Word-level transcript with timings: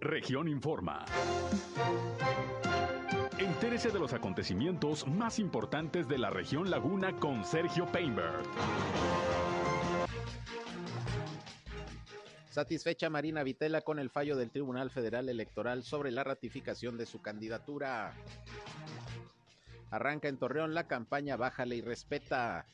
Región 0.00 0.48
Informa. 0.48 1.04
Entérese 3.38 3.90
de 3.90 3.98
los 3.98 4.14
acontecimientos 4.14 5.06
más 5.06 5.38
importantes 5.38 6.08
de 6.08 6.16
la 6.16 6.30
región 6.30 6.70
Laguna 6.70 7.14
con 7.16 7.44
Sergio 7.44 7.84
Painberg. 7.92 8.42
Satisfecha 12.48 13.10
Marina 13.10 13.42
Vitela 13.42 13.82
con 13.82 13.98
el 13.98 14.08
fallo 14.08 14.36
del 14.36 14.50
Tribunal 14.50 14.90
Federal 14.90 15.28
Electoral 15.28 15.82
sobre 15.82 16.10
la 16.10 16.24
ratificación 16.24 16.96
de 16.96 17.04
su 17.04 17.20
candidatura. 17.20 18.14
Arranca 19.90 20.28
en 20.28 20.38
Torreón 20.38 20.72
la 20.72 20.88
campaña 20.88 21.36
Bájale 21.36 21.76
y 21.76 21.82
Respeta. 21.82 22.64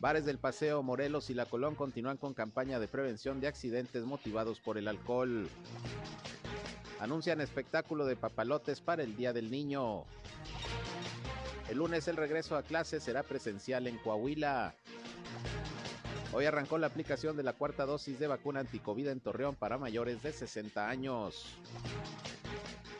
Bares 0.00 0.24
del 0.24 0.38
Paseo, 0.38 0.82
Morelos 0.82 1.28
y 1.28 1.34
La 1.34 1.46
Colón 1.46 1.74
continúan 1.74 2.18
con 2.18 2.32
campaña 2.32 2.78
de 2.78 2.86
prevención 2.86 3.40
de 3.40 3.48
accidentes 3.48 4.04
motivados 4.04 4.60
por 4.60 4.78
el 4.78 4.86
alcohol. 4.86 5.48
Anuncian 7.00 7.40
espectáculo 7.40 8.06
de 8.06 8.14
papalotes 8.14 8.80
para 8.80 9.02
el 9.02 9.16
Día 9.16 9.32
del 9.32 9.50
Niño. 9.50 10.04
El 11.68 11.78
lunes 11.78 12.06
el 12.06 12.16
regreso 12.16 12.56
a 12.56 12.62
clases 12.62 13.02
será 13.02 13.24
presencial 13.24 13.88
en 13.88 13.98
Coahuila. 13.98 14.74
Hoy 16.32 16.44
arrancó 16.44 16.78
la 16.78 16.86
aplicación 16.86 17.36
de 17.36 17.42
la 17.42 17.54
cuarta 17.54 17.84
dosis 17.84 18.20
de 18.20 18.28
vacuna 18.28 18.60
anticovida 18.60 19.10
en 19.10 19.20
Torreón 19.20 19.56
para 19.56 19.78
mayores 19.78 20.22
de 20.22 20.32
60 20.32 20.88
años. 20.88 21.58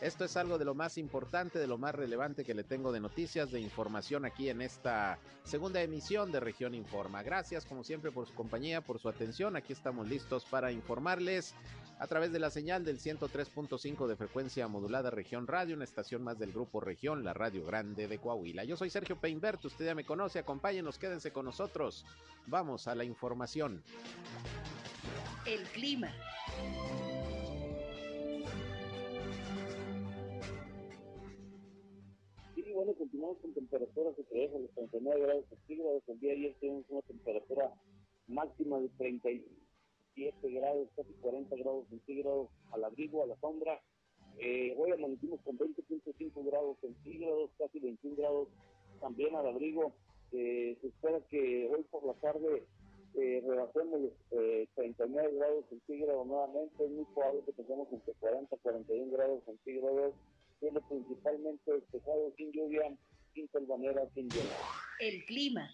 Esto 0.01 0.25
es 0.25 0.37
algo 0.37 0.59
de 0.59 0.65
lo 0.65 0.77
más 0.77 0.97
importante, 0.97 1.59
de 1.59 1.67
lo 1.67 1.77
más 1.77 1.93
relevante 1.93 2.45
que 2.45 2.55
le 2.55 2.63
tengo 2.63 2.93
de 2.93 3.01
noticias, 3.01 3.51
de 3.51 3.61
información 3.61 4.25
aquí 4.25 4.49
en 4.49 4.63
esta 4.63 5.19
segunda 5.43 5.83
emisión 5.83 6.31
de 6.31 6.39
Región 6.39 6.73
Informa. 6.75 7.25
Gracias 7.25 7.65
como 7.65 7.83
siempre 7.83 8.13
por 8.13 8.29
su 8.29 8.33
compañía, 8.35 8.81
por 8.81 9.01
su 9.01 9.09
atención. 9.09 9.57
Aquí 9.57 9.73
estamos 9.73 10.07
listos 10.09 10.45
para 10.45 10.71
informarles 10.71 11.57
a 11.99 12.07
través 12.07 12.31
de 12.31 12.39
la 12.39 12.51
señal 12.51 12.85
del 12.85 13.01
103.5 13.01 14.07
de 14.07 14.15
frecuencia 14.15 14.69
modulada 14.69 15.11
Región 15.11 15.49
Radio, 15.49 15.75
una 15.75 15.83
estación 15.83 16.23
más 16.23 16.39
del 16.39 16.53
grupo 16.53 16.81
Región, 16.81 17.25
la 17.25 17.35
Radio 17.35 17.65
Grande 17.65 18.07
de 18.07 18.19
Coahuila. 18.19 18.63
Yo 18.63 18.77
soy 18.77 18.91
Sergio 18.91 19.17
Peinberto, 19.17 19.67
usted 19.67 19.87
ya 19.87 19.97
me 19.97 20.05
conoce, 20.05 20.39
acompáñenos, 20.39 20.97
quédense 20.97 21.33
con 21.33 21.45
nosotros. 21.45 22.07
Vamos 22.47 22.87
a 22.87 22.95
la 22.95 23.03
información. 23.03 23.83
El 25.45 25.63
clima. 25.71 26.13
Continuamos 32.95 33.39
con 33.39 33.53
temperaturas 33.55 34.15
que 34.17 34.39
dejan 34.39 34.63
los 34.63 34.71
39 34.73 35.21
grados 35.21 35.45
centígrados. 35.49 36.03
El 36.07 36.21
día 36.21 36.31
de 36.31 36.37
ayer 36.39 36.57
tenemos 36.61 36.85
una 36.89 37.03
temperatura 37.03 37.75
máxima 38.27 38.81
de 38.81 38.89
37 38.91 40.51
grados, 40.51 40.89
casi 40.97 41.13
40 41.15 41.57
grados 41.57 41.89
centígrados 41.89 42.49
al 42.73 42.85
abrigo, 42.85 43.23
a 43.23 43.27
la 43.27 43.37
sombra. 43.41 43.81
Eh, 44.39 44.75
hoy 44.79 44.93
amanecimos 44.93 45.41
con 45.43 45.59
20.5 45.59 46.45
grados 46.47 46.79
centígrados, 46.81 47.51
casi 47.59 47.81
21 47.81 48.17
grados 48.17 48.49
también 49.01 49.35
al 49.35 49.47
abrigo. 49.47 49.93
Eh, 50.33 50.77
se 50.81 50.89
espera 50.89 51.21
que 51.29 51.69
hoy 51.69 51.83
por 51.91 52.05
la 52.05 52.15
tarde 52.15 52.65
eh, 53.15 53.43
rebasemos 53.47 54.01
los 54.01 54.13
39 54.75 55.35
grados 55.35 55.65
centígrados 55.69 56.27
nuevamente. 56.27 56.85
Es 56.85 56.91
muy 56.91 57.05
probable 57.15 57.43
que 57.45 57.53
tengamos 57.53 57.93
entre 57.93 58.15
40 58.15 58.55
y 58.55 58.59
41 58.59 59.13
grados 59.13 59.45
centígrados 59.45 60.15
cielo 60.59 60.81
principalmente 60.89 61.73
despejado, 61.73 62.33
sin 62.37 62.53
lluvia, 62.53 62.97
sin 63.35 63.49
salvanera, 63.51 64.03
sin 64.15 64.29
lluvia. 64.29 64.57
El 65.01 65.25
clima. 65.25 65.71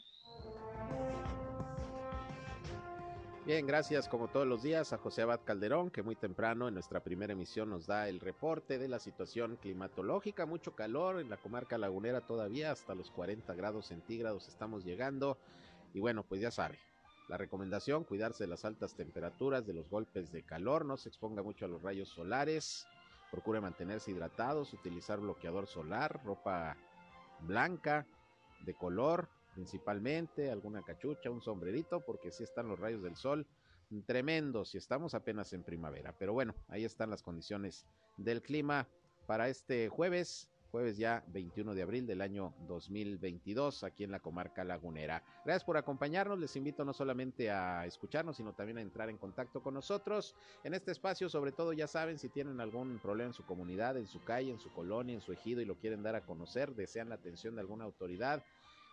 Bien, 3.47 3.67
gracias 3.67 4.09
como 4.09 4.29
todos 4.29 4.47
los 4.47 4.63
días 4.63 4.95
a 4.95 4.99
José 4.99 5.21
Abad 5.21 5.41
Calderón, 5.45 5.91
que 5.91 6.03
muy 6.03 6.17
temprano 6.17 6.67
en 6.67 6.73
nuestra 6.73 7.01
primera 7.01 7.35
emisión 7.35 7.69
nos 7.69 7.87
da 7.87 8.09
el 8.09 8.21
reporte 8.21 8.79
de 8.79 8.89
la 8.89 8.99
situación 8.99 9.57
climatológica. 9.61 10.47
Mucho 10.47 10.75
calor 10.75 11.21
en 11.21 11.29
la 11.29 11.37
comarca 11.37 11.77
lagunera 11.77 12.23
todavía, 12.23 12.71
hasta 12.71 12.95
los 12.95 13.11
40 13.11 13.55
grados 13.55 13.89
centígrados 13.89 14.49
estamos 14.49 14.83
llegando. 14.83 15.37
Y 15.93 16.01
bueno, 16.01 16.25
pues 16.27 16.41
ya 16.41 16.51
sabe, 16.51 16.79
la 17.29 17.37
recomendación, 17.37 18.05
cuidarse 18.05 18.45
de 18.45 18.49
las 18.49 18.65
altas 18.65 18.97
temperaturas, 18.97 19.67
de 19.67 19.75
los 19.75 19.91
golpes 19.91 20.33
de 20.33 20.43
calor, 20.43 20.87
no 20.87 20.97
se 20.97 21.11
exponga 21.11 21.43
mucho 21.43 21.67
a 21.67 21.69
los 21.69 21.83
rayos 21.83 22.09
solares, 22.09 22.87
Procure 23.35 23.61
mantenerse 23.61 24.13
hidratados, 24.13 24.73
utilizar 24.73 25.19
bloqueador 25.19 25.67
solar, 25.67 26.21
ropa 26.25 26.77
blanca, 27.41 28.07
de 28.65 28.75
color 28.75 29.29
principalmente, 29.55 30.53
alguna 30.53 30.83
cachucha, 30.83 31.31
un 31.31 31.43
sombrerito, 31.43 32.01
porque 32.01 32.31
si 32.31 32.45
están 32.45 32.69
los 32.69 32.79
rayos 32.79 33.03
del 33.03 33.17
sol 33.17 33.45
tremendos 34.07 34.73
y 34.77 34.79
estamos 34.79 35.15
apenas 35.15 35.53
en 35.53 35.65
primavera. 35.65 36.15
Pero 36.17 36.33
bueno, 36.33 36.55
ahí 36.69 36.85
están 36.85 37.11
las 37.11 37.25
condiciones 37.25 37.87
del 38.17 38.41
clima 38.41 38.87
para 39.27 39.49
este 39.49 39.89
jueves 39.89 40.49
jueves 40.75 40.99
ya 40.99 41.23
21 41.29 41.73
de 41.73 41.83
abril 41.83 42.05
del 42.05 42.21
año 42.21 42.53
2022 42.67 43.85
aquí 43.85 44.03
en 44.03 44.11
la 44.11 44.19
comarca 44.19 44.65
lagunera. 44.65 45.23
Gracias 45.45 45.63
por 45.63 45.77
acompañarnos, 45.77 46.37
les 46.41 46.57
invito 46.57 46.85
no 46.85 46.93
solamente 46.93 47.49
a 47.49 47.87
escucharnos, 47.87 48.39
sino 48.39 48.55
también 48.55 48.79
a 48.79 48.81
entrar 48.81 49.09
en 49.09 49.17
contacto 49.17 49.63
con 49.63 49.75
nosotros 49.75 50.35
en 50.65 50.75
este 50.75 50.91
espacio, 50.91 51.29
sobre 51.29 51.53
todo 51.53 51.73
ya 51.73 51.87
saben 51.87 52.19
si 52.19 52.29
tienen 52.29 52.61
algún 52.61 52.99
problema 52.99 53.29
en 53.29 53.35
su 53.35 53.47
comunidad, 53.47 53.97
en 53.97 54.09
su 54.09 54.25
calle, 54.25 54.51
en 54.51 54.59
su 54.59 54.73
colonia, 54.73 55.15
en 55.15 55.21
su 55.21 55.33
ejido 55.33 55.61
y 55.61 55.65
lo 55.65 55.77
quieren 55.77 56.03
dar 56.03 56.17
a 56.17 56.27
conocer, 56.27 56.75
desean 56.75 57.09
la 57.09 57.15
atención 57.15 57.55
de 57.55 57.61
alguna 57.61 57.85
autoridad 57.85 58.43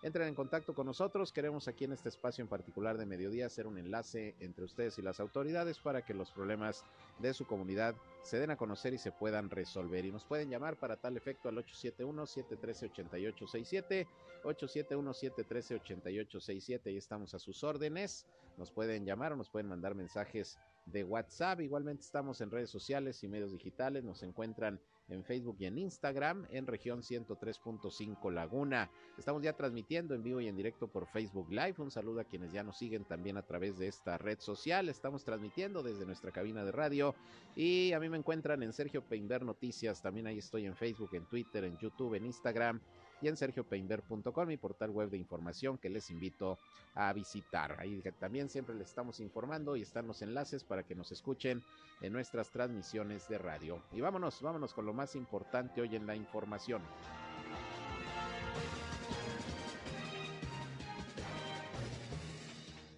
entren 0.01 0.28
en 0.28 0.35
contacto 0.35 0.73
con 0.73 0.88
nosotros. 0.88 1.31
Queremos 1.31 1.67
aquí 1.67 1.85
en 1.85 1.94
este 1.94 2.09
espacio 2.09 2.41
en 2.41 2.47
particular 2.47 2.97
de 2.97 3.06
mediodía 3.06 3.45
hacer 3.45 3.67
un 3.67 3.78
enlace 3.78 4.35
entre 4.39 4.66
ustedes 4.66 4.97
y 4.97 5.01
las 5.01 5.19
autoridades 5.19 5.79
para 5.79 6.03
que 6.03 6.13
los 6.13 6.31
problemas 6.31 6.85
de 7.19 7.34
su 7.34 7.45
comunidad 7.45 7.95
se 8.23 8.40
den 8.40 8.51
a 8.51 8.57
conocer 8.57 8.94
y 8.94 8.97
se 8.97 9.11
puedan 9.11 9.50
resolver. 9.50 10.06
Y 10.06 10.11
nos 10.11 10.25
pueden 10.25 10.50
llamar 10.50 10.78
para 10.78 10.97
tal 10.97 11.17
efecto 11.17 11.50
al 11.50 11.57
871-713-8867, 11.57 14.07
871-713-8867, 14.44 16.88
ahí 16.88 16.97
estamos 16.97 17.34
a 17.34 17.40
sus 17.40 17.63
órdenes. 17.63 18.28
Nos 18.57 18.72
pueden 18.72 19.06
llamar 19.06 19.34
o 19.34 19.35
nos 19.35 19.50
pueden 19.50 19.67
mandar 19.67 19.95
mensajes 19.95 20.57
de 20.85 21.03
WhatsApp. 21.03 21.59
Igualmente 21.61 22.03
estamos 22.03 22.41
en 22.41 22.51
redes 22.51 22.69
sociales 22.69 23.23
y 23.23 23.28
medios 23.28 23.51
digitales. 23.51 24.03
Nos 24.03 24.22
encuentran 24.23 24.79
en 25.11 25.23
Facebook 25.23 25.57
y 25.59 25.66
en 25.66 25.77
Instagram 25.77 26.47
en 26.51 26.67
región 26.67 27.01
103.5 27.01 28.31
Laguna. 28.31 28.89
Estamos 29.17 29.44
ya 29.44 29.53
transmitiendo 29.53 30.16
en 30.16 30.23
vivo 30.23 30.41
y 30.41 30.47
en 30.47 30.55
directo 30.55 30.88
por 30.88 31.07
Facebook 31.07 31.51
Live. 31.51 31.75
Un 31.77 31.91
saludo 31.91 32.22
a 32.22 32.23
quienes 32.23 32.51
ya 32.51 32.63
nos 32.63 32.77
siguen 32.77 33.05
también 33.05 33.38
a 33.38 33.44
través 33.44 33.77
de 33.77 33.88
esta 33.88 34.17
red 34.17 34.39
social. 34.39 34.89
Estamos 34.89 35.23
transmitiendo 35.23 35.83
desde 35.83 36.05
nuestra 36.05 36.31
cabina 36.31 36.63
de 36.63 36.72
radio 36.72 37.16
y 37.55 37.94
a 37.94 37.99
mí 37.99 38.09
me 38.09 38.17
encuentran 38.17 38.63
en 38.63 38.73
Sergio 38.73 39.03
Peinber 39.03 39.44
Noticias. 39.44 40.01
También 40.01 40.27
ahí 40.27 40.38
estoy 40.38 40.66
en 40.66 40.75
Facebook, 40.75 41.09
en 41.13 41.25
Twitter, 41.25 41.63
en 41.63 41.78
YouTube, 41.78 42.16
en 42.16 42.25
Instagram 42.25 42.81
y 43.22 43.28
en 43.28 43.38
sergiopeinber.com, 43.38 44.48
mi 44.48 44.58
portal 44.58 44.90
web 44.90 45.09
de 45.09 45.18
información 45.18 45.78
que 45.78 45.90
les 45.90 46.09
invito 46.09 46.58
a 46.96 47.14
visitar. 47.14 47.80
Ahí 47.80 48.02
también 48.20 48.50
siempre 48.50 48.76
les 48.76 48.90
estamos 48.90 49.20
informando 49.20 49.76
y 49.76 49.84
están 49.84 50.08
los 50.08 50.22
enlaces 50.22 50.64
para 50.64 50.84
que 50.84 50.96
nos 50.96 51.12
escuchen 51.12 51.64
en 52.02 52.14
nuestras 52.14 52.50
transmisiones 52.50 53.28
de 53.28 53.38
radio. 53.38 53.82
Y 53.92 54.02
vámonos, 54.02 54.42
vámonos 54.42 54.74
con 54.74 54.86
lo 54.86 54.94
más 54.94 55.16
importante 55.16 55.82
hoy 55.82 55.96
en 55.96 56.08
la 56.08 56.16
información. 56.16 56.82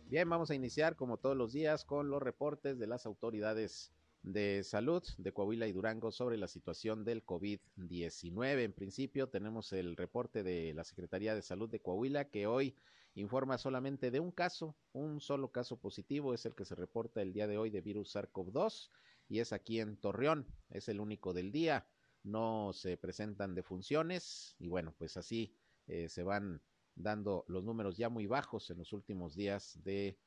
Bien, 0.09 0.29
vamos 0.29 0.51
a 0.51 0.55
iniciar 0.55 0.95
como 0.95 1.17
todos 1.17 1.35
los 1.35 1.53
días 1.53 1.85
con 1.85 2.09
los 2.09 2.21
reportes 2.21 2.77
de 2.77 2.85
las 2.85 3.07
autoridades 3.07 3.91
de 4.23 4.63
Salud 4.63 5.03
de 5.17 5.33
Coahuila 5.33 5.67
y 5.67 5.73
Durango 5.73 6.11
sobre 6.11 6.37
la 6.37 6.47
situación 6.47 7.03
del 7.03 7.25
COVID-19. 7.25 8.63
En 8.63 8.73
principio 8.73 9.27
tenemos 9.27 9.73
el 9.73 9.97
reporte 9.97 10.43
de 10.43 10.73
la 10.73 10.85
Secretaría 10.85 11.35
de 11.35 11.41
Salud 11.41 11.69
de 11.69 11.81
Coahuila 11.81 12.29
que 12.29 12.47
hoy 12.47 12.75
informa 13.15 13.57
solamente 13.57 14.11
de 14.11 14.21
un 14.21 14.31
caso, 14.31 14.75
un 14.93 15.19
solo 15.19 15.51
caso 15.51 15.77
positivo, 15.77 16.33
es 16.33 16.45
el 16.45 16.55
que 16.55 16.65
se 16.65 16.73
reporta 16.73 17.21
el 17.21 17.33
día 17.33 17.47
de 17.47 17.57
hoy 17.57 17.69
de 17.69 17.81
virus 17.81 18.15
SARS-CoV-2 18.15 18.89
y 19.27 19.39
es 19.39 19.53
aquí 19.53 19.79
en 19.79 19.97
Torreón, 19.97 20.47
es 20.69 20.87
el 20.89 20.99
único 20.99 21.33
del 21.33 21.51
día, 21.51 21.85
no 22.23 22.71
se 22.73 22.97
presentan 22.97 23.53
defunciones 23.53 24.55
y 24.57 24.69
bueno, 24.69 24.95
pues 24.97 25.17
así 25.17 25.53
eh, 25.87 26.07
se 26.07 26.23
van 26.23 26.61
dando 26.95 27.43
los 27.47 27.63
números 27.63 27.97
ya 27.97 28.09
muy 28.09 28.25
bajos 28.25 28.69
en 28.69 28.77
los 28.77 28.93
últimos 28.93 29.35
días 29.35 29.79
de 29.83 30.17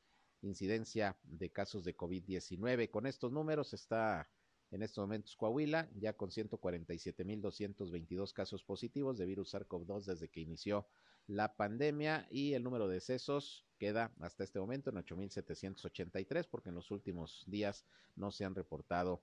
incidencia 0.43 1.17
de 1.25 1.51
casos 1.51 1.85
de 1.85 1.97
COVID-19. 1.97 2.91
Con 2.91 3.07
estos 3.07 3.33
números 3.33 3.75
está 3.75 4.29
en 4.71 4.83
estos 4.83 5.03
momentos 5.03 5.37
Coahuila, 5.37 5.89
ya 5.95 6.15
con 6.15 6.31
147.222 6.31 8.33
casos 8.33 8.65
positivos 8.65 9.19
de 9.19 9.27
virus 9.27 9.55
SARS-CoV-2 9.55 10.05
desde 10.05 10.29
que 10.29 10.41
inició 10.41 10.87
la 11.27 11.57
pandemia 11.57 12.27
y 12.31 12.55
el 12.55 12.63
número 12.63 12.89
de 12.89 12.95
decesos 12.95 13.67
queda 13.79 14.13
hasta 14.21 14.45
este 14.45 14.61
momento 14.61 14.91
en 14.91 14.97
8.783 14.97 16.49
porque 16.49 16.71
en 16.71 16.77
los 16.77 16.91
últimos 16.91 17.45
días 17.47 17.85
no 18.15 18.31
se 18.31 18.45
han 18.45 18.55
reportado 18.55 19.23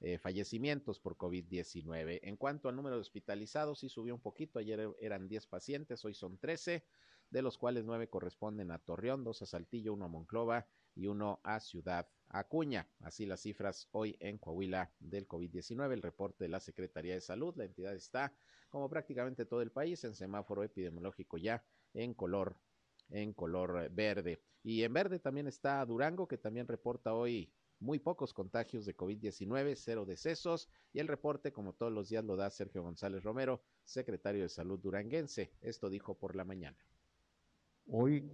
eh, 0.00 0.18
fallecimientos 0.18 0.98
por 0.98 1.16
COVID-19. 1.16 2.20
En 2.22 2.36
cuanto 2.36 2.68
al 2.68 2.76
número 2.76 2.96
de 2.96 3.02
hospitalizados, 3.02 3.80
sí 3.80 3.88
subió 3.88 4.14
un 4.14 4.20
poquito, 4.20 4.58
ayer 4.58 4.88
eran 5.00 5.28
10 5.28 5.46
pacientes, 5.46 6.04
hoy 6.04 6.14
son 6.14 6.38
13 6.38 6.84
de 7.30 7.42
los 7.42 7.58
cuales 7.58 7.84
nueve 7.84 8.08
corresponden 8.08 8.70
a 8.70 8.78
Torreón, 8.78 9.24
dos 9.24 9.42
a 9.42 9.46
Saltillo, 9.46 9.92
uno 9.94 10.04
a 10.04 10.08
Monclova 10.08 10.66
y 10.94 11.06
uno 11.06 11.40
a 11.44 11.60
Ciudad 11.60 12.08
Acuña. 12.28 12.88
Así 13.00 13.26
las 13.26 13.40
cifras 13.40 13.88
hoy 13.92 14.16
en 14.20 14.38
Coahuila 14.38 14.92
del 14.98 15.26
COVID-19. 15.26 15.92
El 15.92 16.02
reporte 16.02 16.44
de 16.44 16.48
la 16.48 16.60
Secretaría 16.60 17.14
de 17.14 17.20
Salud. 17.20 17.54
La 17.56 17.64
entidad 17.64 17.94
está, 17.94 18.32
como 18.68 18.88
prácticamente 18.88 19.46
todo 19.46 19.62
el 19.62 19.72
país, 19.72 20.04
en 20.04 20.14
semáforo 20.14 20.62
epidemiológico 20.62 21.38
ya 21.38 21.64
en 21.94 22.14
color 22.14 22.56
en 23.10 23.32
color 23.32 23.90
verde. 23.90 24.40
Y 24.62 24.82
en 24.82 24.92
verde 24.92 25.18
también 25.18 25.46
está 25.46 25.84
Durango, 25.84 26.28
que 26.28 26.38
también 26.38 26.68
reporta 26.68 27.14
hoy 27.14 27.52
muy 27.78 27.98
pocos 27.98 28.34
contagios 28.34 28.84
de 28.84 28.96
COVID-19, 28.96 29.74
cero 29.74 30.04
decesos, 30.04 30.68
y 30.92 30.98
el 30.98 31.08
reporte, 31.08 31.52
como 31.52 31.72
todos 31.72 31.92
los 31.92 32.10
días, 32.10 32.24
lo 32.24 32.36
da 32.36 32.50
Sergio 32.50 32.82
González 32.82 33.24
Romero, 33.24 33.62
secretario 33.84 34.42
de 34.42 34.48
Salud 34.50 34.78
duranguense. 34.78 35.52
Esto 35.62 35.88
dijo 35.88 36.18
por 36.18 36.36
la 36.36 36.44
mañana. 36.44 36.78
Hoy 37.92 38.30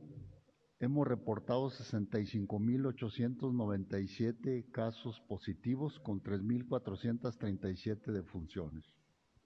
hemos 0.80 1.08
reportado 1.08 1.70
65.897 1.70 4.70
casos 4.70 5.18
positivos 5.26 5.98
con 6.00 6.22
3.437 6.22 8.12
defunciones. 8.12 8.84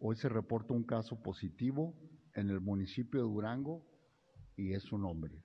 Hoy 0.00 0.16
se 0.16 0.28
reporta 0.28 0.74
un 0.74 0.82
caso 0.82 1.22
positivo 1.22 1.94
en 2.34 2.50
el 2.50 2.60
municipio 2.60 3.20
de 3.20 3.28
Durango 3.28 3.86
y 4.56 4.72
es 4.72 4.90
un 4.90 5.04
hombre. 5.04 5.44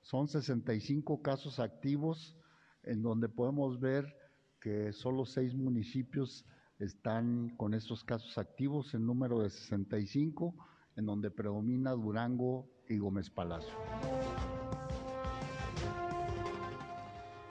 Son 0.00 0.28
65 0.28 1.20
casos 1.20 1.60
activos 1.60 2.38
en 2.84 3.02
donde 3.02 3.28
podemos 3.28 3.80
ver 3.80 4.16
que 4.62 4.94
solo 4.94 5.26
seis 5.26 5.54
municipios 5.54 6.46
están 6.78 7.54
con 7.58 7.74
estos 7.74 8.02
casos 8.02 8.38
activos, 8.38 8.94
en 8.94 9.04
número 9.04 9.40
de 9.40 9.50
65, 9.50 10.54
en 10.96 11.04
donde 11.04 11.30
predomina 11.30 11.90
Durango 11.90 12.70
y 12.88 12.98
Gómez 12.98 13.30
Palacio. 13.30 13.74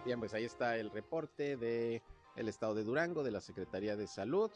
Bien, 0.05 0.19
pues 0.19 0.35
ahí 0.35 0.43
está 0.43 0.77
el 0.77 0.91
reporte 0.91 1.57
de 1.57 2.03
el 2.35 2.47
estado 2.47 2.75
de 2.75 2.83
Durango, 2.83 3.23
de 3.23 3.31
la 3.31 3.41
Secretaría 3.41 3.95
de 3.95 4.05
Salud. 4.05 4.51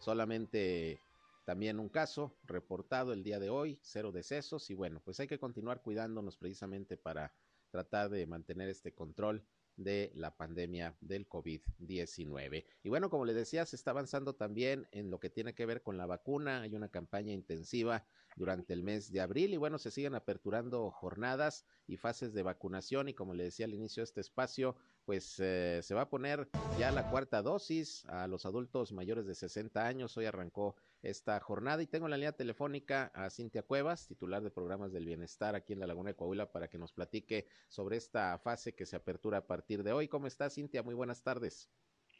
Solamente 0.00 1.00
también 1.44 1.78
un 1.78 1.88
caso 1.88 2.34
reportado 2.42 3.12
el 3.12 3.22
día 3.22 3.38
de 3.38 3.48
hoy, 3.48 3.78
cero 3.80 4.10
decesos 4.10 4.68
y 4.70 4.74
bueno, 4.74 5.00
pues 5.04 5.20
hay 5.20 5.28
que 5.28 5.38
continuar 5.38 5.82
cuidándonos 5.82 6.36
precisamente 6.36 6.96
para 6.96 7.32
tratar 7.70 8.10
de 8.10 8.26
mantener 8.26 8.68
este 8.70 8.92
control 8.92 9.46
de 9.76 10.12
la 10.14 10.36
pandemia 10.36 10.96
del 11.00 11.28
COVID-19. 11.28 12.64
Y 12.82 12.88
bueno, 12.88 13.10
como 13.10 13.24
les 13.24 13.36
decía, 13.36 13.64
se 13.66 13.76
está 13.76 13.90
avanzando 13.90 14.34
también 14.34 14.86
en 14.92 15.10
lo 15.10 15.18
que 15.18 15.30
tiene 15.30 15.54
que 15.54 15.66
ver 15.66 15.82
con 15.82 15.96
la 15.96 16.06
vacuna. 16.06 16.62
Hay 16.62 16.74
una 16.74 16.88
campaña 16.88 17.32
intensiva 17.32 18.06
durante 18.36 18.72
el 18.72 18.82
mes 18.82 19.12
de 19.12 19.20
abril 19.20 19.54
y 19.54 19.56
bueno, 19.56 19.78
se 19.78 19.90
siguen 19.90 20.14
aperturando 20.14 20.90
jornadas 20.90 21.66
y 21.86 21.96
fases 21.96 22.32
de 22.32 22.42
vacunación 22.42 23.08
y 23.08 23.14
como 23.14 23.34
le 23.34 23.44
decía 23.44 23.66
al 23.66 23.74
inicio 23.74 24.00
de 24.02 24.04
este 24.04 24.20
espacio, 24.20 24.76
pues 25.04 25.38
eh, 25.40 25.80
se 25.82 25.94
va 25.94 26.02
a 26.02 26.10
poner 26.10 26.48
ya 26.78 26.90
la 26.92 27.10
cuarta 27.10 27.42
dosis 27.42 28.04
a 28.06 28.26
los 28.26 28.46
adultos 28.46 28.92
mayores 28.92 29.26
de 29.26 29.34
60 29.34 29.86
años. 29.86 30.16
Hoy 30.16 30.26
arrancó 30.26 30.76
esta 31.02 31.38
jornada 31.40 31.82
y 31.82 31.86
tengo 31.86 32.06
en 32.06 32.12
la 32.12 32.16
línea 32.16 32.32
telefónica 32.32 33.10
a 33.14 33.28
Cintia 33.30 33.62
Cuevas, 33.62 34.06
titular 34.06 34.42
de 34.42 34.50
programas 34.50 34.92
del 34.92 35.06
bienestar 35.06 35.54
aquí 35.54 35.72
en 35.72 35.80
la 35.80 35.86
Laguna 35.86 36.10
de 36.10 36.16
Coahuila, 36.16 36.52
para 36.52 36.68
que 36.68 36.78
nos 36.78 36.92
platique 36.92 37.46
sobre 37.68 37.96
esta 37.96 38.38
fase 38.38 38.74
que 38.74 38.86
se 38.86 38.96
apertura 38.96 39.38
a 39.38 39.46
partir 39.46 39.82
de 39.82 39.92
hoy. 39.92 40.08
¿Cómo 40.08 40.26
está 40.26 40.48
Cintia? 40.48 40.82
Muy 40.82 40.94
buenas 40.94 41.22
tardes. 41.22 41.68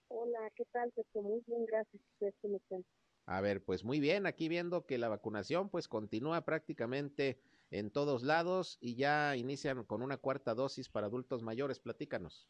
Hola, 0.09 0.51
¿qué 0.57 0.65
tal? 0.73 0.93
Muy 1.15 1.43
bien, 1.47 1.65
gracias. 1.67 2.03
A 3.27 3.41
ver, 3.41 3.65
pues 3.65 3.85
muy 3.85 4.01
bien, 4.01 4.27
aquí 4.27 4.49
viendo 4.49 4.85
que 4.85 4.99
la 4.99 5.09
vacunación 5.09 5.71
pues 5.71 5.87
continúa 5.87 6.45
prácticamente 6.45 7.41
en 7.71 7.91
todos 7.91 8.23
lados 8.23 8.79
y 8.81 8.97
ya 8.97 9.37
inician 9.37 9.85
con 9.85 10.03
una 10.03 10.19
cuarta 10.19 10.55
dosis 10.55 10.89
para 10.89 11.07
adultos 11.07 11.43
mayores. 11.43 11.79
Platícanos. 11.79 12.49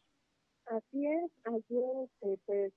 Así 0.65 1.05
es, 1.05 1.31
ayer 1.45 2.09
este, 2.21 2.39
pues, 2.45 2.73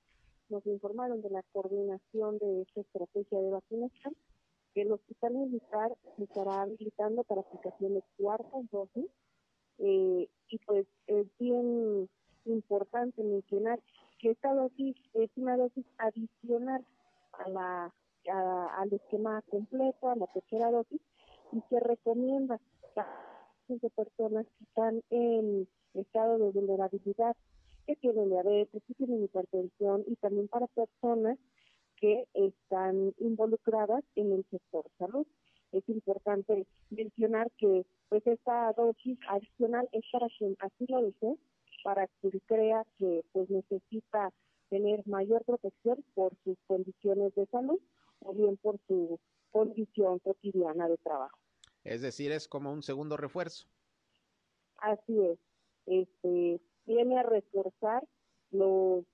nos 0.48 0.66
informaron 0.66 1.22
de 1.22 1.30
la 1.30 1.42
coordinación 1.52 2.38
de 2.38 2.62
esta 2.62 2.80
estrategia 2.80 3.40
de 3.40 3.50
vacunación 3.50 4.16
que 4.74 4.82
el 4.82 4.92
Hospital 4.92 5.34
Militar 5.34 5.96
estará 6.18 6.62
habilitando 6.62 7.24
para 7.24 7.40
aplicaciones 7.40 8.04
cuarta 8.18 8.58
dosis 8.70 9.06
eh, 9.78 10.28
y 10.48 10.58
pues 10.66 10.86
es 11.06 11.26
bien 11.38 12.08
importante 12.44 13.22
mencionar 13.22 13.80
que 14.18 14.30
esta 14.30 14.52
dosis 14.52 14.96
es 15.14 15.30
una 15.36 15.56
dosis 15.56 15.84
adicional 15.98 16.84
a 17.32 17.48
la 17.48 17.94
al 18.28 18.92
esquema 18.92 19.40
completo, 19.42 20.08
a 20.08 20.16
la 20.16 20.26
tercera 20.26 20.70
dosis, 20.70 21.00
y 21.52 21.62
se 21.70 21.78
recomienda 21.78 22.56
a 22.96 23.06
las 23.68 23.92
personas 23.92 24.46
que 24.46 24.64
están 24.64 25.02
en 25.10 25.68
estado 25.94 26.38
de 26.38 26.50
vulnerabilidad 26.50 27.36
que 27.86 27.96
tienen 27.96 28.30
diabetes, 28.30 28.82
que 28.86 28.94
tienen 28.94 29.24
hipertensión 29.24 30.04
y 30.06 30.16
también 30.16 30.48
para 30.48 30.66
personas 30.68 31.38
que 31.96 32.26
están 32.34 33.14
involucradas 33.18 34.04
en 34.16 34.32
el 34.32 34.44
sector 34.50 34.84
salud. 34.98 35.26
Es 35.72 35.88
importante 35.88 36.66
mencionar 36.90 37.50
que 37.58 37.84
pues 38.08 38.26
esta 38.26 38.72
dosis 38.72 39.18
adicional 39.28 39.88
es 39.92 40.04
para 40.12 40.28
quien 40.38 40.56
así 40.60 40.86
lo 40.88 41.02
desee, 41.02 41.36
para 41.82 42.06
quien 42.20 42.40
crea 42.46 42.84
que 42.98 43.24
pues 43.32 43.50
necesita 43.50 44.32
tener 44.68 45.06
mayor 45.06 45.44
protección 45.44 46.04
por 46.14 46.32
sus 46.44 46.56
condiciones 46.66 47.34
de 47.34 47.46
salud 47.46 47.80
o 48.20 48.32
bien 48.32 48.56
por 48.56 48.78
su 48.86 49.18
condición 49.50 50.18
cotidiana 50.20 50.88
de 50.88 50.96
trabajo. 50.98 51.38
Es 51.84 52.02
decir, 52.02 52.32
es 52.32 52.48
como 52.48 52.72
un 52.72 52.82
segundo 52.82 53.16
refuerzo. 53.16 53.66
Así 54.78 55.20
es. 55.20 55.38
Este, 55.86 56.60
viene 56.86 57.18
a 57.18 57.22
reforzar 57.22 58.04
los, 58.50 59.04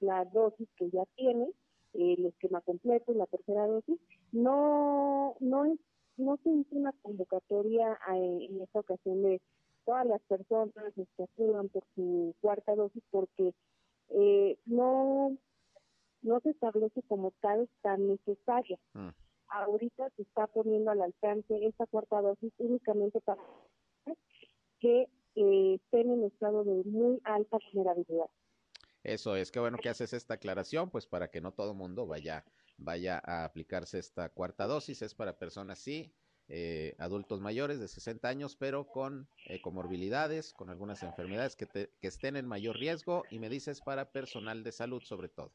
la 0.00 0.24
dosis 0.24 0.68
que 0.76 0.90
ya 0.90 1.04
tiene, 1.16 1.50
el 1.92 2.26
esquema 2.26 2.60
completo 2.60 3.12
y 3.12 3.16
la 3.16 3.26
tercera 3.26 3.66
dosis. 3.66 3.98
No, 4.32 5.36
no 5.40 5.64
es, 5.64 5.78
no 6.16 6.36
se 6.42 6.50
hizo 6.50 6.76
una 6.76 6.92
convocatoria 7.02 7.98
en 8.08 8.60
esta 8.60 8.80
ocasión 8.80 9.22
de 9.22 9.40
todas 9.84 10.06
las 10.06 10.20
personas 10.22 10.72
que 10.94 11.22
acudan 11.22 11.68
por 11.68 11.84
su 11.94 12.34
cuarta 12.40 12.74
dosis 12.74 13.02
porque 13.10 13.54
eh, 14.10 14.58
no, 14.66 15.36
no 16.22 16.40
se 16.40 16.50
establece 16.50 17.02
como 17.08 17.32
tal 17.40 17.68
tan 17.82 18.08
necesaria. 18.08 18.78
Mm. 18.94 19.08
Ahorita 19.48 20.10
se 20.16 20.22
está 20.22 20.48
poniendo 20.48 20.90
al 20.90 21.02
alcance 21.02 21.66
esta 21.66 21.86
cuarta 21.86 22.20
dosis 22.20 22.52
únicamente 22.58 23.20
para 23.20 23.40
que 24.80 25.08
eh, 25.36 25.74
estén 25.74 26.10
en 26.10 26.24
estado 26.24 26.64
de 26.64 26.82
muy 26.84 27.20
alta 27.24 27.58
vulnerabilidad. 27.72 28.26
Eso 29.04 29.36
es, 29.36 29.52
qué 29.52 29.60
bueno 29.60 29.78
que 29.78 29.88
haces 29.88 30.12
esta 30.12 30.34
aclaración, 30.34 30.90
pues 30.90 31.06
para 31.06 31.30
que 31.30 31.40
no 31.40 31.52
todo 31.52 31.70
el 31.70 31.76
mundo 31.76 32.06
vaya, 32.06 32.44
vaya 32.76 33.22
a 33.24 33.44
aplicarse 33.44 33.98
esta 34.00 34.30
cuarta 34.30 34.66
dosis, 34.66 35.02
es 35.02 35.14
para 35.14 35.38
personas 35.38 35.78
sí, 35.78 36.12
eh, 36.48 36.96
adultos 36.98 37.40
mayores 37.40 37.78
de 37.78 37.86
60 37.86 38.28
años, 38.28 38.56
pero 38.56 38.88
con 38.88 39.28
eh, 39.48 39.60
comorbilidades, 39.60 40.52
con 40.52 40.70
algunas 40.70 41.04
enfermedades 41.04 41.54
que, 41.54 41.66
que 41.66 42.08
estén 42.08 42.36
en 42.36 42.46
mayor 42.46 42.76
riesgo, 42.76 43.22
y 43.30 43.38
me 43.38 43.48
dices 43.48 43.80
para 43.80 44.10
personal 44.10 44.64
de 44.64 44.72
salud 44.72 45.02
sobre 45.02 45.28
todo. 45.28 45.52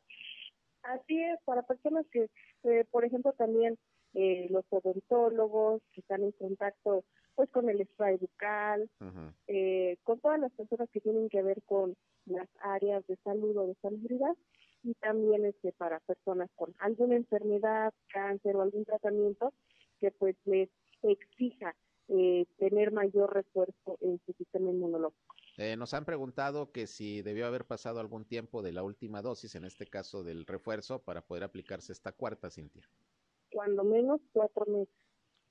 Así 0.83 1.21
es, 1.21 1.39
para 1.45 1.61
personas 1.63 2.05
que, 2.11 2.29
eh, 2.63 2.85
por 2.89 3.05
ejemplo, 3.05 3.33
también 3.33 3.77
eh, 4.13 4.47
los 4.49 4.65
odontólogos 4.69 5.81
que 5.93 6.01
están 6.01 6.23
en 6.23 6.31
contacto 6.31 7.03
pues 7.35 7.49
con 7.49 7.69
el 7.69 7.85
spray 7.85 8.17
bucal, 8.17 8.89
eh, 9.47 9.97
con 10.03 10.19
todas 10.19 10.39
las 10.39 10.51
personas 10.51 10.89
que 10.91 11.01
tienen 11.01 11.29
que 11.29 11.41
ver 11.41 11.61
con 11.63 11.95
las 12.25 12.47
áreas 12.61 13.05
de 13.07 13.15
salud 13.23 13.55
o 13.57 13.67
de 13.67 13.75
salubridad 13.81 14.35
y 14.83 14.93
también 14.95 15.45
este 15.45 15.71
para 15.73 15.99
personas 16.01 16.49
con 16.55 16.73
alguna 16.79 17.15
enfermedad, 17.15 17.93
cáncer 18.09 18.55
o 18.55 18.61
algún 18.61 18.85
tratamiento 18.85 19.53
que 19.99 20.11
pues 20.11 20.35
les 20.45 20.69
exija 21.03 21.75
eh, 22.07 22.45
tener 22.57 22.91
mayor 22.91 23.33
refuerzo 23.33 23.97
en 24.01 24.19
su 24.25 24.33
sistema 24.33 24.69
inmunológico. 24.69 25.35
Eh, 25.57 25.75
nos 25.77 25.93
han 25.93 26.05
preguntado 26.05 26.71
que 26.71 26.87
si 26.87 27.21
debió 27.21 27.45
haber 27.45 27.65
pasado 27.65 27.99
algún 27.99 28.25
tiempo 28.25 28.61
de 28.61 28.71
la 28.71 28.83
última 28.83 29.21
dosis, 29.21 29.55
en 29.55 29.65
este 29.65 29.85
caso 29.85 30.23
del 30.23 30.45
refuerzo, 30.45 30.99
para 30.99 31.21
poder 31.21 31.43
aplicarse 31.43 31.91
esta 31.91 32.11
cuarta, 32.11 32.49
Cintia. 32.49 32.83
Cuando 33.51 33.83
menos 33.83 34.21
cuatro 34.31 34.65
meses 34.65 35.00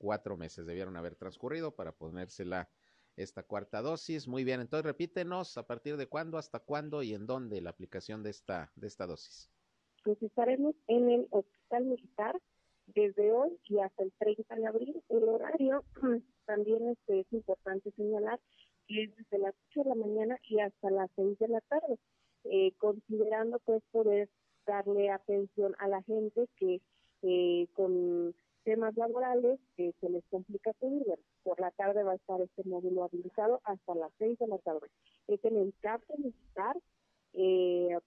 cuatro 0.01 0.37
meses 0.37 0.67
debieron 0.67 0.97
haber 0.97 1.15
transcurrido 1.15 1.77
para 1.77 1.93
ponérsela 1.93 2.71
esta 3.17 3.43
cuarta 3.43 3.83
dosis. 3.83 4.27
Muy 4.27 4.45
bien, 4.45 4.61
entonces 4.61 4.87
repítenos 4.87 5.59
a 5.59 5.67
partir 5.67 5.99
de 5.99 6.07
cuándo, 6.07 6.39
hasta 6.39 6.61
cuándo 6.61 7.03
y 7.03 7.13
en 7.13 7.27
dónde 7.27 7.61
la 7.61 7.71
aplicación 7.71 8.23
de 8.23 8.31
esta, 8.31 8.73
de 8.77 8.87
esta 8.87 9.07
dosis. 9.07 9.51
Pues 10.03 10.21
estaremos 10.23 10.75
en 10.89 11.11
el 11.11 11.29
hospital 11.31 11.85
militar 11.85 12.41
desde 12.87 13.31
hoy 13.31 13.61
y 13.69 13.79
hasta 13.79 14.03
el 14.03 14.13
30 14.19 14.57
de 14.57 14.67
abril. 14.67 15.03
El 15.11 15.25
horario 15.25 15.85
también 16.47 16.89
este, 16.89 17.21
es 17.21 17.33
importante 17.33 17.91
señalar 17.93 18.41
que 18.89 19.05
es 19.05 19.17
desde 19.17 19.39
las 19.39 19.55
8 19.71 19.83
de 19.83 19.89
la 19.91 19.95
mañana 19.95 20.39
y 20.49 20.61
hasta 20.61 20.91
las 20.91 21.11
6 21.17 21.39
de 21.39 21.49
la 21.49 21.61
tarde, 21.61 21.99
eh, 22.45 22.73
considerando 22.79 23.59
pues 23.61 23.83
poder 23.93 24.31
darle 24.67 25.11
atención 25.11 25.77
a 25.79 25.89
la 25.89 26.03
gente 26.03 26.49
que 26.57 26.81
eh, 27.23 27.69
con 27.75 28.35
temas 28.65 28.97
laborales 28.97 29.59
que 29.77 29.93
se 30.01 30.09
les 30.11 30.25
complica 30.31 30.73
subir. 30.81 31.05
por 31.43 31.59
la 31.61 31.71
tarde 31.73 32.03
va 32.03 32.13
a 32.13 32.17
estar 32.17 32.41
este 32.41 32.65
módulo 32.65 33.05
habilitado 33.05 33.61
hasta 33.65 33.95
las 33.95 34.13
6 34.19 34.39
de 34.39 34.47
la 34.47 34.59
tarde. 34.59 34.89
Es 35.27 35.43
en 35.45 35.57
el 35.57 35.75
CAPE 35.81 36.19
militar, 36.19 36.77
eh, 37.33 37.99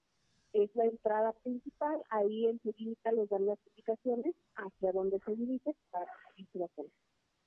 es 0.53 0.69
la 0.75 0.86
entrada 0.86 1.33
principal, 1.43 2.01
ahí 2.10 2.45
enseguida 2.45 3.12
les 3.12 3.27
dan 3.29 3.48
las 3.48 3.57
indicaciones 3.69 4.36
hacia 4.55 4.91
dónde 4.91 5.19
se 5.25 5.36
dirige 5.36 5.75
para 5.89 6.05
a 6.05 6.83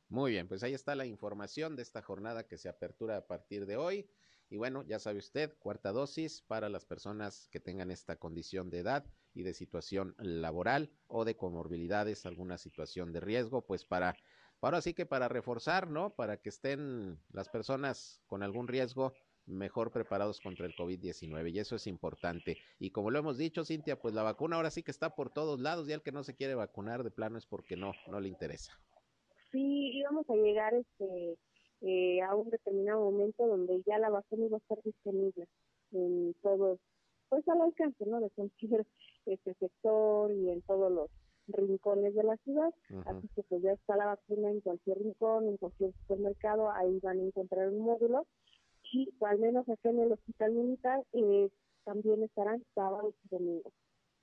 Muy 0.08 0.32
bien, 0.32 0.48
pues 0.48 0.62
ahí 0.64 0.74
está 0.74 0.94
la 0.96 1.06
información 1.06 1.76
de 1.76 1.82
esta 1.82 2.02
jornada 2.02 2.48
que 2.48 2.58
se 2.58 2.68
apertura 2.68 3.16
a 3.16 3.26
partir 3.26 3.66
de 3.66 3.76
hoy. 3.76 4.06
Y 4.48 4.56
bueno, 4.56 4.84
ya 4.84 4.98
sabe 4.98 5.18
usted, 5.18 5.56
cuarta 5.58 5.92
dosis 5.92 6.42
para 6.42 6.68
las 6.68 6.84
personas 6.84 7.48
que 7.50 7.60
tengan 7.60 7.90
esta 7.90 8.16
condición 8.16 8.70
de 8.70 8.78
edad 8.78 9.04
y 9.34 9.42
de 9.42 9.54
situación 9.54 10.14
laboral 10.18 10.90
o 11.08 11.24
de 11.24 11.36
comorbilidades, 11.36 12.26
alguna 12.26 12.56
situación 12.56 13.12
de 13.12 13.20
riesgo, 13.20 13.66
pues 13.66 13.84
para, 13.84 14.16
ahora 14.60 14.80
sí 14.80 14.94
que 14.94 15.04
para 15.04 15.28
reforzar, 15.28 15.90
¿no? 15.90 16.14
Para 16.14 16.36
que 16.36 16.48
estén 16.48 17.18
las 17.30 17.48
personas 17.48 18.22
con 18.26 18.42
algún 18.42 18.68
riesgo 18.68 19.12
mejor 19.46 19.92
preparados 19.92 20.40
contra 20.40 20.66
el 20.66 20.74
COVID-19 20.74 21.52
y 21.52 21.58
eso 21.58 21.76
es 21.76 21.86
importante. 21.86 22.58
Y 22.78 22.90
como 22.90 23.10
lo 23.10 23.18
hemos 23.18 23.38
dicho, 23.38 23.64
Cintia, 23.64 23.98
pues 23.98 24.14
la 24.14 24.22
vacuna 24.22 24.56
ahora 24.56 24.70
sí 24.70 24.82
que 24.82 24.90
está 24.90 25.14
por 25.14 25.30
todos 25.30 25.60
lados 25.60 25.88
y 25.88 25.92
el 25.92 26.02
que 26.02 26.12
no 26.12 26.22
se 26.24 26.34
quiere 26.34 26.54
vacunar 26.54 27.04
de 27.04 27.10
plano 27.10 27.38
es 27.38 27.46
porque 27.46 27.76
no, 27.76 27.92
no 28.08 28.20
le 28.20 28.28
interesa. 28.28 28.72
Sí, 29.52 29.98
íbamos 29.98 30.28
a 30.28 30.34
llegar 30.34 30.74
este 30.74 31.38
eh, 31.82 32.20
a 32.22 32.34
un 32.34 32.50
determinado 32.50 33.10
momento 33.10 33.46
donde 33.46 33.82
ya 33.86 33.98
la 33.98 34.10
vacuna 34.10 34.46
iba 34.46 34.56
a 34.56 34.60
estar 34.60 34.82
disponible 34.82 35.46
en 35.92 36.34
todos, 36.42 36.78
pues 37.28 37.46
al 37.48 37.60
alcance, 37.60 38.06
¿no? 38.06 38.20
De 38.20 38.30
cualquier 38.30 38.86
este 39.26 39.54
sector 39.54 40.32
y 40.32 40.50
en 40.50 40.62
todos 40.62 40.90
los 40.90 41.10
rincones 41.48 42.14
de 42.14 42.24
la 42.24 42.36
ciudad, 42.38 42.72
así 43.06 43.28
que 43.34 43.42
pues 43.44 43.62
ya 43.62 43.72
está 43.72 43.96
la 43.96 44.06
vacuna 44.06 44.50
en 44.50 44.60
cualquier 44.60 44.98
rincón, 44.98 45.46
en 45.48 45.56
cualquier 45.56 45.92
supermercado, 45.92 46.70
ahí 46.70 46.98
van 47.00 47.20
a 47.20 47.22
encontrar 47.22 47.68
un 47.68 47.80
módulo 47.80 48.26
y 48.92 49.08
al 49.20 49.38
menos 49.38 49.68
acá 49.68 49.90
en 49.90 50.00
el 50.00 50.12
hospital 50.12 50.52
militar 50.52 51.04
eh, 51.12 51.48
también 51.84 52.22
estarán 52.22 52.64
sábados 52.74 53.14
y 53.24 53.28
domingos. 53.28 53.72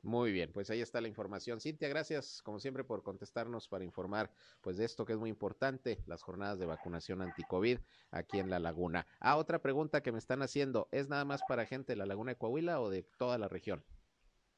Muy 0.04 0.34
bien, 0.34 0.52
pues 0.52 0.70
ahí 0.70 0.82
está 0.82 1.00
la 1.00 1.08
información. 1.08 1.62
Cintia, 1.62 1.88
gracias 1.88 2.42
como 2.42 2.60
siempre 2.60 2.84
por 2.84 3.04
contestarnos 3.04 3.70
para 3.70 3.86
informar 3.86 4.30
pues 4.60 4.76
de 4.76 4.84
esto 4.84 5.06
que 5.06 5.14
es 5.14 5.20
muy 5.20 5.30
importante, 5.30 5.98
las 6.08 6.22
jornadas 6.22 6.60
de 6.60 6.66
vacunación 6.66 7.22
anti-COVID 7.22 7.80
aquí 8.12 8.40
en 8.40 8.50
La 8.50 8.60
Laguna. 8.60 9.08
Ah, 9.22 9.38
otra 9.38 9.62
pregunta 9.62 10.04
que 10.04 10.12
me 10.12 10.18
están 10.18 10.42
haciendo, 10.42 10.90
¿es 10.92 11.08
nada 11.08 11.24
más 11.24 11.42
para 11.48 11.66
gente 11.66 11.94
de 11.94 11.96
La 11.96 12.06
Laguna 12.06 12.34
de 12.34 12.38
Coahuila 12.38 12.82
o 12.82 12.90
de 12.90 13.04
toda 13.18 13.38
la 13.38 13.48
región? 13.48 13.82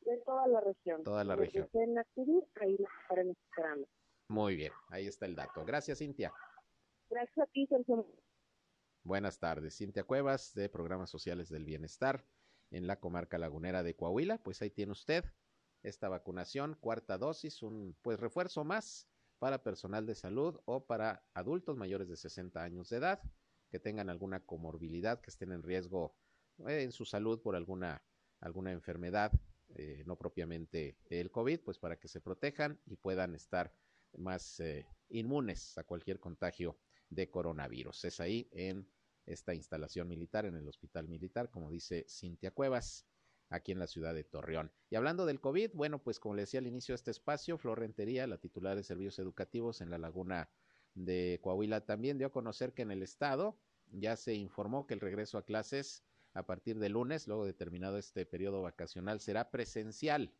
De 0.02 0.18
toda 0.26 0.48
la 0.48 0.62
región. 0.62 1.04
Toda 1.04 1.24
la 1.24 1.36
región. 1.36 1.70
ahí 1.76 2.78
estaremos 3.02 3.38
esperando. 3.48 3.88
Muy 4.28 4.56
bien, 4.56 4.74
ahí 4.90 5.06
está 5.06 5.28
el 5.28 5.36
dato. 5.36 5.64
Gracias, 5.64 6.00
Cintia. 6.00 6.34
Gracias 7.08 7.38
a 7.38 7.46
ti, 7.52 7.68
Sergio. 7.68 8.04
Buenas 9.04 9.38
tardes, 9.38 9.78
Cintia 9.78 10.04
Cuevas 10.06 10.56
de 10.56 10.70
Programas 10.70 11.12
Sociales 11.12 11.50
del 11.50 11.66
Bienestar 11.66 12.26
en 12.72 12.88
la 12.88 13.00
comarca 13.00 13.38
lagunera 13.38 13.84
de 13.84 13.96
Coahuila. 13.96 14.38
Pues 14.40 14.62
ahí 14.62 14.70
tiene 14.70 14.92
usted 14.92 15.26
esta 15.84 16.10
vacunación, 16.10 16.76
cuarta 16.80 17.18
dosis, 17.18 17.62
un 17.62 17.96
pues 18.02 18.20
refuerzo 18.20 18.64
más 18.64 19.08
para 19.40 19.64
personal 19.64 20.06
de 20.06 20.16
salud 20.16 20.60
o 20.66 20.86
para 20.86 21.24
adultos 21.34 21.78
mayores 21.78 22.08
de 22.08 22.16
60 22.16 22.64
años 22.64 22.90
de 22.90 22.98
edad 22.98 23.22
que 23.70 23.80
tengan 23.80 24.10
alguna 24.10 24.40
comorbilidad, 24.40 25.20
que 25.22 25.30
estén 25.30 25.52
en 25.52 25.64
riesgo 25.64 26.16
eh, 26.68 26.84
en 26.84 26.92
su 26.92 27.06
salud 27.06 27.42
por 27.42 27.56
alguna, 27.56 28.02
alguna 28.40 28.72
enfermedad, 28.72 29.32
eh, 29.76 30.04
no 30.06 30.18
propiamente 30.18 30.98
el 31.10 31.32
COVID, 31.32 31.60
pues 31.62 31.80
para 31.80 31.98
que 31.98 32.08
se 32.08 32.22
protejan 32.22 32.80
y 32.86 32.96
puedan 32.96 33.36
estar 33.36 33.74
más 34.18 34.60
eh, 34.60 34.88
inmunes 35.10 35.78
a 35.78 35.84
cualquier 35.84 36.20
contagio 36.20 36.78
de 37.10 37.30
coronavirus. 37.30 38.06
Es 38.06 38.20
ahí 38.20 38.48
en 38.52 38.88
esta 39.26 39.54
instalación 39.54 40.08
militar 40.08 40.46
en 40.46 40.56
el 40.56 40.68
hospital 40.68 41.08
militar, 41.08 41.50
como 41.50 41.72
dice 41.72 42.06
Cintia 42.10 42.52
Cuevas, 42.52 43.06
aquí 43.50 43.72
en 43.72 43.80
la 43.80 43.88
ciudad 43.88 44.14
de 44.14 44.24
Torreón. 44.24 44.72
Y 44.90 44.96
hablando 44.96 45.26
del 45.26 45.40
COVID, 45.40 45.72
bueno, 45.74 46.00
pues 46.00 46.20
como 46.20 46.36
le 46.36 46.44
decía 46.44 46.60
al 46.60 46.68
inicio 46.68 46.94
de 46.94 46.98
este 46.98 47.12
espacio, 47.12 47.58
Flor 47.58 47.80
Rentería, 47.80 48.28
la 48.28 48.38
titular 48.38 48.76
de 48.76 48.84
servicios 48.84 49.20
educativos 49.20 49.82
en 49.82 49.90
la 49.90 49.98
laguna 49.98 50.50
de 50.94 51.40
Coahuila, 51.42 51.82
también 51.82 52.18
dio 52.18 52.28
a 52.28 52.32
conocer 52.32 52.74
que 52.74 52.82
en 52.82 52.92
el 52.92 53.04
estado 53.04 53.58
ya 53.92 54.16
se 54.16 54.34
informó 54.34 54.88
que 54.88 54.94
el 54.94 55.00
regreso 55.00 55.38
a 55.38 55.46
clases 55.46 56.04
a 56.34 56.46
partir 56.46 56.80
de 56.80 56.90
lunes, 56.90 57.28
luego 57.28 57.46
de 57.46 57.54
terminado 57.54 57.98
este 57.98 58.26
periodo 58.26 58.62
vacacional, 58.62 59.22
será 59.22 59.52
presencial. 59.52 60.34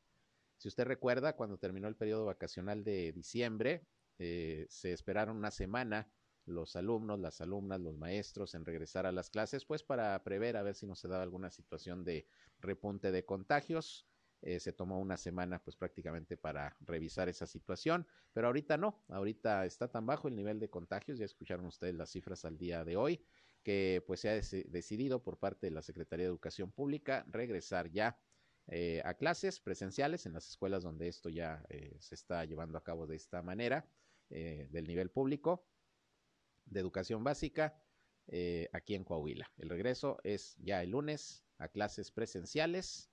Si 0.58 0.68
usted 0.68 0.86
recuerda, 0.86 1.36
cuando 1.36 1.58
terminó 1.58 1.88
el 1.88 1.96
periodo 1.96 2.26
vacacional 2.26 2.84
de 2.84 3.12
diciembre, 3.14 3.86
eh, 4.20 4.66
se 4.70 4.94
esperaron 4.94 5.38
una 5.38 5.52
semana 5.52 6.10
los 6.46 6.76
alumnos, 6.76 7.20
las 7.20 7.42
alumnas, 7.42 7.82
los 7.82 7.98
maestros 7.98 8.54
en 8.56 8.66
regresar 8.66 9.06
a 9.06 9.12
las 9.12 9.30
clases, 9.30 9.66
pues 9.66 9.84
para 9.84 10.24
prever 10.24 10.58
a 10.58 10.64
ver 10.64 10.76
si 10.76 10.86
no 10.86 10.96
se 10.96 11.08
daba 11.08 11.24
alguna 11.24 11.50
situación 11.50 12.04
de 12.04 12.28
repunte 12.60 13.12
de 13.12 13.26
contagios. 13.26 14.08
Eh, 14.42 14.60
se 14.60 14.74
tomó 14.74 15.00
una 15.00 15.18
semana 15.18 15.64
pues 15.64 15.76
prácticamente 15.76 16.38
para 16.38 16.78
revisar 16.82 17.30
esa 17.30 17.48
situación, 17.48 18.06
pero 18.32 18.48
ahorita 18.48 18.78
no, 18.78 19.04
ahorita 19.08 19.66
está 19.66 19.88
tan 19.90 20.06
bajo 20.06 20.28
el 20.28 20.36
nivel 20.36 20.60
de 20.60 20.70
contagios, 20.70 21.18
ya 21.18 21.26
escucharon 21.26 21.66
ustedes 21.66 21.96
las 21.96 22.12
cifras 22.12 22.46
al 22.46 22.58
día 22.58 22.84
de 22.86 22.96
hoy, 22.96 23.26
que 23.64 24.04
pues 24.06 24.20
se 24.20 24.30
ha 24.30 24.34
decidido 24.34 25.24
por 25.24 25.40
parte 25.40 25.66
de 25.66 25.72
la 25.72 25.82
Secretaría 25.82 26.26
de 26.26 26.30
Educación 26.30 26.72
Pública 26.72 27.26
regresar 27.28 27.90
ya 27.90 28.20
eh, 28.68 29.02
a 29.04 29.16
clases 29.16 29.60
presenciales 29.60 30.28
en 30.28 30.34
las 30.34 30.48
escuelas 30.48 30.84
donde 30.84 31.08
esto 31.08 31.30
ya 31.30 31.66
eh, 31.70 31.96
se 32.00 32.14
está 32.14 32.46
llevando 32.46 32.78
a 32.78 32.84
cabo 32.84 33.08
de 33.08 33.16
esta 33.16 33.42
manera 33.42 33.88
del 34.28 34.88
nivel 34.88 35.12
público 35.12 35.68
de 36.66 36.80
educación 36.80 37.24
básica 37.24 37.82
eh, 38.28 38.70
aquí 38.74 38.96
en 38.96 39.04
Coahuila. 39.04 39.52
El 39.58 39.70
regreso 39.70 40.18
es 40.24 40.56
ya 40.58 40.82
el 40.82 40.92
lunes 40.92 41.44
a 41.58 41.68
clases 41.68 42.12
presenciales 42.12 43.10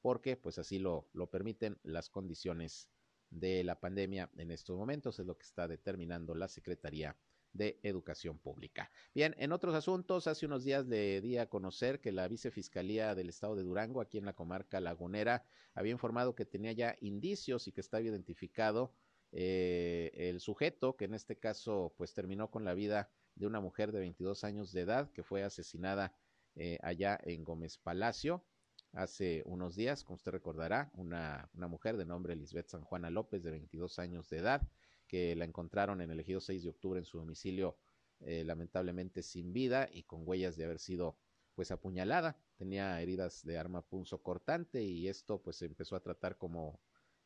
porque 0.00 0.36
pues 0.36 0.58
así 0.58 0.78
lo, 0.78 1.08
lo 1.12 1.30
permiten 1.30 1.78
las 1.82 2.10
condiciones 2.10 2.90
de 3.30 3.64
la 3.64 3.80
pandemia 3.80 4.30
en 4.36 4.50
estos 4.50 4.76
momentos, 4.76 5.18
es 5.18 5.26
lo 5.26 5.36
que 5.36 5.44
está 5.44 5.66
determinando 5.66 6.34
la 6.34 6.46
Secretaría 6.48 7.16
de 7.52 7.78
Educación 7.82 8.38
Pública. 8.38 8.90
Bien, 9.14 9.34
en 9.38 9.52
otros 9.52 9.74
asuntos, 9.74 10.26
hace 10.26 10.44
unos 10.44 10.64
días 10.64 10.86
le 10.86 11.20
di 11.20 11.38
a 11.38 11.48
conocer 11.48 12.00
que 12.00 12.12
la 12.12 12.28
Vicefiscalía 12.28 13.14
del 13.14 13.28
Estado 13.28 13.54
de 13.56 13.62
Durango, 13.62 14.00
aquí 14.00 14.18
en 14.18 14.24
la 14.24 14.34
comarca 14.34 14.80
lagunera, 14.80 15.46
había 15.72 15.92
informado 15.92 16.34
que 16.34 16.44
tenía 16.44 16.72
ya 16.72 16.96
indicios 17.00 17.66
y 17.66 17.72
que 17.72 17.80
estaba 17.80 18.02
identificado 18.02 18.92
eh, 19.36 20.12
el 20.14 20.40
sujeto, 20.40 20.96
que 20.96 21.06
en 21.06 21.14
este 21.14 21.36
caso 21.36 21.92
pues 21.96 22.14
terminó 22.14 22.50
con 22.50 22.64
la 22.64 22.72
vida 22.74 23.10
de 23.34 23.46
una 23.46 23.60
mujer 23.60 23.90
de 23.90 23.98
22 23.98 24.44
años 24.44 24.72
de 24.72 24.82
edad 24.82 25.10
que 25.10 25.24
fue 25.24 25.42
asesinada 25.42 26.14
eh, 26.54 26.78
allá 26.82 27.18
en 27.24 27.42
Gómez 27.42 27.78
Palacio 27.78 28.44
hace 28.92 29.42
unos 29.44 29.74
días, 29.74 30.04
como 30.04 30.14
usted 30.14 30.30
recordará, 30.30 30.92
una, 30.94 31.50
una 31.52 31.66
mujer 31.66 31.96
de 31.96 32.06
nombre 32.06 32.36
Lisbeth 32.36 32.68
San 32.68 32.84
Juana 32.84 33.10
López 33.10 33.42
de 33.42 33.50
22 33.50 33.98
años 33.98 34.30
de 34.30 34.38
edad 34.38 34.62
que 35.08 35.34
la 35.34 35.44
encontraron 35.44 36.00
en 36.00 36.12
el 36.12 36.20
ejido 36.20 36.40
6 36.40 36.62
de 36.62 36.70
octubre 36.70 37.00
en 37.00 37.04
su 37.04 37.18
domicilio 37.18 37.76
eh, 38.20 38.44
lamentablemente 38.44 39.22
sin 39.22 39.52
vida 39.52 39.88
y 39.92 40.04
con 40.04 40.26
huellas 40.26 40.56
de 40.56 40.64
haber 40.64 40.78
sido 40.78 41.18
pues 41.56 41.72
apuñalada, 41.72 42.38
tenía 42.56 43.00
heridas 43.00 43.44
de 43.44 43.58
arma 43.58 43.82
punzo 43.82 44.22
cortante 44.22 44.82
y 44.82 45.08
esto 45.08 45.42
pues 45.42 45.56
se 45.56 45.66
empezó 45.66 45.96
a 45.96 46.00
tratar 46.00 46.38
como 46.38 46.80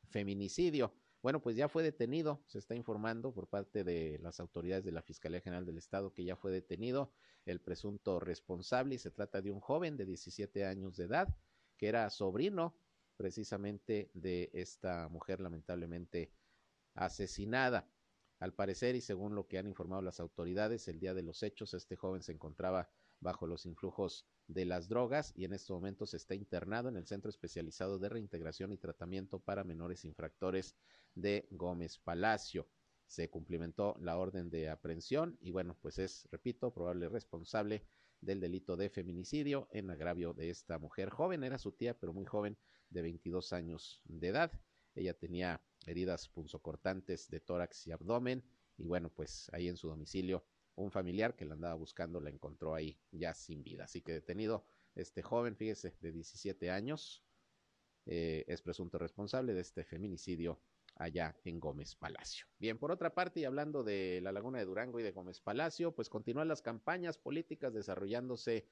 feminicidio. 0.08 0.94
Bueno, 1.20 1.42
pues 1.42 1.56
ya 1.56 1.68
fue 1.68 1.82
detenido, 1.82 2.44
se 2.46 2.58
está 2.58 2.76
informando 2.76 3.32
por 3.34 3.48
parte 3.48 3.82
de 3.82 4.18
las 4.22 4.38
autoridades 4.38 4.84
de 4.84 4.92
la 4.92 5.02
Fiscalía 5.02 5.40
General 5.40 5.66
del 5.66 5.78
Estado 5.78 6.14
que 6.14 6.24
ya 6.24 6.36
fue 6.36 6.52
detenido 6.52 7.12
el 7.44 7.60
presunto 7.60 8.20
responsable 8.20 8.94
y 8.94 8.98
se 8.98 9.10
trata 9.10 9.42
de 9.42 9.50
un 9.50 9.60
joven 9.60 9.96
de 9.96 10.04
17 10.04 10.64
años 10.64 10.96
de 10.96 11.04
edad 11.04 11.34
que 11.76 11.88
era 11.88 12.08
sobrino 12.10 12.76
precisamente 13.16 14.10
de 14.14 14.50
esta 14.52 15.08
mujer 15.08 15.40
lamentablemente 15.40 16.32
asesinada. 16.94 17.90
Al 18.38 18.54
parecer 18.54 18.94
y 18.94 19.00
según 19.00 19.34
lo 19.34 19.48
que 19.48 19.58
han 19.58 19.66
informado 19.66 20.02
las 20.02 20.20
autoridades, 20.20 20.86
el 20.86 21.00
día 21.00 21.14
de 21.14 21.24
los 21.24 21.42
hechos 21.42 21.74
este 21.74 21.96
joven 21.96 22.22
se 22.22 22.30
encontraba 22.30 22.88
bajo 23.20 23.46
los 23.46 23.66
influjos 23.66 24.26
de 24.46 24.64
las 24.64 24.88
drogas 24.88 25.32
y 25.36 25.44
en 25.44 25.52
estos 25.52 25.74
momentos 25.74 26.14
está 26.14 26.34
internado 26.34 26.88
en 26.88 26.96
el 26.96 27.06
Centro 27.06 27.30
Especializado 27.30 27.98
de 27.98 28.08
Reintegración 28.08 28.72
y 28.72 28.78
Tratamiento 28.78 29.40
para 29.40 29.64
Menores 29.64 30.04
Infractores 30.04 30.76
de 31.14 31.46
Gómez 31.50 31.98
Palacio. 31.98 32.68
Se 33.06 33.30
cumplimentó 33.30 33.96
la 34.00 34.18
orden 34.18 34.50
de 34.50 34.68
aprehensión 34.68 35.36
y 35.40 35.50
bueno, 35.50 35.76
pues 35.80 35.98
es, 35.98 36.28
repito, 36.30 36.72
probable 36.72 37.08
responsable 37.08 37.84
del 38.20 38.40
delito 38.40 38.76
de 38.76 38.90
feminicidio 38.90 39.68
en 39.72 39.90
agravio 39.90 40.34
de 40.34 40.50
esta 40.50 40.78
mujer 40.78 41.10
joven. 41.10 41.44
Era 41.44 41.58
su 41.58 41.72
tía, 41.72 41.98
pero 41.98 42.12
muy 42.12 42.24
joven, 42.24 42.56
de 42.90 43.02
22 43.02 43.52
años 43.52 44.00
de 44.04 44.28
edad. 44.28 44.52
Ella 44.94 45.14
tenía 45.14 45.62
heridas 45.86 46.28
punzocortantes 46.28 47.28
de 47.30 47.40
tórax 47.40 47.86
y 47.86 47.92
abdomen 47.92 48.44
y 48.76 48.86
bueno, 48.86 49.10
pues 49.10 49.50
ahí 49.52 49.68
en 49.68 49.76
su 49.76 49.88
domicilio 49.88 50.44
un 50.78 50.90
familiar 50.90 51.34
que 51.34 51.44
la 51.44 51.54
andaba 51.54 51.74
buscando 51.74 52.20
la 52.20 52.30
encontró 52.30 52.74
ahí 52.74 52.98
ya 53.10 53.34
sin 53.34 53.62
vida. 53.62 53.84
Así 53.84 54.00
que 54.00 54.12
detenido 54.12 54.64
este 54.94 55.22
joven, 55.22 55.56
fíjese, 55.56 55.96
de 56.00 56.12
17 56.12 56.70
años, 56.70 57.24
eh, 58.06 58.44
es 58.48 58.62
presunto 58.62 58.98
responsable 58.98 59.54
de 59.54 59.60
este 59.60 59.84
feminicidio 59.84 60.60
allá 60.96 61.36
en 61.44 61.60
Gómez 61.60 61.94
Palacio. 61.94 62.46
Bien, 62.58 62.78
por 62.78 62.90
otra 62.90 63.14
parte, 63.14 63.40
y 63.40 63.44
hablando 63.44 63.84
de 63.84 64.20
la 64.22 64.32
Laguna 64.32 64.58
de 64.58 64.64
Durango 64.64 64.98
y 64.98 65.02
de 65.02 65.12
Gómez 65.12 65.40
Palacio, 65.40 65.94
pues 65.94 66.08
continúan 66.08 66.48
las 66.48 66.62
campañas 66.62 67.18
políticas 67.18 67.74
desarrollándose 67.74 68.66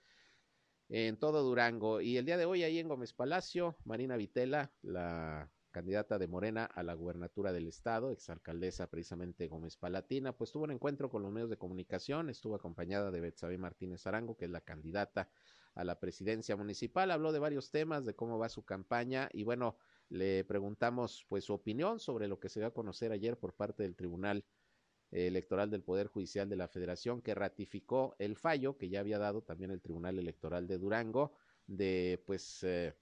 en 0.88 1.16
todo 1.18 1.42
Durango. 1.42 2.00
Y 2.00 2.16
el 2.16 2.24
día 2.24 2.36
de 2.36 2.46
hoy 2.46 2.62
ahí 2.62 2.78
en 2.78 2.88
Gómez 2.88 3.12
Palacio, 3.12 3.76
Marina 3.84 4.16
Vitela, 4.16 4.72
la 4.82 5.50
candidata 5.76 6.18
de 6.18 6.26
Morena 6.26 6.64
a 6.64 6.82
la 6.82 6.94
gubernatura 6.94 7.52
del 7.52 7.66
estado, 7.66 8.10
exalcaldesa 8.10 8.86
precisamente 8.86 9.46
Gómez 9.46 9.76
Palatina, 9.76 10.32
pues 10.32 10.50
tuvo 10.50 10.64
un 10.64 10.70
encuentro 10.70 11.10
con 11.10 11.22
los 11.22 11.30
medios 11.30 11.50
de 11.50 11.58
comunicación, 11.58 12.30
estuvo 12.30 12.54
acompañada 12.54 13.10
de 13.10 13.20
Betsabe 13.20 13.58
Martínez 13.58 14.06
Arango, 14.06 14.38
que 14.38 14.46
es 14.46 14.50
la 14.50 14.62
candidata 14.62 15.28
a 15.74 15.84
la 15.84 16.00
presidencia 16.00 16.56
municipal, 16.56 17.10
habló 17.10 17.30
de 17.30 17.40
varios 17.40 17.70
temas, 17.70 18.06
de 18.06 18.14
cómo 18.14 18.38
va 18.38 18.48
su 18.48 18.64
campaña 18.64 19.28
y 19.34 19.44
bueno, 19.44 19.76
le 20.08 20.44
preguntamos 20.44 21.26
pues 21.28 21.44
su 21.44 21.52
opinión 21.52 22.00
sobre 22.00 22.26
lo 22.26 22.40
que 22.40 22.48
se 22.48 22.60
dio 22.60 22.68
a 22.68 22.72
conocer 22.72 23.12
ayer 23.12 23.38
por 23.38 23.52
parte 23.52 23.82
del 23.82 23.96
Tribunal 23.96 24.46
Electoral 25.10 25.70
del 25.70 25.82
Poder 25.82 26.06
Judicial 26.06 26.48
de 26.48 26.56
la 26.56 26.68
Federación, 26.68 27.20
que 27.20 27.34
ratificó 27.34 28.16
el 28.18 28.36
fallo 28.36 28.78
que 28.78 28.88
ya 28.88 29.00
había 29.00 29.18
dado 29.18 29.42
también 29.42 29.70
el 29.70 29.82
Tribunal 29.82 30.18
Electoral 30.18 30.66
de 30.68 30.78
Durango 30.78 31.34
de 31.66 32.22
pues 32.24 32.62
eh, 32.62 32.94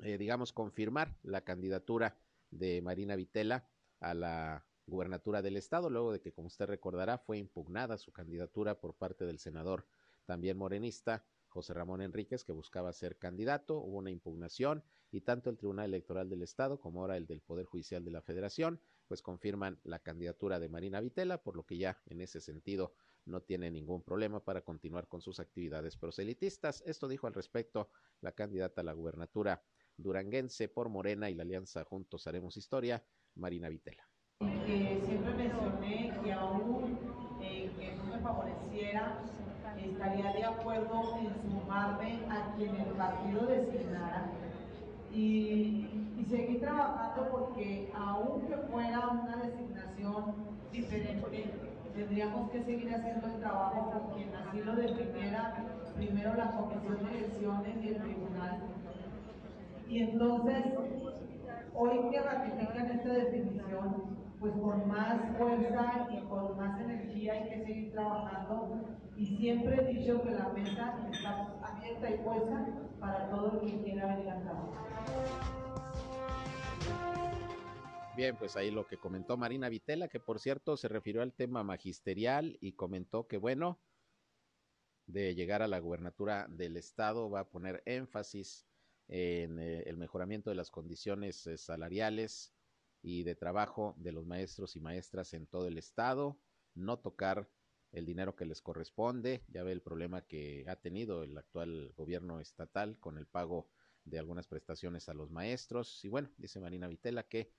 eh, 0.00 0.18
digamos, 0.18 0.52
confirmar 0.52 1.16
la 1.22 1.42
candidatura 1.42 2.16
de 2.50 2.80
Marina 2.82 3.16
Vitela 3.16 3.68
a 4.00 4.14
la 4.14 4.64
gubernatura 4.86 5.42
del 5.42 5.56
estado, 5.56 5.90
luego 5.90 6.12
de 6.12 6.20
que, 6.20 6.32
como 6.32 6.46
usted 6.46 6.66
recordará, 6.66 7.18
fue 7.18 7.38
impugnada 7.38 7.98
su 7.98 8.12
candidatura 8.12 8.78
por 8.78 8.94
parte 8.94 9.24
del 9.24 9.38
senador 9.38 9.86
también 10.26 10.56
morenista 10.56 11.24
José 11.48 11.72
Ramón 11.72 12.02
Enríquez, 12.02 12.44
que 12.44 12.52
buscaba 12.52 12.92
ser 12.92 13.16
candidato, 13.16 13.78
hubo 13.78 13.96
una 13.96 14.10
impugnación 14.10 14.84
y 15.10 15.22
tanto 15.22 15.48
el 15.48 15.56
Tribunal 15.56 15.86
Electoral 15.86 16.28
del 16.28 16.42
Estado 16.42 16.78
como 16.78 17.00
ahora 17.00 17.16
el 17.16 17.26
del 17.26 17.40
Poder 17.40 17.64
Judicial 17.64 18.04
de 18.04 18.10
la 18.10 18.20
Federación, 18.20 18.78
pues 19.08 19.22
confirman 19.22 19.80
la 19.82 20.00
candidatura 20.00 20.58
de 20.60 20.68
Marina 20.68 21.00
Vitela, 21.00 21.42
por 21.42 21.56
lo 21.56 21.64
que 21.64 21.78
ya 21.78 22.02
en 22.06 22.20
ese 22.20 22.40
sentido 22.40 22.92
no 23.24 23.40
tiene 23.40 23.70
ningún 23.70 24.02
problema 24.02 24.44
para 24.44 24.62
continuar 24.62 25.08
con 25.08 25.22
sus 25.22 25.40
actividades 25.40 25.96
proselitistas. 25.96 26.82
Esto 26.86 27.08
dijo 27.08 27.26
al 27.26 27.34
respecto 27.34 27.88
la 28.20 28.32
candidata 28.32 28.82
a 28.82 28.84
la 28.84 28.92
gubernatura 28.92 29.62
duranguense 29.96 30.68
por 30.68 30.88
Morena 30.88 31.30
y 31.30 31.34
la 31.34 31.42
alianza 31.42 31.84
Juntos 31.84 32.26
Haremos 32.26 32.56
Historia, 32.56 33.02
Marina 33.34 33.68
Vitela. 33.68 34.02
Siempre 34.40 35.34
mencioné 35.34 36.12
que 36.22 36.32
aún 36.32 36.98
eh, 37.40 37.70
que 37.78 37.96
no 37.96 38.04
me 38.04 38.18
favoreciera, 38.18 39.18
estaría 39.82 40.32
de 40.32 40.44
acuerdo 40.44 41.18
en 41.18 41.42
sumarme 41.42 42.20
a 42.28 42.54
quien 42.56 42.74
el 42.76 42.92
partido 42.94 43.46
designara 43.46 44.30
y, 45.12 45.88
y 46.18 46.26
seguir 46.28 46.60
trabajando 46.60 47.28
porque 47.30 47.90
aunque 47.94 48.56
fuera 48.70 49.08
una 49.08 49.36
designación 49.36 50.34
diferente, 50.72 51.44
tendríamos 51.94 52.50
que 52.50 52.62
seguir 52.62 52.94
haciendo 52.94 53.26
el 53.26 53.40
trabajo 53.40 53.90
con 53.90 54.14
quien 54.16 54.34
así 54.34 54.60
lo 54.60 54.76
definiera 54.76 55.54
primero 55.96 56.34
la 56.34 56.50
Comisión 56.52 56.98
de 57.04 57.18
Elecciones 57.18 57.84
y 57.84 57.88
el 57.88 58.02
Tribunal 58.02 58.75
y 59.88 59.98
entonces, 59.98 60.64
hoy 61.74 62.10
que 62.10 62.20
ratifican 62.20 62.90
esta 62.90 63.08
definición, 63.08 64.16
pues 64.40 64.52
con 64.54 64.88
más 64.88 65.36
fuerza 65.38 66.08
y 66.10 66.20
con 66.28 66.56
más 66.56 66.80
energía 66.80 67.32
hay 67.34 67.48
que 67.48 67.64
seguir 67.64 67.92
trabajando. 67.92 68.84
Y 69.16 69.26
siempre 69.38 69.76
he 69.76 69.94
dicho 69.94 70.22
que 70.22 70.30
la 70.32 70.48
mesa 70.50 70.98
está 71.10 71.58
abierta 71.62 72.10
y 72.10 72.18
puesta 72.18 72.66
para 73.00 73.30
todo 73.30 73.60
el 73.60 73.70
que 73.70 73.82
quiera 73.82 74.14
venir 74.14 74.30
a 74.30 74.40
trabajar. 74.40 74.86
Bien, 78.16 78.34
pues 78.36 78.56
ahí 78.56 78.70
lo 78.70 78.86
que 78.86 78.96
comentó 78.96 79.36
Marina 79.36 79.68
Vitela, 79.68 80.08
que 80.08 80.20
por 80.20 80.40
cierto 80.40 80.76
se 80.76 80.88
refirió 80.88 81.22
al 81.22 81.34
tema 81.34 81.62
magisterial 81.62 82.56
y 82.60 82.72
comentó 82.72 83.26
que 83.26 83.36
bueno, 83.36 83.78
de 85.06 85.34
llegar 85.34 85.62
a 85.62 85.68
la 85.68 85.78
gubernatura 85.78 86.46
del 86.48 86.76
estado 86.76 87.30
va 87.30 87.40
a 87.40 87.48
poner 87.48 87.82
énfasis 87.86 88.66
en 89.08 89.58
eh, 89.58 89.82
el 89.86 89.96
mejoramiento 89.96 90.50
de 90.50 90.56
las 90.56 90.70
condiciones 90.70 91.46
eh, 91.46 91.58
salariales 91.58 92.52
y 93.02 93.22
de 93.22 93.36
trabajo 93.36 93.94
de 93.98 94.12
los 94.12 94.26
maestros 94.26 94.76
y 94.76 94.80
maestras 94.80 95.32
en 95.34 95.46
todo 95.46 95.66
el 95.68 95.78
estado, 95.78 96.38
no 96.74 96.98
tocar 96.98 97.48
el 97.92 98.04
dinero 98.04 98.34
que 98.34 98.44
les 98.46 98.60
corresponde, 98.60 99.44
ya 99.48 99.62
ve 99.62 99.72
el 99.72 99.80
problema 99.80 100.22
que 100.22 100.64
ha 100.68 100.76
tenido 100.76 101.22
el 101.22 101.36
actual 101.38 101.92
gobierno 101.96 102.40
estatal 102.40 102.98
con 102.98 103.16
el 103.16 103.26
pago 103.26 103.68
de 104.04 104.18
algunas 104.18 104.46
prestaciones 104.46 105.08
a 105.08 105.14
los 105.14 105.30
maestros. 105.30 106.04
Y 106.04 106.08
bueno, 106.08 106.30
dice 106.36 106.60
Marina 106.60 106.88
Vitela 106.88 107.22
que 107.22 107.52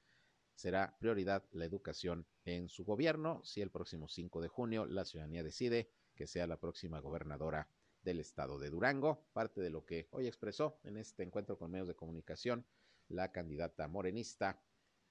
será 0.55 0.95
prioridad 0.99 1.43
la 1.51 1.65
educación 1.65 2.25
en 2.45 2.67
su 2.67 2.83
gobierno. 2.83 3.41
Si 3.43 3.61
el 3.61 3.71
próximo 3.71 4.07
5 4.07 4.41
de 4.41 4.47
junio 4.47 4.85
la 4.85 5.05
ciudadanía 5.05 5.43
decide 5.43 5.91
que 6.15 6.27
sea 6.27 6.47
la 6.47 6.59
próxima 6.59 6.99
gobernadora 6.99 7.69
del 8.07 8.19
estado 8.21 8.57
de 8.57 8.69
Durango, 8.69 9.25
parte 9.33 9.59
de 9.59 9.69
lo 9.69 9.85
que 9.85 10.07
hoy 10.11 10.27
expresó 10.27 10.79
en 10.85 10.95
este 10.95 11.23
encuentro 11.23 11.57
con 11.57 11.69
medios 11.69 11.89
de 11.89 11.95
comunicación 11.95 12.65
la 13.09 13.33
candidata 13.33 13.89
morenista 13.89 14.61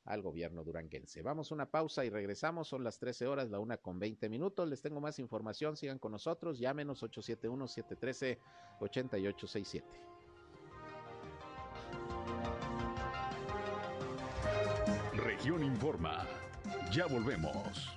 al 0.07 0.23
gobierno 0.23 0.65
duranguense. 0.65 1.21
Vamos 1.21 1.51
a 1.51 1.55
una 1.57 1.71
pausa 1.71 2.07
y 2.07 2.11
regresamos, 2.11 2.69
son 2.69 2.85
las 2.85 2.99
13 2.99 3.27
horas, 3.27 3.51
la 3.51 3.59
una 3.59 3.77
con 3.77 3.99
20 3.99 4.31
minutos, 4.31 4.67
les 4.67 4.81
tengo 4.81 5.03
más 5.03 5.19
información, 5.19 5.77
sigan 5.77 5.99
con 5.99 6.13
nosotros, 6.13 6.59
llámenos 6.59 7.03
871-713-8867. 7.03 9.85
Región 15.17 15.63
Informa, 15.63 16.27
ya 16.91 17.05
volvemos. 17.09 17.95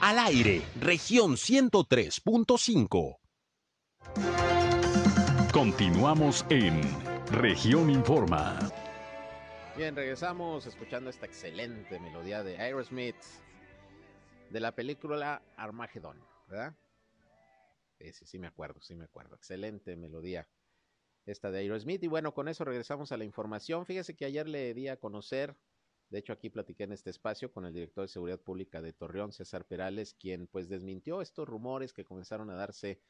Al 0.00 0.18
aire, 0.18 0.62
región 0.80 1.32
103.5. 1.32 3.21
Continuamos 5.52 6.44
en 6.50 6.80
Región 7.30 7.90
Informa. 7.90 8.58
Bien, 9.76 9.94
regresamos 9.96 10.66
escuchando 10.66 11.10
esta 11.10 11.26
excelente 11.26 11.98
melodía 11.98 12.42
de 12.42 12.58
Aerosmith 12.58 13.16
de 14.50 14.60
la 14.60 14.74
película 14.74 15.42
Armageddon, 15.56 16.18
¿verdad? 16.48 16.74
Sí, 17.98 18.12
sí 18.12 18.38
me 18.38 18.48
acuerdo, 18.48 18.80
sí 18.80 18.94
me 18.94 19.04
acuerdo. 19.04 19.36
Excelente 19.36 19.96
melodía 19.96 20.48
esta 21.26 21.50
de 21.50 21.60
Aerosmith. 21.60 22.02
Y 22.02 22.08
bueno, 22.08 22.34
con 22.34 22.48
eso 22.48 22.64
regresamos 22.64 23.12
a 23.12 23.16
la 23.16 23.24
información. 23.24 23.86
Fíjese 23.86 24.16
que 24.16 24.24
ayer 24.24 24.48
le 24.48 24.74
di 24.74 24.88
a 24.88 24.98
conocer, 24.98 25.56
de 26.10 26.18
hecho 26.18 26.32
aquí 26.32 26.50
platiqué 26.50 26.84
en 26.84 26.92
este 26.92 27.10
espacio 27.10 27.52
con 27.52 27.64
el 27.64 27.72
director 27.72 28.02
de 28.02 28.08
Seguridad 28.08 28.40
Pública 28.40 28.82
de 28.82 28.92
Torreón, 28.92 29.32
César 29.32 29.64
Perales, 29.64 30.14
quien 30.14 30.46
pues 30.46 30.68
desmintió 30.68 31.22
estos 31.22 31.48
rumores 31.48 31.92
que 31.92 32.04
comenzaron 32.04 32.50
a 32.50 32.54
darse 32.54 33.00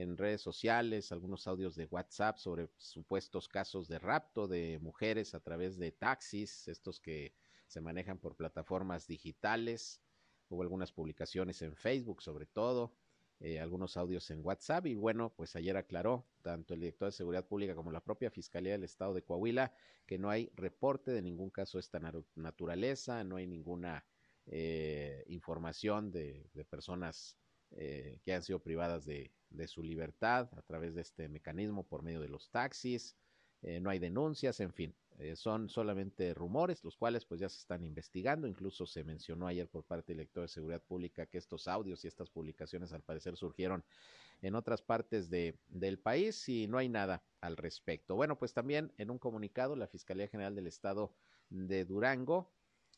en 0.00 0.16
redes 0.16 0.40
sociales, 0.40 1.10
algunos 1.10 1.48
audios 1.48 1.74
de 1.74 1.86
WhatsApp 1.86 2.38
sobre 2.38 2.68
supuestos 2.76 3.48
casos 3.48 3.88
de 3.88 3.98
rapto 3.98 4.46
de 4.46 4.78
mujeres 4.80 5.34
a 5.34 5.40
través 5.40 5.76
de 5.76 5.90
taxis, 5.90 6.68
estos 6.68 7.00
que 7.00 7.34
se 7.66 7.80
manejan 7.80 8.18
por 8.18 8.36
plataformas 8.36 9.08
digitales. 9.08 10.00
Hubo 10.48 10.62
algunas 10.62 10.92
publicaciones 10.92 11.62
en 11.62 11.74
Facebook 11.74 12.22
sobre 12.22 12.46
todo, 12.46 12.94
eh, 13.40 13.58
algunos 13.58 13.96
audios 13.96 14.30
en 14.30 14.44
WhatsApp 14.44 14.86
y 14.86 14.94
bueno, 14.94 15.32
pues 15.36 15.56
ayer 15.56 15.76
aclaró 15.76 16.28
tanto 16.42 16.74
el 16.74 16.80
director 16.80 17.08
de 17.08 17.12
Seguridad 17.12 17.46
Pública 17.46 17.74
como 17.74 17.90
la 17.90 18.00
propia 18.00 18.30
Fiscalía 18.30 18.72
del 18.72 18.84
Estado 18.84 19.14
de 19.14 19.22
Coahuila 19.22 19.72
que 20.06 20.16
no 20.16 20.30
hay 20.30 20.50
reporte 20.54 21.10
de 21.10 21.22
ningún 21.22 21.50
caso 21.50 21.76
de 21.76 21.80
esta 21.80 22.00
naturaleza, 22.36 23.24
no 23.24 23.36
hay 23.36 23.48
ninguna 23.48 24.06
eh, 24.46 25.24
información 25.26 26.12
de, 26.12 26.48
personas 26.70 27.36
eh, 27.72 28.20
que 28.22 28.32
han 28.32 28.44
sido 28.44 28.60
privadas 28.60 29.04
de, 29.04 29.32
su 29.66 29.82
libertad 29.82 30.48
a 30.56 30.62
través 30.62 30.94
de 30.94 31.02
este 31.02 31.28
mecanismo 31.28 31.84
por 31.84 32.02
medio 32.02 32.20
de 32.20 32.28
los 32.28 32.50
taxis, 32.50 33.16
eh, 33.62 33.80
no 33.80 33.90
hay 33.90 33.98
denuncias, 33.98 34.60
en 34.60 34.72
fin, 34.72 34.94
eh, 35.18 35.34
son 35.34 35.68
solamente 35.68 36.32
rumores, 36.32 36.84
los 36.84 36.96
cuales 36.96 37.24
pues 37.24 37.40
ya 37.40 37.48
se 37.48 37.58
están 37.58 37.82
investigando, 37.82 38.46
incluso 38.46 38.86
se 38.86 39.02
mencionó 39.02 39.48
ayer 39.48 39.68
por 39.68 39.82
parte 39.82 40.12
del 40.12 40.18
director 40.18 40.42
de 40.42 40.48
Seguridad 40.48 40.82
Pública 40.82 41.26
que 41.26 41.38
estos 41.38 41.66
audios 41.66 42.04
y 42.04 42.08
estas 42.08 42.30
publicaciones 42.30 42.92
al 42.92 43.02
parecer 43.02 43.36
surgieron 43.36 43.84
en 44.42 44.54
otras 44.54 44.80
partes 44.80 45.28
de, 45.28 45.58
del 45.66 45.98
país 45.98 46.48
y 46.48 46.68
no 46.68 46.78
hay 46.78 46.88
nada 46.88 47.24
al 47.40 47.56
respecto. 47.56 48.14
Bueno, 48.14 48.38
pues 48.38 48.54
también 48.54 48.92
en 48.96 49.10
un 49.10 49.18
comunicado 49.18 49.74
la 49.74 49.88
Fiscalía 49.88 50.28
General 50.28 50.54
del 50.54 50.68
Estado 50.68 51.12
de 51.50 51.84
Durango 51.84 52.52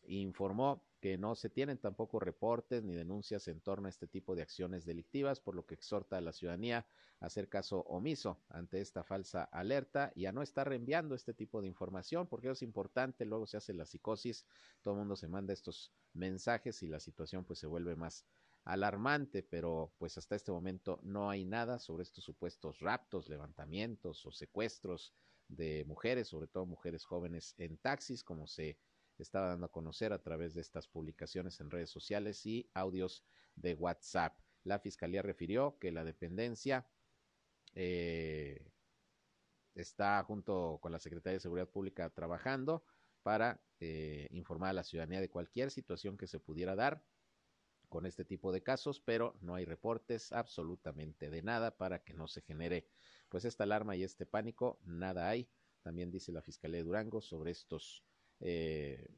informó 0.06 0.82
que 1.00 1.16
no 1.16 1.34
se 1.34 1.48
tienen 1.48 1.78
tampoco 1.78 2.20
reportes 2.20 2.84
ni 2.84 2.94
denuncias 2.94 3.48
en 3.48 3.60
torno 3.60 3.86
a 3.86 3.90
este 3.90 4.06
tipo 4.06 4.34
de 4.34 4.42
acciones 4.42 4.84
delictivas, 4.84 5.40
por 5.40 5.54
lo 5.54 5.64
que 5.64 5.74
exhorta 5.74 6.18
a 6.18 6.20
la 6.20 6.32
ciudadanía 6.32 6.86
a 7.20 7.26
hacer 7.26 7.48
caso 7.48 7.80
omiso 7.80 8.38
ante 8.48 8.80
esta 8.80 9.02
falsa 9.02 9.44
alerta 9.44 10.12
y 10.14 10.26
a 10.26 10.32
no 10.32 10.42
estar 10.42 10.68
reenviando 10.68 11.14
este 11.14 11.32
tipo 11.32 11.62
de 11.62 11.68
información, 11.68 12.26
porque 12.26 12.50
es 12.50 12.62
importante, 12.62 13.24
luego 13.24 13.46
se 13.46 13.56
hace 13.56 13.72
la 13.72 13.86
psicosis, 13.86 14.46
todo 14.82 14.94
el 14.94 15.00
mundo 15.00 15.16
se 15.16 15.28
manda 15.28 15.52
estos 15.52 15.92
mensajes 16.12 16.82
y 16.82 16.88
la 16.88 17.00
situación 17.00 17.44
pues 17.44 17.58
se 17.58 17.66
vuelve 17.66 17.96
más 17.96 18.26
alarmante, 18.64 19.42
pero 19.42 19.94
pues 19.98 20.18
hasta 20.18 20.36
este 20.36 20.52
momento 20.52 21.00
no 21.02 21.30
hay 21.30 21.44
nada 21.44 21.78
sobre 21.78 22.02
estos 22.02 22.24
supuestos 22.24 22.80
raptos, 22.80 23.28
levantamientos 23.28 24.24
o 24.26 24.32
secuestros 24.32 25.14
de 25.48 25.84
mujeres, 25.86 26.28
sobre 26.28 26.46
todo 26.46 26.66
mujeres 26.66 27.04
jóvenes 27.04 27.54
en 27.58 27.78
taxis, 27.78 28.22
como 28.22 28.46
se 28.46 28.78
estaba 29.22 29.48
dando 29.48 29.66
a 29.66 29.72
conocer 29.72 30.12
a 30.12 30.22
través 30.22 30.54
de 30.54 30.60
estas 30.60 30.88
publicaciones 30.88 31.60
en 31.60 31.70
redes 31.70 31.90
sociales 31.90 32.44
y 32.46 32.68
audios 32.74 33.24
de 33.54 33.74
WhatsApp. 33.74 34.38
La 34.64 34.78
fiscalía 34.78 35.22
refirió 35.22 35.78
que 35.78 35.92
la 35.92 36.04
dependencia 36.04 36.86
eh, 37.74 38.72
está 39.74 40.22
junto 40.24 40.78
con 40.82 40.92
la 40.92 40.98
Secretaría 40.98 41.34
de 41.34 41.40
Seguridad 41.40 41.68
Pública 41.68 42.10
trabajando 42.10 42.84
para 43.22 43.60
eh, 43.80 44.28
informar 44.30 44.70
a 44.70 44.74
la 44.74 44.84
ciudadanía 44.84 45.20
de 45.20 45.30
cualquier 45.30 45.70
situación 45.70 46.16
que 46.16 46.26
se 46.26 46.40
pudiera 46.40 46.74
dar 46.74 47.02
con 47.88 48.06
este 48.06 48.24
tipo 48.24 48.52
de 48.52 48.62
casos, 48.62 49.00
pero 49.00 49.36
no 49.40 49.54
hay 49.54 49.64
reportes 49.64 50.32
absolutamente 50.32 51.28
de 51.28 51.42
nada 51.42 51.76
para 51.76 52.04
que 52.04 52.14
no 52.14 52.28
se 52.28 52.40
genere 52.40 52.86
pues 53.28 53.44
esta 53.44 53.64
alarma 53.64 53.96
y 53.96 54.04
este 54.04 54.26
pánico, 54.26 54.80
nada 54.84 55.28
hay. 55.28 55.48
También 55.82 56.10
dice 56.10 56.32
la 56.32 56.42
Fiscalía 56.42 56.78
de 56.78 56.84
Durango 56.84 57.20
sobre 57.20 57.50
estos 57.50 58.04
eh, 58.40 59.08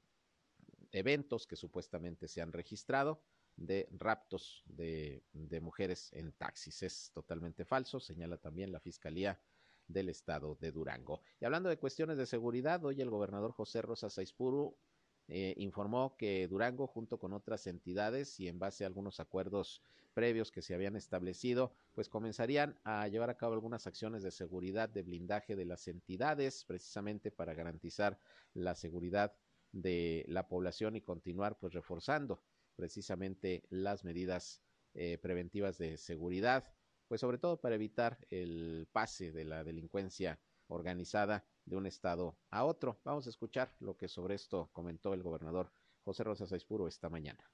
eventos 0.90 1.46
que 1.46 1.56
supuestamente 1.56 2.28
se 2.28 2.42
han 2.42 2.52
registrado 2.52 3.22
de 3.56 3.88
raptos 3.92 4.62
de, 4.66 5.22
de, 5.32 5.60
mujeres 5.60 6.12
en 6.12 6.32
taxis. 6.32 6.82
Es 6.82 7.10
totalmente 7.12 7.64
falso, 7.64 8.00
señala 8.00 8.38
también 8.38 8.72
la 8.72 8.80
Fiscalía 8.80 9.40
del 9.86 10.08
Estado 10.08 10.56
de 10.60 10.72
Durango. 10.72 11.20
Y 11.40 11.44
hablando 11.44 11.68
de 11.68 11.78
cuestiones 11.78 12.16
de 12.16 12.26
seguridad, 12.26 12.84
hoy 12.84 13.00
el 13.00 13.10
gobernador 13.10 13.52
José 13.52 13.82
Rosa 13.82 14.10
Saispuru 14.10 14.76
eh, 15.28 15.54
informó 15.56 16.16
que 16.16 16.46
Durango, 16.48 16.86
junto 16.86 17.18
con 17.18 17.32
otras 17.32 17.66
entidades 17.66 18.38
y 18.40 18.48
en 18.48 18.58
base 18.58 18.84
a 18.84 18.86
algunos 18.86 19.20
acuerdos 19.20 19.82
previos 20.12 20.50
que 20.50 20.62
se 20.62 20.74
habían 20.74 20.96
establecido, 20.96 21.72
pues 21.94 22.08
comenzarían 22.08 22.78
a 22.84 23.08
llevar 23.08 23.30
a 23.30 23.36
cabo 23.36 23.54
algunas 23.54 23.86
acciones 23.86 24.22
de 24.22 24.30
seguridad, 24.30 24.88
de 24.88 25.02
blindaje 25.02 25.56
de 25.56 25.64
las 25.64 25.88
entidades, 25.88 26.64
precisamente 26.64 27.30
para 27.30 27.54
garantizar 27.54 28.18
la 28.54 28.74
seguridad 28.74 29.34
de 29.72 30.24
la 30.28 30.48
población 30.48 30.96
y 30.96 31.00
continuar 31.00 31.58
pues 31.58 31.72
reforzando 31.72 32.42
precisamente 32.76 33.64
las 33.70 34.04
medidas 34.04 34.62
eh, 34.94 35.18
preventivas 35.18 35.78
de 35.78 35.96
seguridad, 35.96 36.64
pues 37.08 37.20
sobre 37.20 37.38
todo 37.38 37.60
para 37.60 37.74
evitar 37.74 38.18
el 38.30 38.86
pase 38.92 39.32
de 39.32 39.44
la 39.44 39.64
delincuencia 39.64 40.38
organizada 40.72 41.44
de 41.64 41.76
un 41.76 41.86
estado 41.86 42.36
a 42.50 42.64
otro. 42.64 43.00
Vamos 43.04 43.26
a 43.26 43.30
escuchar 43.30 43.74
lo 43.80 43.96
que 43.96 44.08
sobre 44.08 44.34
esto 44.34 44.70
comentó 44.72 45.14
el 45.14 45.22
gobernador 45.22 45.72
José 46.04 46.24
Rosa 46.24 46.46
Saispuro 46.46 46.88
esta 46.88 47.08
mañana. 47.08 47.48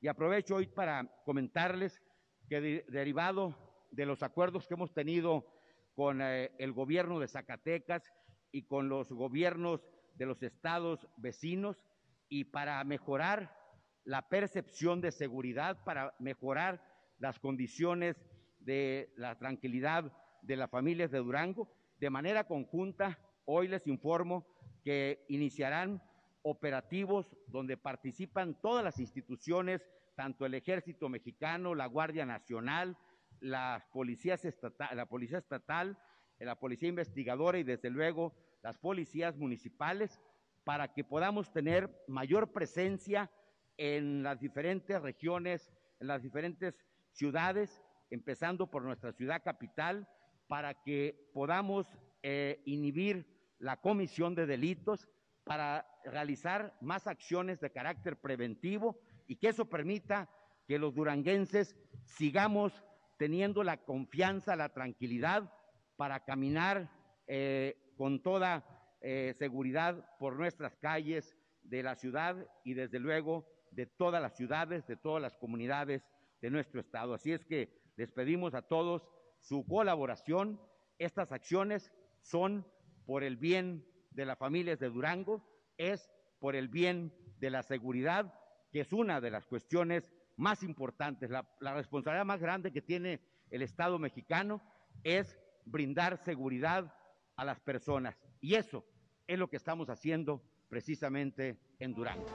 Y 0.00 0.08
aprovecho 0.08 0.56
hoy 0.56 0.66
para 0.66 1.10
comentarles 1.24 2.00
que 2.48 2.60
de, 2.60 2.86
derivado 2.88 3.56
de 3.90 4.06
los 4.06 4.22
acuerdos 4.22 4.66
que 4.66 4.74
hemos 4.74 4.92
tenido 4.94 5.46
con 5.94 6.22
eh, 6.22 6.52
el 6.58 6.72
gobierno 6.72 7.18
de 7.18 7.28
Zacatecas 7.28 8.04
y 8.52 8.66
con 8.66 8.88
los 8.88 9.10
gobiernos 9.12 9.80
de 10.14 10.26
los 10.26 10.42
estados 10.42 11.08
vecinos 11.16 11.84
y 12.28 12.44
para 12.44 12.82
mejorar 12.84 13.56
la 14.04 14.28
percepción 14.28 15.00
de 15.00 15.12
seguridad, 15.12 15.82
para 15.84 16.14
mejorar 16.18 16.82
las 17.18 17.38
condiciones 17.38 18.16
de 18.60 19.12
la 19.16 19.38
tranquilidad 19.38 20.12
de 20.42 20.56
las 20.56 20.70
familias 20.70 21.10
de 21.10 21.18
Durango, 21.18 21.68
de 21.98 22.10
manera 22.10 22.44
conjunta, 22.44 23.18
hoy 23.44 23.68
les 23.68 23.86
informo 23.86 24.46
que 24.84 25.24
iniciarán 25.28 26.02
operativos 26.42 27.36
donde 27.48 27.76
participan 27.76 28.60
todas 28.60 28.84
las 28.84 28.98
instituciones, 28.98 29.86
tanto 30.14 30.46
el 30.46 30.54
Ejército 30.54 31.08
Mexicano, 31.08 31.74
la 31.74 31.86
Guardia 31.86 32.24
Nacional, 32.24 32.96
las 33.40 33.84
policías 33.86 34.44
estatal, 34.44 34.96
la 34.96 35.06
Policía 35.06 35.38
Estatal, 35.38 35.98
la 36.38 36.58
Policía 36.58 36.88
Investigadora 36.88 37.58
y 37.58 37.64
desde 37.64 37.90
luego 37.90 38.34
las 38.62 38.78
policías 38.78 39.36
municipales 39.36 40.20
para 40.64 40.92
que 40.92 41.04
podamos 41.04 41.52
tener 41.52 41.90
mayor 42.08 42.52
presencia 42.52 43.30
en 43.76 44.22
las 44.22 44.40
diferentes 44.40 45.00
regiones, 45.00 45.72
en 46.00 46.08
las 46.08 46.22
diferentes 46.22 46.84
ciudades, 47.12 47.82
empezando 48.10 48.68
por 48.68 48.82
nuestra 48.82 49.12
ciudad 49.12 49.42
capital, 49.42 50.08
para 50.48 50.74
que 50.82 51.30
podamos 51.32 51.86
eh, 52.22 52.62
inhibir 52.64 53.26
la 53.58 53.80
comisión 53.80 54.34
de 54.34 54.46
delitos, 54.46 55.08
para 55.44 55.86
realizar 56.04 56.76
más 56.80 57.06
acciones 57.06 57.60
de 57.60 57.70
carácter 57.70 58.20
preventivo 58.20 59.00
y 59.26 59.36
que 59.36 59.48
eso 59.48 59.66
permita 59.66 60.28
que 60.66 60.78
los 60.78 60.94
duranguenses 60.94 61.74
sigamos 62.04 62.84
teniendo 63.16 63.64
la 63.64 63.78
confianza, 63.78 64.56
la 64.56 64.68
tranquilidad 64.68 65.50
para 65.96 66.24
caminar 66.24 66.90
eh, 67.26 67.94
con 67.96 68.22
toda 68.22 68.64
eh, 69.00 69.34
seguridad 69.38 70.16
por 70.18 70.36
nuestras 70.36 70.76
calles 70.76 71.36
de 71.62 71.82
la 71.82 71.96
ciudad 71.96 72.46
y 72.64 72.74
desde 72.74 72.98
luego 72.98 73.46
de 73.70 73.86
todas 73.86 74.20
las 74.20 74.36
ciudades, 74.36 74.86
de 74.86 74.96
todas 74.96 75.22
las 75.22 75.36
comunidades 75.36 76.06
de 76.40 76.50
nuestro 76.50 76.80
estado. 76.80 77.14
Así 77.14 77.32
es 77.32 77.44
que 77.44 77.70
les 77.96 78.10
pedimos 78.12 78.54
a 78.54 78.62
todos 78.62 79.08
su 79.40 79.66
colaboración. 79.66 80.60
Estas 80.98 81.32
acciones 81.32 81.92
son 82.20 82.66
por 83.06 83.24
el 83.24 83.36
bien 83.36 83.86
de 84.10 84.26
las 84.26 84.38
familias 84.38 84.78
de 84.78 84.90
Durango, 84.90 85.44
es 85.76 86.10
por 86.40 86.56
el 86.56 86.68
bien 86.68 87.12
de 87.38 87.50
la 87.50 87.62
seguridad, 87.62 88.34
que 88.70 88.80
es 88.80 88.92
una 88.92 89.20
de 89.20 89.30
las 89.30 89.46
cuestiones 89.46 90.12
más 90.36 90.62
importantes. 90.62 91.30
La, 91.30 91.74
responsabilidad 91.74 92.24
más 92.24 92.40
grande 92.40 92.72
que 92.72 92.82
tiene 92.82 93.20
el 93.50 93.62
Estado 93.62 93.98
mexicano 93.98 94.60
es 95.02 95.38
brindar 95.64 96.18
seguridad 96.18 96.94
a 97.36 97.44
las 97.44 97.60
personas. 97.60 98.16
Y 98.40 98.54
eso 98.54 98.84
es 99.26 99.38
lo 99.38 99.48
que 99.48 99.56
estamos 99.56 99.90
haciendo 99.90 100.42
precisamente 100.68 101.58
en 101.78 101.94
Durango. 101.94 102.26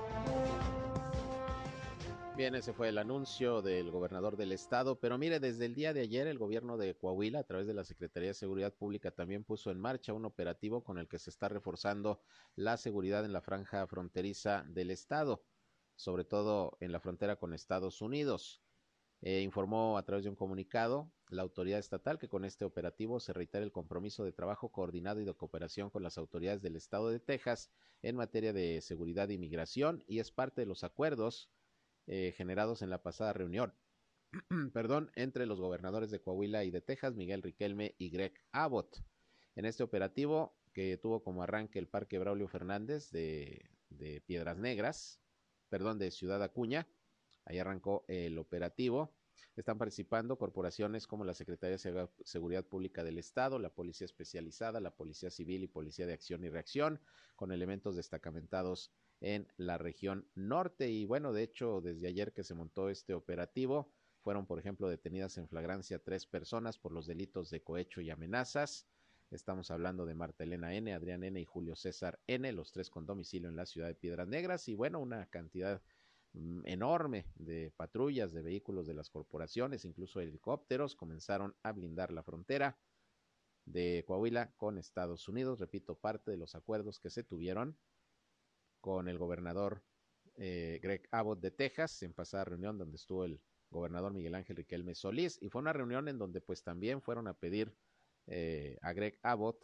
Bien, 2.35 2.55
ese 2.55 2.73
fue 2.73 2.89
el 2.89 2.97
anuncio 2.97 3.61
del 3.61 3.91
gobernador 3.91 4.37
del 4.37 4.53
estado, 4.53 4.99
pero 4.99 5.19
mire, 5.19 5.39
desde 5.39 5.67
el 5.67 5.75
día 5.75 5.93
de 5.93 6.01
ayer 6.01 6.25
el 6.25 6.39
gobierno 6.39 6.77
de 6.77 6.95
Coahuila, 6.95 7.37
a 7.37 7.43
través 7.43 7.67
de 7.67 7.75
la 7.75 7.83
Secretaría 7.83 8.29
de 8.29 8.33
Seguridad 8.33 8.73
Pública, 8.73 9.11
también 9.11 9.43
puso 9.43 9.69
en 9.69 9.79
marcha 9.79 10.13
un 10.13 10.25
operativo 10.25 10.83
con 10.83 10.97
el 10.97 11.07
que 11.07 11.19
se 11.19 11.29
está 11.29 11.47
reforzando 11.47 12.21
la 12.55 12.77
seguridad 12.77 13.23
en 13.23 13.33
la 13.33 13.41
franja 13.41 13.85
fronteriza 13.85 14.65
del 14.67 14.89
estado, 14.89 15.43
sobre 15.95 16.25
todo 16.25 16.75
en 16.79 16.91
la 16.91 16.99
frontera 16.99 17.35
con 17.35 17.53
Estados 17.53 18.01
Unidos. 18.01 18.63
Eh, 19.21 19.41
informó 19.41 19.99
a 19.99 20.03
través 20.03 20.23
de 20.23 20.31
un 20.31 20.35
comunicado 20.35 21.11
la 21.29 21.43
autoridad 21.43 21.77
estatal 21.77 22.17
que 22.17 22.29
con 22.29 22.45
este 22.45 22.65
operativo 22.65 23.19
se 23.19 23.33
reitera 23.33 23.63
el 23.63 23.71
compromiso 23.71 24.25
de 24.25 24.33
trabajo 24.33 24.69
coordinado 24.69 25.21
y 25.21 25.25
de 25.25 25.35
cooperación 25.35 25.91
con 25.91 26.01
las 26.01 26.17
autoridades 26.17 26.63
del 26.63 26.77
estado 26.77 27.09
de 27.09 27.19
Texas 27.19 27.71
en 28.01 28.15
materia 28.15 28.53
de 28.53 28.81
seguridad 28.81 29.29
e 29.29 29.35
inmigración 29.35 30.03
y 30.07 30.17
es 30.17 30.31
parte 30.31 30.61
de 30.61 30.67
los 30.67 30.83
acuerdos 30.83 31.52
eh, 32.07 32.33
generados 32.35 32.81
en 32.81 32.89
la 32.89 33.01
pasada 33.01 33.33
reunión, 33.33 33.73
perdón, 34.73 35.11
entre 35.15 35.45
los 35.45 35.59
gobernadores 35.59 36.11
de 36.11 36.21
Coahuila 36.21 36.63
y 36.63 36.71
de 36.71 36.81
Texas, 36.81 37.15
Miguel 37.15 37.41
Riquelme 37.41 37.95
y 37.97 38.09
Greg 38.09 38.33
Abbott. 38.51 39.03
En 39.55 39.65
este 39.65 39.83
operativo, 39.83 40.57
que 40.73 40.97
tuvo 40.97 41.23
como 41.23 41.43
arranque 41.43 41.79
el 41.79 41.87
Parque 41.87 42.17
Braulio 42.17 42.47
Fernández 42.47 43.11
de, 43.11 43.69
de 43.89 44.21
Piedras 44.21 44.57
Negras, 44.57 45.19
perdón, 45.69 45.99
de 45.99 46.11
Ciudad 46.11 46.41
Acuña, 46.43 46.87
ahí 47.45 47.59
arrancó 47.59 48.05
el 48.07 48.37
operativo. 48.37 49.15
Están 49.55 49.77
participando 49.77 50.37
corporaciones 50.37 51.05
como 51.05 51.25
la 51.25 51.35
Secretaría 51.35 51.77
de 51.77 52.09
Seguridad 52.23 52.65
Pública 52.65 53.03
del 53.03 53.19
Estado, 53.19 53.59
la 53.59 53.69
Policía 53.69 54.05
Especializada, 54.05 54.79
la 54.79 54.95
Policía 54.95 55.29
Civil 55.29 55.63
y 55.63 55.67
Policía 55.67 56.07
de 56.07 56.13
Acción 56.13 56.43
y 56.43 56.49
Reacción, 56.49 56.99
con 57.35 57.51
elementos 57.51 57.95
destacamentados 57.95 58.91
en 59.23 59.47
la 59.55 59.77
región 59.77 60.27
norte. 60.35 60.89
Y 60.89 61.05
bueno, 61.05 61.33
de 61.33 61.43
hecho, 61.43 61.81
desde 61.81 62.07
ayer 62.07 62.33
que 62.33 62.43
se 62.43 62.53
montó 62.53 62.89
este 62.89 63.13
operativo, 63.13 63.89
fueron, 64.21 64.45
por 64.45 64.59
ejemplo, 64.59 64.89
detenidas 64.89 65.37
en 65.37 65.47
flagrancia 65.47 65.97
tres 65.97 66.25
personas 66.25 66.77
por 66.77 66.91
los 66.91 67.07
delitos 67.07 67.49
de 67.49 67.63
cohecho 67.63 68.01
y 68.01 68.09
amenazas. 68.09 68.85
Estamos 69.31 69.71
hablando 69.71 70.05
de 70.05 70.13
Marta 70.13 70.43
Elena 70.43 70.75
N., 70.75 70.93
Adrián 70.93 71.23
N. 71.23 71.39
y 71.39 71.45
Julio 71.45 71.75
César 71.75 72.19
N., 72.27 72.51
los 72.51 72.71
tres 72.73 72.89
con 72.89 73.05
domicilio 73.05 73.49
en 73.49 73.55
la 73.55 73.65
ciudad 73.65 73.87
de 73.87 73.95
Piedras 73.95 74.27
Negras. 74.27 74.67
Y 74.67 74.75
bueno, 74.75 74.99
una 74.99 75.25
cantidad 75.27 75.81
mm, 76.33 76.61
enorme 76.65 77.25
de 77.35 77.71
patrullas, 77.75 78.33
de 78.33 78.41
vehículos 78.41 78.87
de 78.87 78.93
las 78.93 79.09
corporaciones, 79.09 79.85
incluso 79.85 80.19
helicópteros, 80.19 80.95
comenzaron 80.95 81.55
a 81.63 81.71
blindar 81.71 82.11
la 82.11 82.23
frontera 82.23 82.77
de 83.65 84.03
Coahuila 84.05 84.51
con 84.57 84.77
Estados 84.77 85.29
Unidos. 85.29 85.61
Repito, 85.61 85.95
parte 85.95 86.31
de 86.31 86.37
los 86.37 86.55
acuerdos 86.55 86.99
que 86.99 87.09
se 87.09 87.23
tuvieron 87.23 87.77
con 88.83 89.07
el 89.07 89.17
gobernador 89.17 89.81
eh, 90.35 90.77
Greg 90.83 91.07
Abbott 91.11 91.39
de 91.39 91.51
Texas 91.51 92.03
en 92.03 92.13
pasada 92.13 92.43
reunión 92.43 92.77
donde 92.77 92.97
estuvo 92.97 93.23
el 93.23 93.39
gobernador 93.69 94.13
Miguel 94.13 94.35
Ángel 94.35 94.57
Riquelme 94.57 94.93
Solís 94.93 95.39
y 95.41 95.47
fue 95.47 95.61
una 95.61 95.71
reunión 95.71 96.09
en 96.09 96.17
donde 96.17 96.41
pues 96.41 96.63
también 96.63 97.01
fueron 97.01 97.29
a 97.29 97.33
pedir 97.33 97.73
eh, 98.27 98.77
a 98.81 98.91
Greg 98.91 99.17
Abbott 99.23 99.63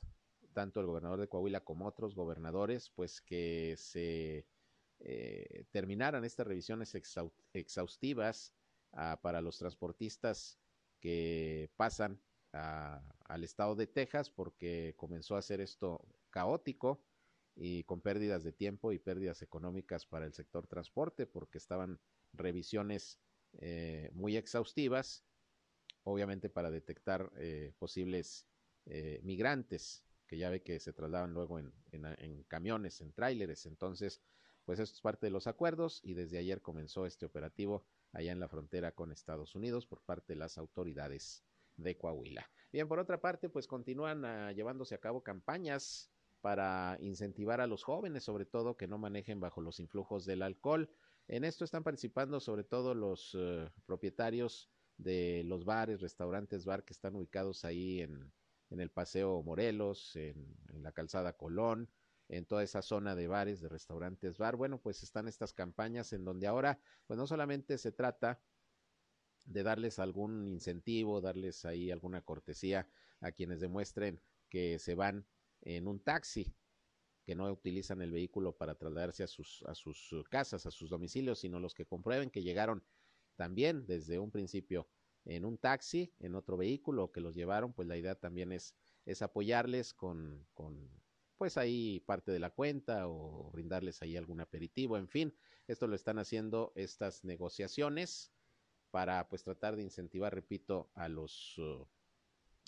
tanto 0.54 0.80
el 0.80 0.86
gobernador 0.86 1.20
de 1.20 1.28
Coahuila 1.28 1.66
como 1.66 1.86
otros 1.86 2.16
gobernadores 2.16 2.92
pues 2.96 3.20
que 3.20 3.76
se 3.78 4.48
eh, 5.00 5.66
terminaran 5.72 6.24
estas 6.24 6.48
revisiones 6.48 6.96
exhaustivas 7.54 8.54
ah, 8.94 9.20
para 9.22 9.42
los 9.42 9.58
transportistas 9.58 10.62
que 11.02 11.70
pasan 11.76 12.22
al 12.54 13.44
estado 13.44 13.76
de 13.76 13.86
Texas 13.86 14.30
porque 14.30 14.94
comenzó 14.96 15.36
a 15.36 15.42
ser 15.42 15.60
esto 15.60 16.08
caótico 16.30 17.04
y 17.62 17.84
con 17.84 18.00
pérdidas 18.00 18.44
de 18.44 18.54
tiempo 18.54 18.94
y 18.94 19.00
pérdidas 19.00 19.42
económicas 19.42 20.06
para 20.06 20.26
el 20.26 20.34
sector 20.34 20.66
transporte 20.66 21.28
porque 21.28 21.58
estaban 21.58 22.00
revisiones 22.32 23.20
eh, 23.60 24.10
muy 24.14 24.38
exhaustivas, 24.38 25.26
obviamente 26.04 26.50
para 26.50 26.72
detectar 26.72 27.30
eh, 27.36 27.74
posibles 27.78 28.48
eh, 28.86 29.20
migrantes 29.24 30.06
que 30.26 30.38
ya 30.38 30.50
ve 30.50 30.62
que 30.62 30.80
se 30.80 30.94
trasladan 30.94 31.34
luego 31.34 31.60
en, 31.60 31.74
en 31.92 32.44
camiones, 32.44 33.02
en 33.02 33.12
tráileres. 33.12 33.66
Entonces, 33.66 34.22
pues 34.64 34.80
esto 34.80 34.96
es 34.96 35.02
parte 35.02 35.26
de 35.26 35.32
los 35.32 35.48
acuerdos 35.48 36.00
y 36.04 36.14
desde 36.14 36.38
ayer 36.38 36.62
comenzó 36.62 37.06
este 37.06 37.26
operativo 37.26 37.84
allá 38.14 38.32
en 38.32 38.40
la 38.40 38.48
frontera 38.48 38.94
con 38.94 39.12
Estados 39.12 39.56
Unidos 39.56 39.86
por 39.86 40.02
parte 40.02 40.34
de 40.34 40.40
las 40.40 40.58
autoridades 40.58 41.44
de 41.76 41.98
Coahuila. 41.98 42.50
Bien, 42.72 42.88
por 42.88 43.00
otra 43.00 43.20
parte, 43.20 43.50
pues 43.50 43.68
continúan 43.68 44.24
uh, 44.24 44.52
llevándose 44.52 44.94
a 44.94 45.00
cabo 45.00 45.24
campañas 45.24 46.12
para 46.42 46.98
incentivar 47.02 47.62
a 47.62 47.68
los 47.68 47.84
jóvenes, 47.84 48.24
sobre 48.24 48.46
todo, 48.46 48.78
que 48.78 48.88
no 48.88 48.98
manejen 48.98 49.40
bajo 49.40 49.62
los 49.62 49.80
influjos 49.80 50.26
del 50.26 50.42
alcohol. 50.42 50.90
En 51.28 51.44
esto 51.44 51.64
están 51.64 51.84
participando 51.84 52.40
sobre 52.40 52.64
todo 52.64 52.96
los 52.96 53.36
uh, 53.36 53.70
propietarios 53.86 54.70
de 54.98 55.44
los 55.46 55.66
bares, 55.66 56.02
restaurantes, 56.02 56.66
bar 56.66 56.84
que 56.84 56.94
están 56.94 57.16
ubicados 57.16 57.66
ahí 57.66 58.02
en, 58.02 58.32
en 58.70 58.80
el 58.80 58.90
Paseo 58.90 59.42
Morelos, 59.44 60.16
en, 60.16 60.58
en, 60.74 60.84
la 60.84 60.92
calzada 60.92 61.34
Colón, 61.34 61.90
en 62.28 62.46
toda 62.46 62.64
esa 62.64 62.82
zona 62.82 63.16
de 63.16 63.28
bares, 63.28 63.62
de 63.62 63.70
restaurantes, 63.70 64.38
bar. 64.38 64.56
Bueno, 64.56 64.80
pues 64.80 65.04
están 65.04 65.28
estas 65.28 65.54
campañas 65.54 66.14
en 66.14 66.26
donde 66.26 66.48
ahora, 66.48 66.80
pues 67.08 67.18
no 67.18 67.28
solamente 67.28 67.78
se 67.78 67.92
trata 67.92 68.42
de 69.46 69.64
darles 69.64 70.00
algún 70.00 70.48
incentivo, 70.48 71.22
darles 71.22 71.66
ahí 71.66 71.92
alguna 71.92 72.22
cortesía 72.22 72.88
a 73.22 73.32
quienes 73.32 73.60
demuestren 73.60 74.22
que 74.50 74.80
se 74.80 74.96
van 74.96 75.26
en 75.62 75.88
un 75.88 76.00
taxi, 76.00 76.54
que 77.26 77.36
no 77.36 77.52
utilizan 77.52 78.02
el 78.02 78.12
vehículo 78.12 78.58
para 78.58 78.76
trasladarse 78.76 79.24
a 79.24 79.28
sus, 79.28 79.64
a 79.68 79.76
sus 79.76 80.12
casas, 80.30 80.66
a 80.66 80.72
sus 80.72 80.90
domicilios, 80.90 81.40
sino 81.40 81.60
los 81.60 81.74
que 81.74 81.86
comprueben 81.86 82.32
que 82.32 82.42
llegaron 82.42 82.84
también 83.36 83.86
desde 83.86 84.20
un 84.20 84.32
principio 84.32 84.90
en 85.26 85.46
un 85.46 85.58
taxi, 85.58 86.14
en 86.20 86.36
otro 86.36 86.58
vehículo 86.58 87.12
que 87.12 87.22
los 87.22 87.36
llevaron, 87.36 87.74
pues 87.74 87.88
la 87.88 87.98
idea 87.98 88.16
también 88.16 88.52
es, 88.52 88.76
es 89.06 89.22
apoyarles 89.22 89.94
con, 89.94 90.48
con 90.54 90.90
pues 91.38 91.58
ahí 91.58 92.00
parte 92.02 92.32
de 92.32 92.40
la 92.40 92.50
cuenta 92.50 93.08
o 93.08 93.52
brindarles 93.52 94.02
ahí 94.02 94.18
algún 94.18 94.42
aperitivo, 94.42 94.98
en 94.98 95.08
fin, 95.08 95.38
esto 95.68 95.88
lo 95.88 95.96
están 95.96 96.20
haciendo 96.20 96.74
estas 96.76 97.24
negociaciones 97.24 98.34
para 98.92 99.30
pues 99.30 99.44
tratar 99.44 99.76
de 99.76 99.84
incentivar, 99.84 100.34
repito, 100.34 100.92
a 100.96 101.08
los 101.08 101.58
uh, 101.60 101.88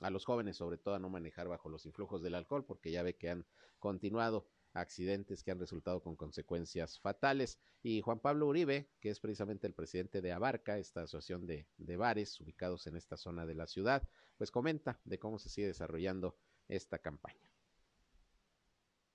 a 0.01 0.09
los 0.09 0.25
jóvenes, 0.25 0.57
sobre 0.57 0.77
todo 0.77 0.95
a 0.95 0.99
no 0.99 1.09
manejar 1.09 1.47
bajo 1.47 1.69
los 1.69 1.85
influjos 1.85 2.21
del 2.21 2.35
alcohol, 2.35 2.65
porque 2.65 2.91
ya 2.91 3.03
ve 3.03 3.15
que 3.15 3.29
han 3.29 3.45
continuado 3.79 4.47
accidentes 4.73 5.43
que 5.43 5.51
han 5.51 5.59
resultado 5.59 6.01
con 6.01 6.15
consecuencias 6.15 6.99
fatales. 6.99 7.59
Y 7.83 8.01
Juan 8.01 8.19
Pablo 8.19 8.47
Uribe, 8.47 8.89
que 8.99 9.09
es 9.09 9.19
precisamente 9.19 9.67
el 9.67 9.73
presidente 9.73 10.21
de 10.21 10.31
Abarca, 10.31 10.77
esta 10.77 11.03
asociación 11.03 11.45
de, 11.45 11.67
de 11.77 11.97
bares 11.97 12.39
ubicados 12.39 12.87
en 12.87 12.95
esta 12.95 13.17
zona 13.17 13.45
de 13.45 13.55
la 13.55 13.67
ciudad, 13.67 14.07
pues 14.37 14.51
comenta 14.51 14.99
de 15.05 15.19
cómo 15.19 15.39
se 15.39 15.49
sigue 15.49 15.67
desarrollando 15.67 16.37
esta 16.67 16.99
campaña. 16.99 17.50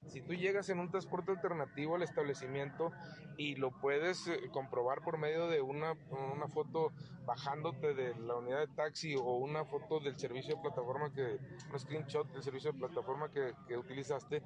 Si 0.06 0.20
tú 0.22 0.34
llegas 0.34 0.68
en 0.68 0.78
un 0.78 0.90
transporte 0.90 1.32
alternativo 1.32 1.96
al 1.96 2.02
establecimiento 2.02 2.92
y 3.36 3.56
lo 3.56 3.70
puedes 3.70 4.26
eh, 4.28 4.48
comprobar 4.52 5.02
por 5.02 5.18
medio 5.18 5.48
de 5.48 5.60
una, 5.60 5.92
una, 6.10 6.48
foto 6.48 6.92
bajándote 7.24 7.94
de 7.94 8.14
la 8.14 8.36
unidad 8.36 8.60
de 8.60 8.68
taxi 8.68 9.14
o 9.16 9.36
una 9.36 9.64
foto 9.64 10.00
del 10.00 10.16
servicio 10.16 10.56
de 10.56 10.62
plataforma 10.62 11.12
que, 11.12 11.38
un 11.70 11.78
screenshot 11.78 12.30
del 12.32 12.42
servicio 12.42 12.72
de 12.72 12.78
plataforma 12.78 13.30
que, 13.30 13.52
que 13.66 13.76
utilizaste, 13.76 14.42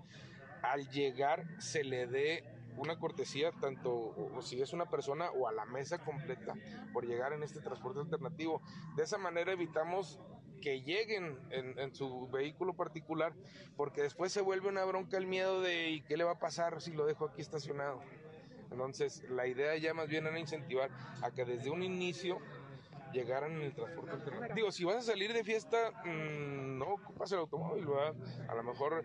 al 0.63 0.89
llegar 0.91 1.45
se 1.61 1.85
le 1.85 2.07
dé 2.07 2.45
una 2.77 2.99
cortesía 2.99 3.53
tanto 3.53 3.93
o 3.93 4.43
si 4.43 4.61
es 4.61 4.73
una 4.73 4.87
persona 4.87 5.31
o 5.31 5.49
a 5.49 5.53
la 5.53 5.67
mesa 5.67 5.99
completa 5.99 6.55
por 6.93 7.07
llegar 7.07 7.33
en 7.33 7.43
este 7.43 7.61
transporte 7.61 8.01
alternativo. 8.01 8.63
De 8.97 9.03
esa 9.03 9.19
manera 9.19 9.53
evitamos 9.53 10.19
que 10.61 10.83
lleguen 10.83 11.39
en, 11.51 11.95
su 11.95 12.29
vehículo 12.29 12.75
particular, 12.75 13.33
porque 13.77 14.03
después 14.03 14.33
se 14.33 14.41
vuelve 14.41 14.69
una 14.69 14.85
bronca 14.85 15.17
el 15.17 15.27
miedo 15.27 15.61
de 15.61 15.91
¿y 15.91 16.03
qué 16.03 16.17
le 16.17 16.25
va 16.25 16.33
a 16.33 16.39
pasar 16.39 16.81
si 16.81 16.93
lo 16.93 17.07
dejo 17.07 17.27
aquí 17.27 17.41
estacionado? 17.41 18.01
Entonces, 18.71 19.25
la 19.31 19.47
idea 19.47 19.77
ya 19.77 19.95
más 19.95 20.09
bien 20.09 20.27
era 20.27 20.39
incentivar 20.39 20.91
a 21.23 21.31
que 21.31 21.45
desde 21.45 21.71
un 21.71 21.83
inicio 21.83 22.39
llegaran 23.13 23.53
en 23.53 23.63
el 23.63 23.75
transporte 23.75 24.13
alternativo. 24.13 24.55
Digo, 24.55 24.73
si 24.73 24.85
vas 24.85 24.97
a 24.97 25.03
salir 25.03 25.33
de 25.33 25.45
fiesta, 25.45 25.93
mmm, 26.05 26.79
no 26.79 26.95
ocupas 26.95 27.33
el 27.33 27.39
automóvil, 27.39 27.87
¿verdad? 27.87 28.15
A 28.49 28.55
lo 28.55 28.63
mejor, 28.63 29.05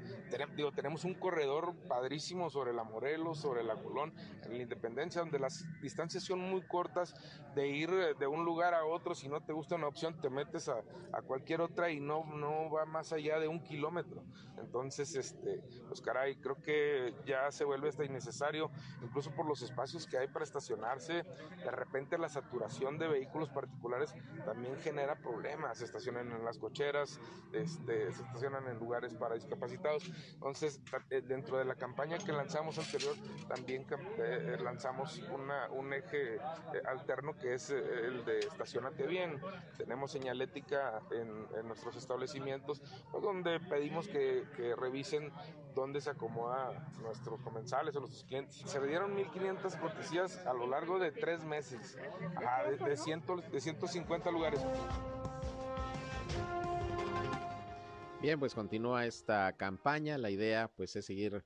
digo, 0.55 0.71
tenemos 0.71 1.03
un 1.03 1.15
corredor 1.15 1.75
padrísimo 1.87 2.49
sobre 2.49 2.73
la 2.73 2.83
Morelos, 2.83 3.39
sobre 3.39 3.63
la 3.63 3.75
Colón, 3.75 4.13
en 4.43 4.57
la 4.57 4.63
Independencia, 4.63 5.21
donde 5.21 5.39
las 5.39 5.65
distancias 5.81 6.23
son 6.23 6.39
muy 6.39 6.61
cortas 6.67 7.13
de 7.55 7.67
ir 7.67 7.89
de 7.89 8.27
un 8.27 8.45
lugar 8.45 8.73
a 8.73 8.85
otro. 8.85 9.15
Si 9.15 9.27
no 9.27 9.41
te 9.41 9.53
gusta 9.53 9.75
una 9.75 9.87
opción, 9.87 10.19
te 10.21 10.29
metes 10.29 10.69
a, 10.69 10.81
a 11.11 11.21
cualquier 11.21 11.61
otra 11.61 11.89
y 11.89 11.99
no, 11.99 12.25
no 12.25 12.69
va 12.69 12.85
más 12.85 13.11
allá 13.13 13.39
de 13.39 13.47
un 13.47 13.61
kilómetro. 13.63 14.23
Entonces, 14.57 15.15
este, 15.15 15.61
pues 15.87 16.01
caray, 16.01 16.35
creo 16.37 16.61
que 16.61 17.13
ya 17.25 17.51
se 17.51 17.65
vuelve 17.65 17.89
hasta 17.89 18.05
innecesario, 18.05 18.71
incluso 19.01 19.31
por 19.31 19.45
los 19.45 19.61
espacios 19.61 20.07
que 20.07 20.17
hay 20.17 20.27
para 20.27 20.43
estacionarse. 20.43 21.23
De 21.57 21.71
repente 21.71 22.17
la 22.17 22.29
saturación 22.29 22.97
de 22.97 23.07
vehículos 23.07 23.49
particulares 23.49 23.94
también 24.45 24.75
genera 24.77 25.15
problemas. 25.15 25.77
Se 25.77 25.85
estacionan 25.85 26.31
en 26.31 26.43
las 26.43 26.57
cocheras, 26.57 27.19
este, 27.53 28.11
se 28.11 28.23
estacionan 28.23 28.67
en 28.67 28.77
lugares 28.77 29.13
para 29.13 29.35
discapacitados. 29.35 30.11
Entonces, 30.33 30.81
dentro 31.27 31.57
de 31.57 31.65
la 31.65 31.75
campaña 31.75 32.17
que 32.17 32.31
lanzamos 32.31 32.77
anterior, 32.77 33.15
también 33.47 33.85
eh, 34.17 34.57
lanzamos 34.61 35.19
una, 35.31 35.69
un 35.71 35.93
eje 35.93 36.35
eh, 36.35 36.39
alterno 36.87 37.37
que 37.37 37.53
es 37.53 37.69
eh, 37.69 37.77
el 37.77 38.25
de 38.25 38.39
estacionate 38.39 39.07
bien. 39.07 39.39
Tenemos 39.77 40.11
señalética 40.11 41.01
en, 41.11 41.47
en 41.57 41.67
nuestros 41.67 41.95
establecimientos, 41.95 42.81
pues, 43.11 43.23
donde 43.23 43.59
pedimos 43.59 44.07
que, 44.07 44.45
revisen 44.77 45.31
dónde 45.73 45.99
se 45.99 46.09
acomoda 46.09 46.87
nuestros 47.01 47.39
comensales 47.41 47.95
o 47.95 47.99
nuestros 47.99 48.23
clientes. 48.23 48.63
Se 48.65 48.79
le 48.79 48.87
dieron 48.87 49.15
1.500 49.15 49.79
cortesías 49.79 50.37
a 50.45 50.53
lo 50.53 50.67
largo 50.67 50.99
de 50.99 51.11
tres 51.11 51.43
meses, 51.43 51.97
de, 51.97 52.85
de, 52.85 52.97
ciento, 52.97 53.37
de 53.37 53.59
150 53.87 54.31
lugares. 54.31 54.61
Bien, 58.21 58.39
pues 58.39 58.55
continúa 58.55 59.05
esta 59.05 59.55
campaña. 59.57 60.17
La 60.17 60.31
idea 60.31 60.71
pues 60.75 60.95
es 60.95 61.05
seguir 61.05 61.45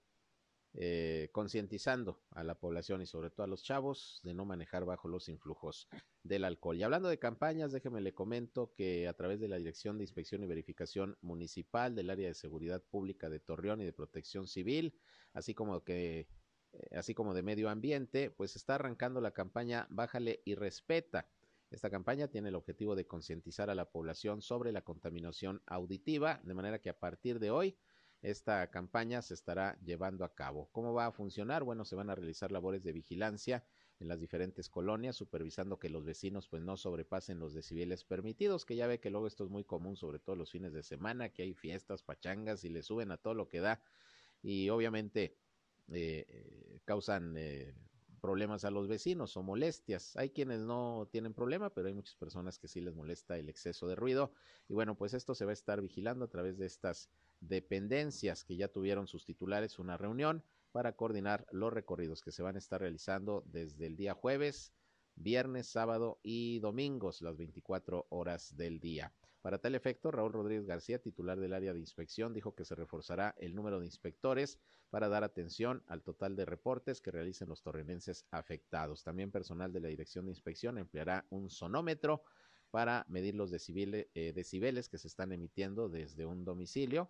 eh, 0.74 1.30
concientizando 1.34 2.22
a 2.32 2.44
la 2.44 2.56
población 2.56 3.02
y 3.02 3.06
sobre 3.06 3.30
todo 3.32 3.44
a 3.44 3.48
los 3.48 3.64
chavos 3.64 4.22
de 4.24 4.34
no 4.34 4.46
manejar 4.46 4.86
bajo 4.86 5.10
los 5.10 5.28
influjos 5.28 5.90
del 6.24 6.46
alcohol. 6.46 6.78
Y 6.78 6.84
hablando 6.84 7.10
de 7.10 7.20
campañas, 7.20 7.74
déjeme 7.74 8.00
le 8.00 8.14
comento 8.14 8.74
que 8.74 9.08
a 9.08 9.14
través 9.14 9.42
de 9.42 9.50
la 9.50 9.58
Dirección 9.58 9.98
de 9.98 10.06
Inspección 10.06 10.44
y 10.44 10.48
Verificación 10.48 11.18
Municipal 11.22 11.96
del 11.96 12.10
Área 12.10 12.30
de 12.30 12.36
Seguridad 12.36 12.82
Pública 12.84 13.30
de 13.30 13.40
Torreón 13.40 13.82
y 13.82 13.86
de 13.86 13.94
Protección 13.94 14.48
Civil, 14.48 14.98
así 15.34 15.54
como 15.54 15.84
que 15.84 16.28
eh, 16.72 16.98
así 16.98 17.14
como 17.14 17.34
de 17.34 17.44
medio 17.44 17.70
ambiente, 17.70 18.30
pues 18.30 18.56
está 18.56 18.76
arrancando 18.76 19.22
la 19.22 19.32
campaña 19.32 19.88
Bájale 19.90 20.42
y 20.46 20.56
respeta. 20.56 21.28
Esta 21.72 21.90
campaña 21.90 22.28
tiene 22.28 22.50
el 22.50 22.56
objetivo 22.56 22.96
de 22.96 23.06
concientizar 23.06 23.70
a 23.70 23.76
la 23.76 23.90
población 23.90 24.42
sobre 24.42 24.72
la 24.72 24.82
contaminación 24.82 25.62
auditiva, 25.68 26.42
de 26.44 26.54
manera 26.54 26.80
que 26.80 26.90
a 26.90 26.98
partir 26.98 27.40
de 27.40 27.52
hoy 27.52 27.78
esta 28.22 28.70
campaña 28.70 29.22
se 29.22 29.34
estará 29.34 29.78
llevando 29.82 30.26
a 30.26 30.34
cabo. 30.34 30.68
¿Cómo 30.72 30.94
va 30.94 31.06
a 31.06 31.12
funcionar? 31.12 31.64
Bueno, 31.64 31.86
se 31.86 31.96
van 31.96 32.10
a 32.10 32.16
realizar 32.16 32.52
labores 32.52 32.84
de 32.84 32.92
vigilancia 32.92 33.64
en 34.00 34.08
las 34.08 34.20
diferentes 34.20 34.70
colonias, 34.70 35.16
supervisando 35.16 35.80
que 35.80 35.90
los 35.90 36.04
vecinos 36.06 36.48
pues 36.48 36.62
no 36.62 36.76
sobrepasen 36.76 37.40
los 37.40 37.54
decibeles 37.54 38.04
permitidos, 38.04 38.66
que 38.66 38.76
ya 38.76 38.88
ve 38.88 39.00
que 39.00 39.10
luego 39.10 39.28
esto 39.28 39.46
es 39.46 39.50
muy 39.50 39.64
común, 39.64 39.96
sobre 39.96 40.20
todo 40.20 40.36
los 40.36 40.52
fines 40.52 40.74
de 40.74 40.84
semana, 40.84 41.30
que 41.30 41.44
hay 41.44 41.54
fiestas, 41.54 42.02
pachangas 42.02 42.64
y 42.64 42.70
le 42.70 42.82
suben 42.82 43.12
a 43.12 43.18
todo 43.18 43.36
lo 43.36 43.48
que 43.48 43.60
da 43.60 43.82
y 44.42 44.70
obviamente 44.70 45.36
eh, 45.90 46.80
causan 46.86 47.36
eh, 47.38 47.74
problemas 48.20 48.66
a 48.66 48.72
los 48.72 48.88
vecinos 48.88 49.36
o 49.38 49.44
molestias. 49.44 50.16
Hay 50.16 50.30
quienes 50.30 50.62
no 50.62 51.08
tienen 51.12 51.34
problema, 51.34 51.70
pero 51.70 51.88
hay 51.88 51.94
muchas 51.94 52.16
personas 52.16 52.60
que 52.60 52.68
sí 52.68 52.82
les 52.82 52.96
molesta 52.96 53.38
el 53.38 53.50
exceso 53.50 53.88
de 53.88 53.96
ruido. 53.96 54.32
Y 54.68 54.74
bueno, 54.74 54.96
pues 54.96 55.14
esto 55.14 55.36
se 55.36 55.46
va 55.46 55.52
a 55.52 55.54
estar 55.54 55.82
vigilando 55.82 56.26
a 56.26 56.30
través 56.30 56.58
de 56.58 56.66
estas 56.66 57.10
dependencias 57.40 58.44
que 58.44 58.58
ya 58.58 58.68
tuvieron 58.68 59.08
sus 59.08 59.26
titulares 59.26 59.80
una 59.80 59.98
reunión 59.98 60.44
para 60.72 60.96
coordinar 60.96 61.48
los 61.52 61.74
recorridos 61.74 62.22
que 62.22 62.32
se 62.32 62.44
van 62.44 62.56
a 62.56 62.60
estar 62.60 62.82
realizando 62.82 63.44
desde 63.48 63.88
el 63.88 63.96
día 63.96 64.14
jueves, 64.14 64.74
viernes, 65.16 65.68
sábado 65.68 66.20
y 66.24 66.60
domingos, 66.60 67.22
las 67.22 67.38
24 67.38 68.06
horas 68.10 68.56
del 68.56 68.80
día. 68.80 69.14
Para 69.42 69.60
tal 69.60 69.74
efecto, 69.76 70.12
Raúl 70.12 70.34
Rodríguez 70.34 70.66
García, 70.66 71.00
titular 71.00 71.40
del 71.40 71.54
área 71.54 71.74
de 71.74 71.80
inspección, 71.80 72.34
dijo 72.34 72.56
que 72.56 72.66
se 72.66 72.76
reforzará 72.76 73.36
el 73.38 73.56
número 73.56 73.80
de 73.80 73.86
inspectores 73.86 74.60
para 74.90 75.08
dar 75.08 75.24
atención 75.24 75.82
al 75.88 76.04
total 76.04 76.36
de 76.36 76.46
reportes 76.46 77.00
que 77.00 77.12
realicen 77.12 77.48
los 77.48 77.62
torrenenses 77.62 78.26
afectados. 78.32 79.04
También 79.04 79.32
personal 79.32 79.72
de 79.72 79.80
la 79.80 79.88
Dirección 79.88 80.26
de 80.26 80.32
Inspección 80.32 80.78
empleará 80.78 81.26
un 81.30 81.50
sonómetro 81.50 82.24
para 82.70 83.06
medir 83.08 83.36
los 83.36 83.50
decibeles, 83.50 84.08
eh, 84.14 84.34
decibeles 84.34 84.90
que 84.90 84.98
se 84.98 85.08
están 85.08 85.32
emitiendo 85.32 85.88
desde 85.88 86.26
un 86.26 86.44
domicilio 86.44 87.10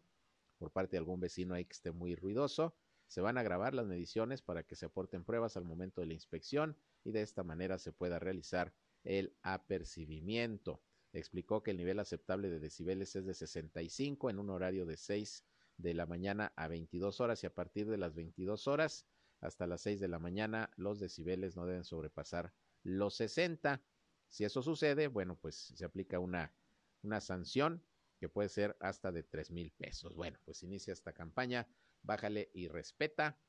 por 0.57 0.71
parte 0.71 0.91
de 0.91 0.99
algún 0.99 1.19
vecino 1.19 1.55
ahí 1.55 1.65
que 1.65 1.73
esté 1.73 1.91
muy 1.91 2.15
ruidoso. 2.15 2.75
Se 3.07 3.21
van 3.21 3.39
a 3.39 3.43
grabar 3.43 3.73
las 3.73 3.87
mediciones 3.87 4.43
para 4.43 4.63
que 4.63 4.75
se 4.75 4.85
aporten 4.85 5.23
pruebas 5.23 5.57
al 5.57 5.65
momento 5.65 6.01
de 6.01 6.07
la 6.07 6.13
inspección 6.13 6.77
y 7.03 7.11
de 7.11 7.23
esta 7.23 7.43
manera 7.43 7.79
se 7.79 7.91
pueda 7.91 8.19
realizar 8.19 8.73
el 9.03 9.35
apercibimiento. 9.41 10.83
Explicó 11.12 11.63
que 11.63 11.72
el 11.72 11.78
nivel 11.78 12.00
aceptable 12.00 12.50
de 12.50 12.60
decibeles 12.60 13.15
es 13.15 13.26
de 13.26 13.34
65 13.34 14.30
en 14.30 14.39
un 14.39 14.50
horario 14.50 14.86
de 14.86 14.98
6 14.98 15.43
de 15.78 15.93
la 15.93 16.06
mañana 16.06 16.54
a 16.56 16.67
22 16.67 17.19
horas 17.22 17.43
y 17.43 17.48
a 17.48 17.54
partir 17.54 17.89
de 17.89 17.98
las 17.98 18.13
22 18.13 18.67
horas 18.67 19.08
hasta 19.41 19.65
las 19.65 19.82
6 19.82 20.00
de 20.00 20.08
la 20.08 20.19
mañana 20.19 20.69
los 20.76 21.00
decibeles 21.00 21.56
no 21.56 21.65
deben 21.65 21.84
sobrepasar 21.84 22.54
los 22.84 23.15
60. 23.15 23.82
Si 24.28 24.43
eso 24.43 24.62
sucede, 24.62 25.08
bueno, 25.08 25.38
pues 25.38 25.56
se 25.56 25.86
aplica 25.86 26.19
una, 26.19 26.54
una 27.02 27.22
sanción 27.22 27.84
que 28.19 28.30
puede 28.30 28.50
ser 28.50 28.78
hasta 28.82 29.12
de 29.12 29.24
3 29.24 29.52
mil 29.52 29.72
pesos. 29.72 30.13
Bueno, 30.13 30.38
pues 30.45 30.62
inicia 30.63 30.93
esta 30.93 31.13
campaña, 31.13 31.67
bájale 32.04 32.52
y 32.54 32.67
respeta 32.67 33.39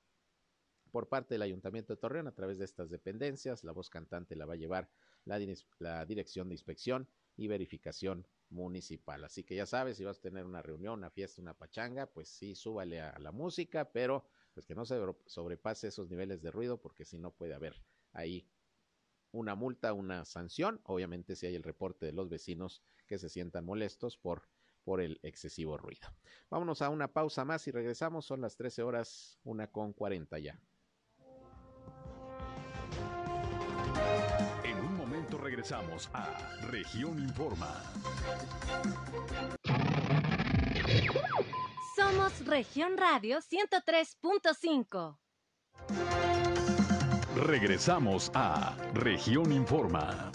por 0.90 1.08
parte 1.08 1.34
del 1.34 1.42
Ayuntamiento 1.42 1.94
de 1.94 2.00
Torreón 2.00 2.28
a 2.28 2.34
través 2.34 2.58
de 2.58 2.64
estas 2.64 2.90
dependencias. 2.90 3.64
La 3.64 3.72
voz 3.72 3.90
cantante 3.90 4.36
la 4.36 4.46
va 4.46 4.54
a 4.54 4.56
llevar 4.56 4.88
la, 5.24 5.38
la 5.78 6.06
Dirección 6.06 6.48
de 6.48 6.54
Inspección 6.54 7.08
y 7.40 7.48
Verificación 7.48 8.26
Municipal. 8.50 9.24
Así 9.24 9.44
que 9.44 9.56
ya 9.56 9.64
sabes, 9.64 9.96
si 9.96 10.04
vas 10.04 10.18
a 10.18 10.20
tener 10.20 10.44
una 10.44 10.60
reunión, 10.60 10.98
una 10.98 11.08
fiesta, 11.08 11.40
una 11.40 11.54
pachanga, 11.54 12.06
pues 12.06 12.28
sí, 12.28 12.54
súbale 12.54 13.00
a 13.00 13.18
la 13.18 13.32
música, 13.32 13.90
pero 13.92 14.26
pues 14.52 14.66
que 14.66 14.74
no 14.74 14.84
se 14.84 15.00
sobrepase 15.24 15.88
esos 15.88 16.10
niveles 16.10 16.42
de 16.42 16.50
ruido, 16.50 16.82
porque 16.82 17.06
si 17.06 17.18
no 17.18 17.32
puede 17.32 17.54
haber 17.54 17.82
ahí 18.12 18.46
una 19.32 19.54
multa, 19.54 19.94
una 19.94 20.26
sanción, 20.26 20.82
obviamente 20.84 21.34
si 21.34 21.46
hay 21.46 21.54
el 21.54 21.62
reporte 21.62 22.04
de 22.04 22.12
los 22.12 22.28
vecinos 22.28 22.82
que 23.06 23.18
se 23.18 23.30
sientan 23.30 23.64
molestos 23.64 24.18
por, 24.18 24.50
por 24.84 25.00
el 25.00 25.18
excesivo 25.22 25.78
ruido. 25.78 26.08
Vámonos 26.50 26.82
a 26.82 26.90
una 26.90 27.08
pausa 27.08 27.46
más 27.46 27.66
y 27.68 27.70
regresamos, 27.70 28.26
son 28.26 28.42
las 28.42 28.56
13 28.56 28.82
horas, 28.82 29.38
una 29.44 29.66
con 29.68 29.94
40 29.94 30.38
ya. 30.40 30.60
Regresamos 35.70 36.10
a 36.12 36.26
Región 36.68 37.20
Informa. 37.20 37.80
Somos 41.94 42.44
Región 42.44 42.96
Radio 42.96 43.38
103.5. 43.38 45.16
Regresamos 47.36 48.32
a 48.34 48.76
Región 48.94 49.52
Informa. 49.52 50.32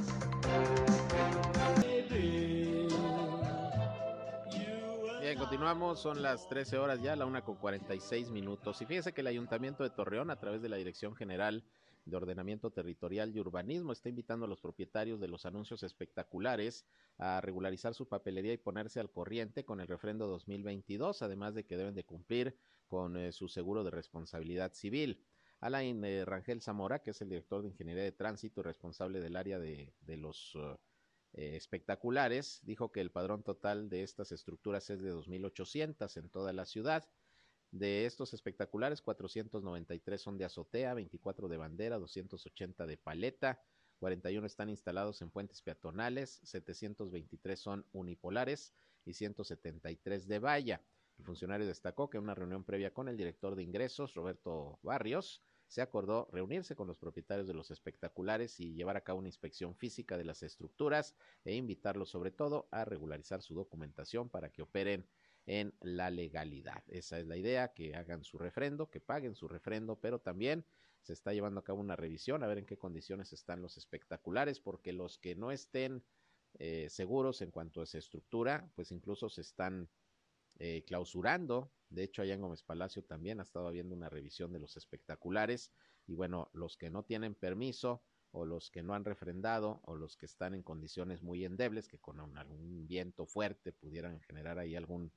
Bien, 5.20 5.38
continuamos, 5.38 6.00
son 6.00 6.22
las 6.22 6.48
13 6.48 6.78
horas 6.78 7.02
ya, 7.02 7.18
la 7.18 7.26
una 7.26 7.42
con 7.42 7.56
46 7.58 8.32
minutos. 8.32 8.82
Y 8.82 8.86
fíjese 8.86 9.14
que 9.14 9.20
el 9.20 9.28
Ayuntamiento 9.28 9.84
de 9.84 9.90
Torreón, 9.90 10.32
a 10.32 10.40
través 10.40 10.62
de 10.62 10.70
la 10.70 10.78
Dirección 10.78 11.14
General 11.14 11.66
de 12.06 12.18
Ordenamiento 12.18 12.72
Territorial 12.72 13.36
y 13.36 13.40
Urbanismo, 13.40 13.92
está 13.92 14.10
invitando 14.10 14.46
a 14.46 14.48
los 14.48 14.62
propietarios 14.62 15.20
de 15.20 15.28
los 15.28 15.46
anuncios 15.46 15.84
espectaculares 15.84 16.86
a 17.18 17.42
regularizar 17.42 17.94
su 17.94 18.08
papelería 18.08 18.54
y 18.54 18.58
ponerse 18.58 19.00
al 19.00 19.12
corriente 19.12 19.66
con 19.66 19.80
el 19.80 19.88
refrendo 19.88 20.28
2022, 20.28 21.22
además 21.22 21.56
de 21.56 21.66
que 21.66 21.78
deben 21.78 21.96
de 21.96 22.06
cumplir 22.06 22.58
con 22.88 23.18
eh, 23.18 23.32
su 23.32 23.48
seguro 23.48 23.84
de 23.84 23.92
responsabilidad 23.92 24.74
civil. 24.74 25.26
Alain 25.60 26.04
eh, 26.06 26.26
Rangel 26.26 26.62
Zamora, 26.62 27.00
que 27.00 27.12
es 27.12 27.22
el 27.22 27.30
director 27.30 27.62
de 27.64 27.70
Ingeniería 27.70 28.04
de 28.04 28.12
Tránsito 28.12 28.62
y 28.62 28.64
responsable 28.64 29.20
del 29.20 29.36
área 29.36 29.58
de, 29.58 29.94
los 30.06 30.56
eh, 31.34 31.56
espectaculares, 31.56 32.60
dijo 32.64 32.92
que 32.92 33.02
el 33.02 33.12
padrón 33.12 33.42
total 33.44 33.90
de 33.90 34.04
estas 34.04 34.32
estructuras 34.32 34.90
es 34.90 35.02
de 35.02 35.14
2.800 35.14 36.18
en 36.18 36.30
toda 36.30 36.54
la 36.54 36.66
ciudad. 36.66 37.10
De 37.76 38.06
estos 38.06 38.34
espectaculares, 38.34 39.02
493 39.02 40.22
son 40.22 40.38
de 40.38 40.46
azotea, 40.46 40.94
24 40.94 41.50
de 41.50 41.58
bandera, 41.58 42.00
280 42.00 42.88
de 42.88 42.96
paleta, 42.96 43.62
41 44.00 44.48
están 44.48 44.70
instalados 44.70 45.22
en 45.22 45.30
puentes 45.30 45.62
peatonales, 45.62 46.40
723 46.44 47.60
son 47.60 47.86
unipolares 47.92 48.74
y 49.04 49.12
173 49.12 50.26
de 50.26 50.40
valla. 50.40 50.82
El 51.18 51.26
funcionario 51.26 51.68
destacó 51.68 52.10
que 52.10 52.16
en 52.16 52.24
una 52.24 52.34
reunión 52.34 52.64
previa 52.64 52.94
con 52.94 53.10
el 53.10 53.18
director 53.18 53.58
de 53.58 53.64
ingresos, 53.64 54.14
Roberto 54.14 54.80
Barrios, 54.82 55.44
se 55.68 55.82
acordó 55.82 56.30
reunirse 56.32 56.78
con 56.78 56.88
los 56.88 56.98
propietarios 56.98 57.46
de 57.46 57.56
los 57.56 57.72
espectaculares 57.72 58.58
y 58.62 58.74
llevar 58.74 58.96
a 58.96 59.04
cabo 59.04 59.20
una 59.20 59.28
inspección 59.28 59.76
física 59.76 60.18
de 60.18 60.24
las 60.24 60.44
estructuras 60.44 61.14
e 61.44 61.56
invitarlos 61.56 62.08
sobre 62.08 62.32
todo 62.32 62.70
a 62.72 62.86
regularizar 62.86 63.42
su 63.42 63.54
documentación 63.54 64.30
para 64.30 64.50
que 64.50 64.62
operen 64.62 65.06
en 65.46 65.74
la 65.82 66.10
legalidad. 66.10 66.84
Esa 66.88 67.20
es 67.20 67.28
la 67.28 67.38
idea, 67.38 67.74
que 67.74 67.96
hagan 67.96 68.24
su 68.24 68.38
refrendo, 68.38 68.90
que 68.90 69.00
paguen 69.00 69.36
su 69.36 69.48
refrendo, 69.48 70.00
pero 70.00 70.20
también 70.20 70.66
se 71.02 71.14
está 71.14 71.34
llevando 71.34 71.60
a 71.60 71.64
cabo 71.64 71.80
una 71.80 71.96
revisión 71.96 72.44
a 72.44 72.48
ver 72.48 72.58
en 72.58 72.66
qué 72.66 72.78
condiciones 72.78 73.32
están 73.32 73.62
los 73.62 73.78
espectaculares, 73.78 74.60
porque 74.60 74.92
los 74.92 75.20
que 75.20 75.36
no 75.36 75.52
estén 75.52 76.04
eh, 76.58 76.88
seguros 76.90 77.42
en 77.42 77.52
cuanto 77.52 77.82
a 77.82 77.84
esa 77.84 77.98
estructura, 77.98 78.72
pues 78.76 78.92
incluso 78.92 79.30
se 79.30 79.42
están 79.42 79.90
eh, 80.58 80.84
clausurando. 80.88 81.72
De 81.90 82.04
hecho, 82.04 82.22
allá 82.22 82.34
en 82.34 82.42
Gómez 82.42 82.64
Palacio 82.64 83.04
también 83.04 83.40
ha 83.40 83.44
estado 83.44 83.68
habiendo 83.68 83.94
una 83.94 84.10
revisión 84.10 84.54
de 84.54 84.60
los 84.60 84.78
espectaculares. 84.78 85.72
Y 86.08 86.14
bueno, 86.14 86.50
los 86.54 86.78
que 86.78 86.90
no 86.90 87.04
tienen 87.04 87.36
permiso 87.36 88.02
o 88.32 88.46
los 88.46 88.72
que 88.72 88.84
no 88.84 88.94
han 88.94 89.06
refrendado 89.06 89.82
o 89.84 89.96
los 89.96 90.18
que 90.18 90.26
están 90.26 90.54
en 90.54 90.64
condiciones 90.64 91.24
muy 91.24 91.46
endebles, 91.46 91.88
que 91.88 92.00
con 92.00 92.20
algún 92.38 92.88
viento 92.88 93.26
fuerte 93.26 93.72
pudieran 93.72 94.20
generar 94.22 94.58
ahí 94.60 94.76
algún, 94.76 95.12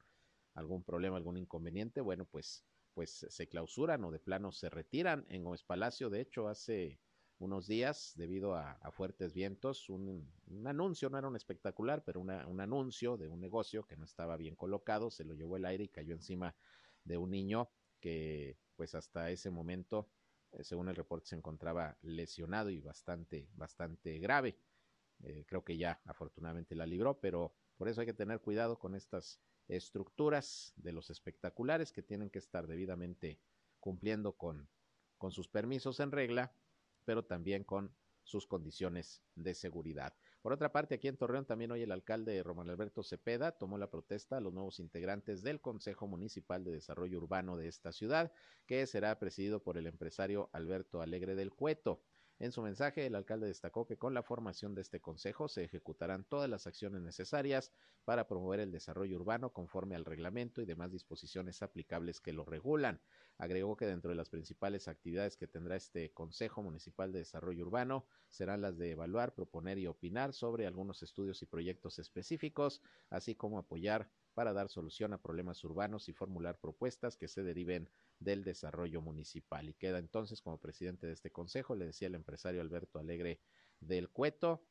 algún 0.59 0.83
problema, 0.85 1.16
algún 1.16 1.37
inconveniente, 1.37 2.01
bueno, 2.01 2.25
pues, 2.25 2.64
pues 2.94 3.27
se 3.29 3.49
clausuran 3.49 4.05
o 4.05 4.11
de 4.11 4.18
plano 4.18 4.53
se 4.53 4.68
retiran. 4.71 5.27
En 5.29 5.44
Gómez 5.44 5.62
Palacio, 5.62 6.11
de 6.11 6.21
hecho, 6.21 6.49
hace 6.49 7.01
unos 7.38 7.66
días 7.68 8.12
debido 8.16 8.55
a, 8.57 8.79
fuertes 8.90 9.33
vientos, 9.33 9.88
un, 9.88 10.29
anuncio, 10.66 11.09
no 11.09 11.18
era 11.18 11.29
un 11.29 11.37
espectacular, 11.37 12.03
pero 12.05 12.21
un 12.21 12.61
anuncio 12.61 13.16
de 13.16 13.29
un 13.29 13.40
negocio 13.40 13.85
que 13.85 13.97
no 13.97 14.05
estaba 14.05 14.37
bien 14.37 14.57
colocado, 14.57 15.11
se 15.11 15.25
lo 15.25 15.35
llevó 15.35 15.57
el 15.57 15.64
aire 15.64 15.85
y 15.85 15.88
cayó 15.88 16.14
encima 16.14 16.57
de 17.05 17.16
un 17.16 17.31
niño 17.31 17.71
que 18.01 18.57
pues 18.77 18.94
hasta 18.94 19.31
ese 19.31 19.51
momento, 19.51 20.09
eh, 20.53 20.64
según 20.64 20.88
el 20.88 20.97
reporte, 20.97 21.27
se 21.27 21.37
encontraba 21.37 21.97
lesionado 22.03 22.71
y 22.71 22.81
bastante, 22.81 23.49
bastante 23.55 24.18
grave. 24.18 24.57
Eh, 25.23 25.44
creo 25.47 25.64
que 25.64 25.77
ya 25.77 26.01
afortunadamente 26.05 26.77
la 26.77 26.87
libró, 26.87 27.18
pero 27.18 27.55
por 27.77 27.88
eso 27.88 28.01
hay 28.01 28.07
que 28.07 28.14
tener 28.14 28.40
cuidado 28.40 28.79
con 28.79 28.94
estas 28.94 29.40
estructuras 29.68 30.72
de 30.76 30.92
los 30.92 31.11
espectaculares 31.11 31.92
que 31.92 32.02
tienen 32.02 32.31
que 32.31 32.38
estar 32.38 32.66
debidamente 32.66 33.38
cumpliendo 33.81 34.33
con, 34.33 34.68
con 35.18 35.31
sus 35.31 35.48
permisos 35.48 36.00
en 36.00 36.11
regla 36.11 36.52
pero 37.09 37.24
también 37.24 37.64
con 37.64 37.90
sus 38.22 38.46
condiciones 38.46 39.22
de 39.35 39.54
seguridad. 39.54 40.12
Por 40.42 40.52
otra 40.52 40.70
parte, 40.70 40.96
aquí 40.96 41.09
en 41.09 41.16
Torreón 41.16 41.46
también 41.46 41.70
hoy 41.72 41.81
el 41.81 41.90
alcalde 41.90 42.42
Román 42.42 42.68
Alberto 42.68 43.02
Cepeda 43.02 43.52
tomó 43.52 43.78
la 43.78 43.90
protesta 43.90 44.37
a 44.37 44.40
los 44.40 44.52
nuevos 44.52 44.78
integrantes 44.78 45.42
del 45.42 45.62
Consejo 45.62 46.07
Municipal 46.07 46.64
de 46.64 46.72
Desarrollo 46.72 47.16
Urbano 47.16 47.57
de 47.57 47.66
esta 47.66 47.92
ciudad, 47.92 48.31
que 48.66 48.87
será 48.87 49.18
presidido 49.18 49.62
por 49.62 49.78
el 49.78 49.87
empresario 49.87 50.50
Alberto 50.52 51.00
Alegre 51.00 51.35
del 51.35 51.50
Cueto. 51.50 52.02
En 52.40 52.53
su 52.53 52.62
mensaje, 52.62 53.05
el 53.05 53.16
alcalde 53.16 53.48
destacó 53.48 53.85
que 53.85 53.96
con 53.96 54.14
la 54.14 54.22
formación 54.22 54.72
de 54.72 54.83
este 54.83 55.01
consejo 55.01 55.48
se 55.48 55.64
ejecutarán 55.64 56.22
todas 56.22 56.48
las 56.48 56.68
acciones 56.68 57.03
necesarias 57.03 57.72
para 58.05 58.29
promover 58.29 58.61
el 58.61 58.70
desarrollo 58.70 59.16
urbano 59.16 59.53
conforme 59.53 59.96
al 59.96 60.05
reglamento 60.05 60.62
y 60.62 60.64
demás 60.64 60.92
disposiciones 60.92 61.62
aplicables 61.62 62.20
que 62.20 62.33
lo 62.33 62.44
regulan. 62.44 63.01
Agregó 63.38 63.77
que 63.77 63.87
dentro 63.87 64.11
de 64.11 64.16
las 64.16 64.31
principales 64.31 64.87
actividades 64.87 65.37
que 65.37 65.48
tendrá 65.48 65.74
este 65.74 66.12
Consejo 66.12 66.62
Municipal 66.62 67.11
de 67.11 67.18
Desarrollo 67.18 67.66
Urbano 67.66 68.07
serán 68.29 68.61
las 68.61 68.79
de 68.79 68.92
evaluar, 68.92 69.35
proponer 69.35 69.79
y 69.79 69.88
opinar 69.88 70.33
sobre 70.33 70.68
algunos 70.68 71.03
estudios 71.03 71.42
y 71.42 71.46
proyectos 71.46 71.98
específicos, 71.98 72.83
así 73.11 73.35
como 73.35 73.59
apoyar 73.59 74.11
para 74.35 74.53
dar 74.53 74.68
solución 74.68 75.12
a 75.12 75.20
problemas 75.20 75.64
urbanos 75.64 76.09
y 76.09 76.12
formular 76.12 76.61
propuestas 76.61 77.16
que 77.16 77.27
se 77.27 77.42
deriven 77.42 77.90
del 78.20 78.44
desarrollo 78.44 79.00
municipal. 79.00 79.68
Y 79.68 79.74
queda 79.74 79.98
entonces 79.98 80.40
como 80.40 80.59
presidente 80.59 81.07
de 81.07 81.12
este 81.12 81.31
consejo, 81.31 81.74
le 81.74 81.87
decía 81.87 82.09
el 82.09 82.14
empresario 82.14 82.61
Alberto 82.61 82.98
Alegre 82.98 83.40
del 83.81 84.11
Cueto. 84.11 84.64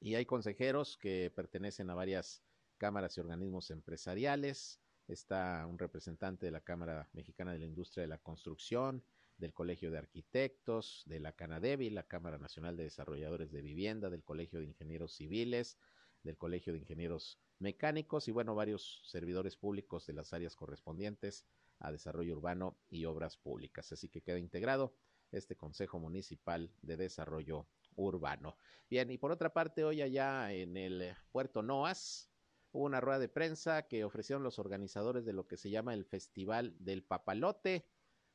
Y 0.00 0.16
hay 0.16 0.26
consejeros 0.26 0.96
que 0.96 1.32
pertenecen 1.34 1.90
a 1.90 1.94
varias 1.94 2.42
cámaras 2.78 3.16
y 3.16 3.20
organismos 3.20 3.70
empresariales. 3.70 4.80
Está 5.06 5.66
un 5.66 5.78
representante 5.78 6.46
de 6.46 6.52
la 6.52 6.60
Cámara 6.60 7.08
Mexicana 7.12 7.52
de 7.52 7.60
la 7.60 7.66
Industria 7.66 8.02
de 8.02 8.08
la 8.08 8.18
Construcción, 8.18 9.04
del 9.38 9.52
Colegio 9.52 9.90
de 9.90 9.98
Arquitectos, 9.98 11.02
de 11.06 11.20
la 11.20 11.32
Canadevi, 11.32 11.90
la 11.90 12.06
Cámara 12.06 12.38
Nacional 12.38 12.76
de 12.76 12.84
Desarrolladores 12.84 13.50
de 13.50 13.62
Vivienda, 13.62 14.10
del 14.10 14.24
Colegio 14.24 14.60
de 14.60 14.66
Ingenieros 14.66 15.14
Civiles, 15.14 15.78
del 16.22 16.36
Colegio 16.36 16.72
de 16.72 16.80
Ingenieros 16.80 17.40
Mecánicos 17.58 18.26
y 18.28 18.32
bueno, 18.32 18.54
varios 18.54 19.02
servidores 19.04 19.56
públicos 19.56 20.06
de 20.06 20.14
las 20.14 20.32
áreas 20.32 20.56
correspondientes 20.56 21.46
a 21.82 21.92
desarrollo 21.92 22.34
urbano 22.34 22.78
y 22.88 23.04
obras 23.04 23.36
públicas. 23.36 23.92
Así 23.92 24.08
que 24.08 24.22
queda 24.22 24.38
integrado 24.38 24.94
este 25.32 25.56
Consejo 25.56 25.98
Municipal 25.98 26.70
de 26.82 26.96
Desarrollo 26.96 27.66
Urbano. 27.96 28.56
Bien, 28.88 29.10
y 29.10 29.18
por 29.18 29.32
otra 29.32 29.52
parte, 29.52 29.84
hoy 29.84 30.00
allá 30.00 30.52
en 30.52 30.76
el 30.76 31.14
puerto 31.30 31.62
Noas 31.62 32.30
hubo 32.70 32.84
una 32.84 33.00
rueda 33.00 33.18
de 33.18 33.28
prensa 33.28 33.86
que 33.88 34.04
ofrecieron 34.04 34.42
los 34.42 34.58
organizadores 34.58 35.24
de 35.24 35.32
lo 35.32 35.46
que 35.46 35.56
se 35.56 35.70
llama 35.70 35.92
el 35.92 36.04
Festival 36.04 36.74
del 36.78 37.02
Papalote, 37.02 37.86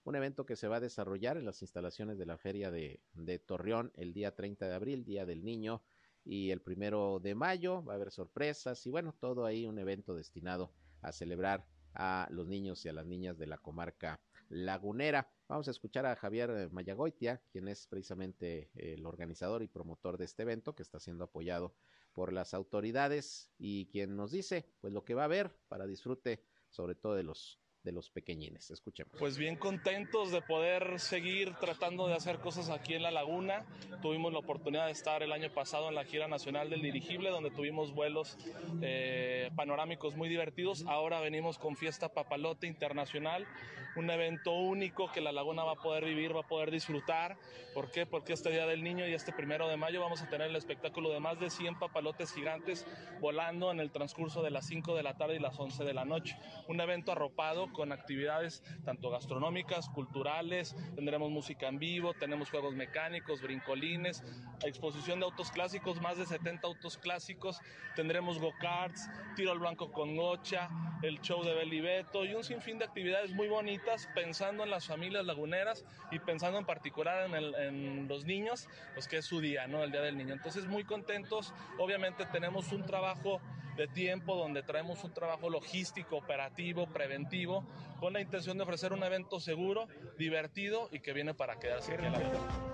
un 0.04 0.16
evento 0.16 0.46
que 0.46 0.56
se 0.56 0.68
va 0.68 0.78
a 0.78 0.82
desarrollar 0.82 1.38
en 1.38 1.46
las 1.46 1.62
instalaciones 1.62 2.18
de 2.18 2.26
la 2.26 2.38
Feria 2.38 2.72
de, 2.72 3.02
de 3.14 3.40
Torreón 3.40 3.92
el 3.96 4.14
día 4.14 4.36
30 4.36 4.68
de 4.68 4.74
abril, 4.74 5.06
Día 5.06 5.26
del 5.26 5.44
Niño, 5.44 5.84
y 6.24 6.52
el 6.52 6.62
primero 6.62 7.20
de 7.20 7.36
mayo 7.36 7.84
va 7.84 7.94
a 7.94 7.96
haber 7.96 8.12
sorpresas 8.12 8.86
y 8.86 8.90
bueno, 8.90 9.16
todo 9.20 9.46
ahí 9.46 9.66
un 9.66 9.80
evento 9.80 10.14
destinado 10.14 10.74
a 11.02 11.12
celebrar 11.12 11.68
a 11.94 12.28
los 12.32 12.48
niños 12.48 12.86
y 12.86 12.90
a 12.90 12.94
las 12.94 13.06
niñas 13.06 13.38
de 13.38 13.48
la 13.48 13.58
comarca 13.58 14.20
lagunera. 14.50 15.30
Vamos 15.48 15.68
a 15.68 15.72
escuchar 15.72 16.06
a 16.06 16.16
Javier 16.16 16.70
Mayagoitia, 16.72 17.42
quien 17.52 17.68
es 17.68 17.88
precisamente 17.88 18.70
el 18.76 19.06
organizador 19.06 19.64
y 19.64 19.68
promotor 19.68 20.18
de 20.18 20.26
este 20.26 20.44
evento 20.44 20.76
que 20.76 20.84
está 20.84 21.00
siendo 21.00 21.26
apoyado 21.26 21.74
por 22.14 22.34
las 22.34 22.54
autoridades 22.54 23.52
y 23.60 23.86
quien 23.88 24.16
nos 24.16 24.32
dice 24.32 24.66
pues 24.82 24.92
lo 24.92 25.06
que 25.06 25.14
va 25.14 25.22
a 25.22 25.26
haber 25.26 25.56
para 25.68 25.86
disfrute 25.86 26.44
sobre 26.70 26.96
todo 26.96 27.14
de 27.14 27.24
los 27.24 27.60
de 27.88 27.94
los 27.94 28.10
pequeñines. 28.10 28.70
Escuchemos. 28.70 29.14
Pues 29.18 29.38
bien 29.38 29.56
contentos 29.56 30.30
de 30.32 30.42
poder 30.42 31.00
seguir 31.00 31.54
tratando 31.56 32.06
de 32.10 32.16
hacer 32.16 32.40
cosas 32.40 32.70
aquí 32.70 32.96
en 32.96 33.02
la 33.02 33.12
laguna. 33.12 33.66
Tuvimos 34.02 34.34
la 34.34 34.40
oportunidad 34.40 34.88
de 34.88 34.92
estar 34.92 35.24
el 35.24 35.32
año 35.32 35.50
pasado 35.54 35.88
en 35.88 35.96
la 35.96 36.04
gira 36.04 36.28
nacional 36.28 36.70
del 36.70 36.82
dirigible, 36.82 37.30
donde 37.30 37.50
tuvimos 37.50 37.94
vuelos 37.94 38.38
eh, 38.82 39.52
panorámicos 39.56 40.18
muy 40.18 40.28
divertidos. 40.28 40.84
Ahora 40.86 41.22
venimos 41.22 41.58
con 41.58 41.78
Fiesta 41.78 42.10
Papalote 42.10 42.68
Internacional, 42.68 43.48
un 43.96 44.10
evento 44.10 44.52
único 44.52 45.10
que 45.10 45.22
la 45.22 45.32
laguna 45.32 45.64
va 45.64 45.72
a 45.72 45.82
poder 45.82 46.04
vivir, 46.04 46.36
va 46.36 46.42
a 46.42 46.48
poder 46.48 46.72
disfrutar. 46.72 47.38
¿Por 47.74 47.90
qué? 47.90 48.06
Porque 48.06 48.34
este 48.34 48.50
Día 48.50 48.66
del 48.66 48.84
Niño 48.84 49.08
y 49.08 49.14
este 49.14 49.32
primero 49.32 49.70
de 49.70 49.78
mayo 49.78 50.02
vamos 50.02 50.22
a 50.22 50.30
tener 50.30 50.50
el 50.50 50.56
espectáculo 50.58 51.10
de 51.10 51.22
más 51.22 51.40
de 51.40 51.50
100 51.50 51.80
papalotes 51.80 52.34
gigantes 52.34 52.86
volando 53.22 53.72
en 53.72 53.80
el 53.80 53.92
transcurso 53.92 54.44
de 54.44 54.52
las 54.52 54.68
5 54.68 54.94
de 54.96 55.04
la 55.04 55.16
tarde 55.16 55.38
y 55.38 55.40
las 55.40 55.58
11 55.58 55.86
de 55.86 55.94
la 55.94 56.04
noche. 56.04 56.38
Un 56.68 56.82
evento 56.82 57.14
arropado 57.14 57.72
con 57.78 57.92
actividades 57.92 58.64
tanto 58.84 59.12
gastronómicas, 59.12 59.88
culturales, 59.90 60.76
tendremos 60.96 61.30
música 61.30 61.68
en 61.68 61.78
vivo, 61.78 62.16
tenemos 62.16 62.50
juegos 62.50 62.74
mecánicos, 62.74 63.44
brincolines, 63.44 64.24
exposición 64.66 65.20
de 65.20 65.26
autos 65.26 65.52
clásicos, 65.52 66.02
más 66.02 66.18
de 66.18 66.26
70 66.26 66.68
autos 66.68 66.98
clásicos, 66.98 67.60
tendremos 67.96 68.40
go-karts, 68.40 69.08
tiro 69.36 69.52
al 69.52 69.60
blanco 69.60 69.92
con 69.92 70.16
gocha, 70.16 70.70
el 71.04 71.22
show 71.22 71.44
de 71.44 71.54
Beli 71.54 71.80
Beto 71.80 72.26
y 72.26 72.34
un 72.34 72.44
sinfín 72.44 72.80
de 72.80 72.86
actividades 72.86 73.32
muy 73.34 73.48
bonitas 73.48 74.10
pensando 74.16 74.64
en 74.64 74.72
las 74.72 74.88
familias 74.88 75.24
laguneras 75.26 75.86
y 76.10 76.18
pensando 76.18 76.58
en 76.58 76.66
particular 76.66 77.30
en, 77.30 77.36
en 77.36 78.08
los 78.08 78.26
niños, 78.26 78.68
pues 78.96 79.08
que 79.08 79.18
es 79.18 79.26
su 79.26 79.40
día, 79.40 79.68
¿no? 79.68 79.84
El 79.84 79.92
Día 79.92 80.02
del 80.02 80.18
Niño. 80.18 80.34
Entonces 80.34 80.66
muy 80.66 80.84
contentos, 80.84 81.54
obviamente 81.78 82.26
tenemos 82.26 82.72
un 82.72 82.84
trabajo 82.88 83.40
de 83.78 83.88
tiempo 83.88 84.36
donde 84.36 84.64
traemos 84.64 85.04
un 85.04 85.14
trabajo 85.14 85.50
logístico, 85.50 86.18
operativo, 86.18 86.88
preventivo, 86.88 87.64
con 88.00 88.12
la 88.14 88.22
intención 88.22 88.58
de 88.58 88.64
ofrecer 88.64 88.92
un 88.92 89.04
evento 89.04 89.40
seguro, 89.40 89.88
divertido 90.18 90.90
y 90.92 91.00
que 91.00 91.14
viene 91.14 91.34
para 91.36 91.60
quedarse 91.60 91.94
en 91.94 92.12
la 92.12 92.20
vida. 92.20 92.68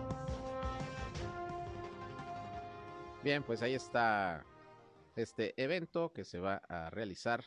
Bien, 3.21 3.43
pues 3.43 3.61
ahí 3.61 3.73
está 3.73 4.45
este 5.15 5.53
evento 5.61 6.11
que 6.11 6.23
se 6.23 6.39
va 6.39 6.55
a 6.67 6.89
realizar 6.89 7.43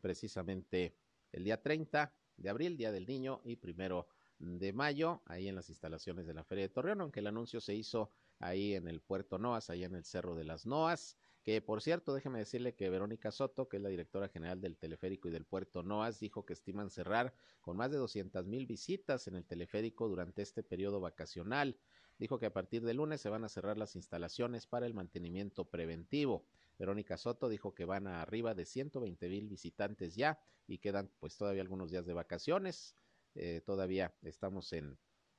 precisamente 0.00 0.96
el 1.32 1.44
día 1.44 1.62
30 1.62 2.12
de 2.36 2.50
abril, 2.50 2.76
Día 2.76 2.90
del 2.90 3.06
Niño, 3.06 3.40
y 3.44 3.56
primero 3.56 4.08
de 4.38 4.72
mayo, 4.72 5.22
ahí 5.26 5.48
en 5.48 5.54
las 5.54 5.68
instalaciones 5.68 6.26
de 6.26 6.34
la 6.34 6.44
Feria 6.44 6.64
de 6.64 6.68
Torreón, 6.68 7.00
aunque 7.00 7.20
el 7.20 7.26
anuncio 7.26 7.60
se 7.60 7.74
hizo 7.74 8.10
ahí 8.38 8.74
en 8.74 8.88
el 8.88 9.00
Puerto 9.00 9.38
Noas, 9.38 9.70
ahí 9.70 9.84
en 9.84 9.94
el 9.94 10.04
Cerro 10.04 10.34
de 10.34 10.44
las 10.44 10.66
Noas, 10.66 11.16
que 11.44 11.60
por 11.60 11.82
cierto, 11.82 12.14
déjeme 12.14 12.38
decirle 12.38 12.74
que 12.74 12.88
Verónica 12.88 13.30
Soto, 13.30 13.68
que 13.68 13.76
es 13.76 13.82
la 13.82 13.90
directora 13.90 14.28
general 14.28 14.62
del 14.62 14.78
teleférico 14.78 15.28
y 15.28 15.30
del 15.30 15.44
Puerto 15.44 15.82
Noas, 15.82 16.18
dijo 16.18 16.46
que 16.46 16.54
estiman 16.54 16.88
cerrar 16.88 17.34
con 17.60 17.76
más 17.76 17.90
de 17.90 17.98
200 17.98 18.46
mil 18.46 18.66
visitas 18.66 19.28
en 19.28 19.34
el 19.34 19.44
teleférico 19.44 20.08
durante 20.08 20.40
este 20.40 20.62
periodo 20.62 21.00
vacacional. 21.00 21.76
Dijo 22.18 22.38
que 22.38 22.46
a 22.46 22.52
partir 22.54 22.82
de 22.82 22.94
lunes 22.94 23.20
se 23.20 23.28
van 23.28 23.44
a 23.44 23.50
cerrar 23.50 23.76
las 23.76 23.94
instalaciones 23.94 24.66
para 24.66 24.86
el 24.86 24.94
mantenimiento 24.94 25.66
preventivo. 25.66 26.46
Verónica 26.78 27.18
Soto 27.18 27.50
dijo 27.50 27.74
que 27.74 27.84
van 27.84 28.06
a 28.06 28.22
arriba 28.22 28.54
de 28.54 28.64
120 28.64 29.28
mil 29.28 29.46
visitantes 29.46 30.14
ya 30.14 30.40
y 30.66 30.78
quedan 30.78 31.10
pues 31.20 31.36
todavía 31.36 31.60
algunos 31.60 31.90
días 31.90 32.06
de 32.06 32.14
vacaciones. 32.14 32.96
Eh, 33.34 33.60
todavía 33.66 34.14
estamos 34.22 34.72
en, 34.72 34.96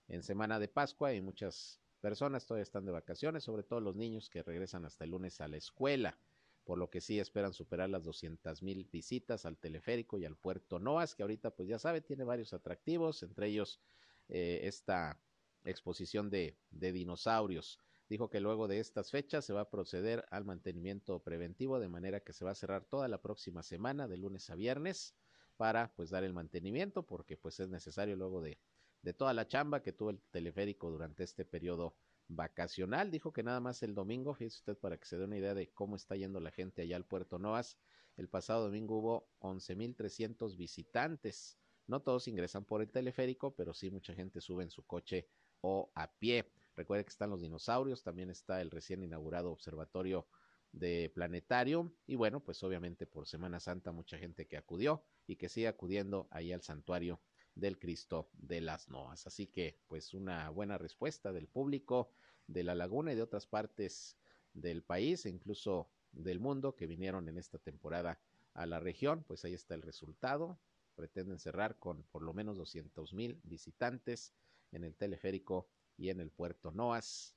en 0.08 0.22
semana 0.22 0.60
de 0.60 0.68
Pascua 0.68 1.16
y 1.16 1.22
muchas 1.22 1.82
personas 2.06 2.46
todavía 2.46 2.62
están 2.62 2.86
de 2.86 2.92
vacaciones, 2.92 3.44
sobre 3.44 3.64
todo 3.64 3.80
los 3.80 3.96
niños 3.96 4.30
que 4.30 4.44
regresan 4.44 4.86
hasta 4.86 5.06
el 5.06 5.10
lunes 5.10 5.42
a 5.42 5.48
la 5.48 5.58
escuela, 5.58 6.20
por 6.64 6.78
lo 6.78 6.88
que 6.88 7.02
sí 7.02 7.20
esperan 7.20 7.52
superar 7.52 7.90
las 7.90 8.04
200 8.04 8.62
mil 8.62 8.88
visitas 8.92 9.44
al 9.44 9.58
teleférico 9.58 10.20
y 10.20 10.26
al 10.26 10.38
puerto 10.38 10.78
Noas, 10.78 11.16
que 11.16 11.24
ahorita 11.24 11.56
pues 11.56 11.68
ya 11.68 11.80
sabe, 11.80 12.02
tiene 12.02 12.24
varios 12.24 12.54
atractivos, 12.54 13.24
entre 13.24 13.48
ellos 13.48 13.82
eh, 14.30 14.60
esta 14.66 15.20
exposición 15.64 16.30
de, 16.30 16.56
de 16.70 16.92
dinosaurios. 16.92 17.80
Dijo 18.08 18.30
que 18.30 18.40
luego 18.40 18.68
de 18.68 18.80
estas 18.80 19.10
fechas 19.10 19.44
se 19.44 19.54
va 19.54 19.62
a 19.62 19.72
proceder 19.72 20.26
al 20.30 20.46
mantenimiento 20.46 21.24
preventivo, 21.24 21.80
de 21.80 21.90
manera 21.90 22.20
que 22.20 22.34
se 22.34 22.46
va 22.46 22.52
a 22.52 22.56
cerrar 22.56 22.86
toda 22.86 23.08
la 23.08 23.20
próxima 23.20 23.64
semana, 23.64 24.08
de 24.08 24.18
lunes 24.18 24.48
a 24.52 24.56
viernes, 24.56 25.16
para 25.58 25.92
pues 25.96 26.12
dar 26.12 26.24
el 26.24 26.34
mantenimiento, 26.34 27.02
porque 27.02 27.36
pues 27.36 27.60
es 27.60 27.70
necesario 27.70 28.16
luego 28.16 28.44
de, 28.44 28.60
de 29.06 29.14
toda 29.14 29.36
la 29.36 29.48
chamba 29.48 29.84
que 29.84 29.94
tuvo 29.94 30.10
el 30.10 30.20
teleférico 30.32 30.90
durante 30.90 31.24
este 31.24 31.46
periodo 31.46 31.96
vacacional. 32.28 33.12
Dijo 33.12 33.32
que 33.32 33.44
nada 33.44 33.60
más 33.60 33.84
el 33.84 33.94
domingo, 33.94 34.34
fíjese 34.34 34.58
usted 34.58 34.78
para 34.80 34.98
que 34.98 35.06
se 35.06 35.16
dé 35.16 35.26
una 35.26 35.38
idea 35.38 35.54
de 35.54 35.70
cómo 35.70 35.96
está 35.96 36.16
yendo 36.16 36.40
la 36.40 36.50
gente 36.50 36.82
allá 36.82 36.96
al 36.96 37.06
Puerto 37.06 37.38
Noas. 37.38 37.78
El 38.18 38.30
pasado 38.30 38.64
domingo 38.64 38.98
hubo 38.98 39.30
11.300 39.42 40.58
visitantes. 40.58 41.60
No 41.86 42.02
todos 42.02 42.28
ingresan 42.28 42.66
por 42.66 42.82
el 42.82 42.90
teleférico, 42.90 43.54
pero 43.54 43.76
sí 43.76 43.92
mucha 43.92 44.16
gente 44.16 44.42
sube 44.42 44.64
en 44.64 44.72
su 44.72 44.84
coche 44.88 45.30
o 45.62 45.92
a 45.94 46.12
pie. 46.12 46.52
Recuerde 46.76 47.06
que 47.06 47.12
están 47.12 47.30
los 47.30 47.42
dinosaurios, 47.42 48.02
también 48.02 48.32
está 48.32 48.60
el 48.60 48.72
recién 48.72 49.04
inaugurado 49.04 49.52
observatorio 49.52 50.28
de 50.72 51.12
planetario 51.14 51.94
y 52.08 52.16
bueno, 52.16 52.44
pues 52.44 52.64
obviamente 52.64 53.06
por 53.06 53.28
Semana 53.28 53.60
Santa 53.60 53.92
mucha 53.92 54.18
gente 54.18 54.48
que 54.48 54.58
acudió 54.58 55.06
y 55.28 55.36
que 55.36 55.48
sigue 55.48 55.68
acudiendo 55.68 56.28
ahí 56.32 56.52
al 56.52 56.64
santuario 56.64 57.22
del 57.56 57.80
Cristo 57.80 58.30
de 58.34 58.62
las 58.62 58.90
Noas. 58.90 59.26
Así 59.28 59.48
que 59.48 59.80
pues 59.88 60.14
una 60.14 60.50
buena 60.50 60.78
respuesta 60.78 61.32
del 61.32 61.48
público 61.48 62.12
de 62.48 62.64
la 62.64 62.76
laguna 62.76 63.14
y 63.14 63.16
de 63.16 63.22
otras 63.22 63.48
partes 63.48 64.18
del 64.54 64.84
país 64.84 65.26
e 65.26 65.30
incluso 65.30 65.90
del 66.12 66.40
mundo 66.40 66.76
que 66.76 66.88
vinieron 66.88 67.28
en 67.28 67.38
esta 67.38 67.58
temporada 67.58 68.20
a 68.54 68.66
la 68.66 68.80
región, 68.80 69.24
pues 69.28 69.44
ahí 69.46 69.54
está 69.54 69.76
el 69.76 69.82
resultado. 69.82 70.60
Pretenden 70.96 71.40
cerrar 71.40 71.78
con 71.78 72.04
por 72.04 72.22
lo 72.22 72.34
menos 72.34 72.58
200 72.58 73.14
mil 73.14 73.40
visitantes 73.44 74.34
en 74.72 74.84
el 74.84 74.96
teleférico 74.96 75.68
y 75.98 76.10
en 76.10 76.20
el 76.20 76.32
puerto 76.32 76.72
Noas, 76.72 77.36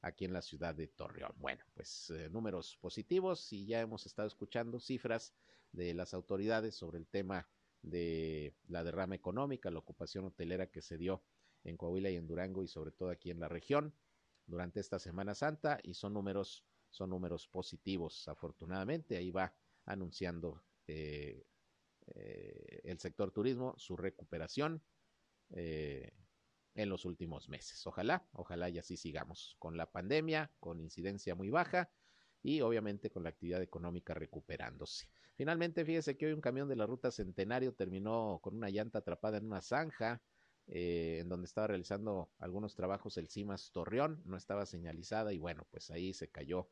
aquí 0.00 0.24
en 0.24 0.32
la 0.32 0.42
ciudad 0.42 0.74
de 0.74 0.88
Torreón. 0.88 1.32
Bueno, 1.36 1.64
pues 1.74 2.10
eh, 2.10 2.28
números 2.30 2.76
positivos 2.80 3.52
y 3.52 3.66
ya 3.66 3.80
hemos 3.80 4.06
estado 4.06 4.28
escuchando 4.28 4.80
cifras 4.80 5.34
de 5.72 5.92
las 5.94 6.14
autoridades 6.14 6.74
sobre 6.74 6.98
el 6.98 7.06
tema 7.06 7.46
de 7.84 8.54
la 8.66 8.82
derrama 8.82 9.14
económica, 9.14 9.70
la 9.70 9.78
ocupación 9.78 10.24
hotelera 10.24 10.70
que 10.70 10.82
se 10.82 10.96
dio 10.96 11.22
en 11.64 11.76
Coahuila 11.76 12.10
y 12.10 12.16
en 12.16 12.26
Durango 12.26 12.62
y 12.62 12.68
sobre 12.68 12.92
todo 12.92 13.10
aquí 13.10 13.30
en 13.30 13.40
la 13.40 13.48
región 13.48 13.94
durante 14.46 14.80
esta 14.80 14.98
Semana 14.98 15.34
Santa 15.34 15.78
y 15.82 15.94
son 15.94 16.14
números 16.14 16.64
son 16.90 17.10
números 17.10 17.48
positivos 17.48 18.28
afortunadamente 18.28 19.16
ahí 19.16 19.30
va 19.30 19.54
anunciando 19.86 20.62
eh, 20.86 21.44
eh, 22.06 22.80
el 22.84 22.98
sector 22.98 23.30
turismo 23.30 23.74
su 23.78 23.96
recuperación 23.96 24.82
eh, 25.50 26.12
en 26.74 26.88
los 26.88 27.04
últimos 27.04 27.48
meses. 27.48 27.86
Ojalá, 27.86 28.26
ojalá 28.32 28.68
y 28.68 28.78
así 28.78 28.96
sigamos 28.96 29.56
con 29.58 29.76
la 29.76 29.90
pandemia, 29.90 30.50
con 30.58 30.80
incidencia 30.80 31.34
muy 31.34 31.48
baja 31.48 31.90
y 32.42 32.60
obviamente 32.60 33.10
con 33.10 33.22
la 33.22 33.30
actividad 33.30 33.62
económica 33.62 34.12
recuperándose. 34.12 35.08
Finalmente, 35.36 35.84
fíjese 35.84 36.16
que 36.16 36.26
hoy 36.26 36.32
un 36.32 36.40
camión 36.40 36.68
de 36.68 36.76
la 36.76 36.86
ruta 36.86 37.10
Centenario 37.10 37.74
terminó 37.74 38.38
con 38.42 38.56
una 38.56 38.70
llanta 38.70 39.00
atrapada 39.00 39.38
en 39.38 39.46
una 39.46 39.60
zanja 39.60 40.22
eh, 40.66 41.18
en 41.20 41.28
donde 41.28 41.46
estaba 41.46 41.66
realizando 41.66 42.30
algunos 42.38 42.74
trabajos 42.74 43.18
el 43.18 43.28
CIMAS 43.28 43.70
Torreón, 43.72 44.22
no 44.24 44.36
estaba 44.36 44.64
señalizada 44.64 45.32
y 45.32 45.38
bueno, 45.38 45.66
pues 45.70 45.90
ahí 45.90 46.14
se 46.14 46.28
cayó 46.28 46.68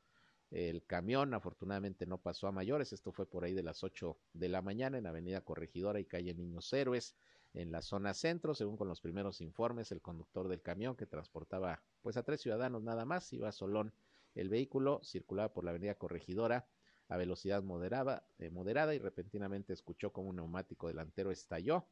el 0.51 0.85
camión, 0.85 1.35
afortunadamente 1.35 2.07
no 2.07 2.19
pasó 2.19 2.47
a 2.47 2.53
mayores, 2.53 2.93
esto 2.93 3.13
fue 3.13 3.27
por 3.27 3.45
ahí 3.45 3.55
de 3.55 3.63
las 3.63 3.83
8 3.83 4.17
de 4.33 4.49
la 4.49 4.63
mañana 4.63 4.99
en 4.99 5.07
Avenida 5.07 5.41
Corregidora 5.41 5.99
y 5.99 6.05
calle 6.05 6.35
Niños 6.35 6.73
Héroes 6.73 7.17
en 7.55 7.71
la 7.71 7.83
zona 7.83 8.15
centro, 8.15 8.55
según 8.55 8.77
con 8.77 8.89
los 8.89 9.01
primeros 9.01 9.41
informes, 9.41 9.93
el 9.93 10.01
conductor 10.01 10.49
del 10.49 10.63
camión 10.63 10.97
que 10.97 11.07
transportaba 11.07 11.83
pues 12.01 12.17
a 12.17 12.23
tres 12.23 12.41
ciudadanos 12.41 12.83
nada 12.83 13.05
más, 13.05 13.33
iba 13.33 13.49
a 13.49 13.53
Solón. 13.53 13.93
El 14.35 14.49
vehículo 14.49 15.01
circulaba 15.05 15.53
por 15.53 15.65
la 15.65 15.71
avenida 15.71 15.95
Corregidora 15.97 16.67
a 17.13 17.19
velocidad 17.19 17.63
moderada, 17.63 18.27
eh, 18.39 18.49
moderada 18.49 18.95
y 18.95 18.99
repentinamente 18.99 19.75
escuchó 19.75 20.13
como 20.13 20.31
un 20.31 20.37
neumático 20.37 20.89
delantero 20.89 21.31
estalló. 21.31 21.87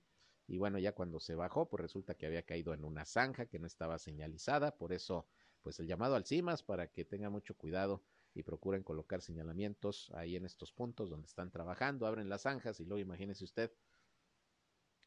Y 0.46 0.56
bueno, 0.56 0.78
ya 0.78 0.92
cuando 0.92 1.20
se 1.20 1.34
bajó, 1.34 1.68
pues 1.68 1.82
resulta 1.82 2.14
que 2.14 2.24
había 2.24 2.42
caído 2.42 2.72
en 2.72 2.84
una 2.84 3.04
zanja 3.04 3.44
que 3.44 3.58
no 3.58 3.66
estaba 3.66 3.98
señalizada, 3.98 4.78
por 4.78 4.94
eso 4.94 5.26
pues 5.60 5.78
el 5.78 5.86
llamado 5.86 6.14
al 6.14 6.24
CIMAS 6.24 6.62
para 6.62 6.90
que 6.90 7.04
tenga 7.04 7.28
mucho 7.28 7.54
cuidado 7.54 8.02
y 8.32 8.44
procuren 8.44 8.82
colocar 8.82 9.20
señalamientos 9.20 10.10
ahí 10.14 10.36
en 10.36 10.46
estos 10.46 10.72
puntos 10.72 11.10
donde 11.10 11.26
están 11.26 11.50
trabajando, 11.50 12.06
abren 12.06 12.30
las 12.30 12.42
zanjas 12.42 12.80
y 12.80 12.86
luego 12.86 13.00
imagínese 13.00 13.44
usted 13.44 13.70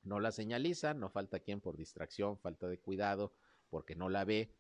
no 0.04 0.20
la 0.20 0.32
señaliza, 0.32 0.94
no 0.94 1.10
falta 1.10 1.40
quien 1.40 1.60
por 1.60 1.76
distracción, 1.76 2.38
falta 2.38 2.68
de 2.68 2.80
cuidado, 2.80 3.34
porque 3.70 3.96
no 3.96 4.10
la 4.10 4.26
ve 4.26 4.54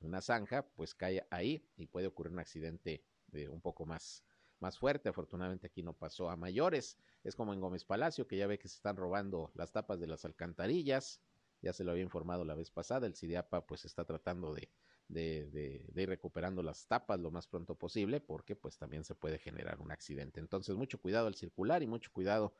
una 0.00 0.20
zanja, 0.20 0.68
pues 0.74 0.94
cae 0.94 1.26
ahí 1.30 1.64
y 1.76 1.86
puede 1.86 2.08
ocurrir 2.08 2.34
un 2.34 2.40
accidente 2.40 3.02
de 3.28 3.48
un 3.48 3.60
poco 3.62 3.86
más, 3.86 4.24
más 4.60 4.78
fuerte. 4.78 5.08
Afortunadamente 5.08 5.66
aquí 5.66 5.82
no 5.82 5.92
pasó 5.92 6.30
a 6.30 6.36
mayores. 6.36 6.98
Es 7.24 7.34
como 7.34 7.52
en 7.52 7.60
Gómez 7.60 7.84
Palacio, 7.84 8.26
que 8.26 8.36
ya 8.36 8.46
ve 8.46 8.58
que 8.58 8.68
se 8.68 8.76
están 8.76 8.96
robando 8.96 9.50
las 9.54 9.72
tapas 9.72 10.00
de 10.00 10.06
las 10.06 10.24
alcantarillas. 10.24 11.20
Ya 11.62 11.72
se 11.72 11.84
lo 11.84 11.90
había 11.92 12.02
informado 12.02 12.44
la 12.44 12.54
vez 12.54 12.70
pasada. 12.70 13.06
El 13.06 13.14
CIDIAPA 13.14 13.66
pues 13.66 13.84
está 13.84 14.04
tratando 14.04 14.54
de, 14.54 14.70
de, 15.08 15.46
de, 15.92 16.02
ir 16.02 16.08
recuperando 16.08 16.62
las 16.62 16.86
tapas 16.86 17.20
lo 17.20 17.30
más 17.30 17.46
pronto 17.46 17.74
posible 17.74 18.20
porque 18.20 18.56
pues 18.56 18.78
también 18.78 19.04
se 19.04 19.14
puede 19.14 19.38
generar 19.38 19.80
un 19.80 19.90
accidente. 19.90 20.40
Entonces 20.40 20.76
mucho 20.76 21.00
cuidado 21.00 21.26
al 21.26 21.34
circular 21.34 21.82
y 21.82 21.86
mucho 21.86 22.10
cuidado 22.12 22.54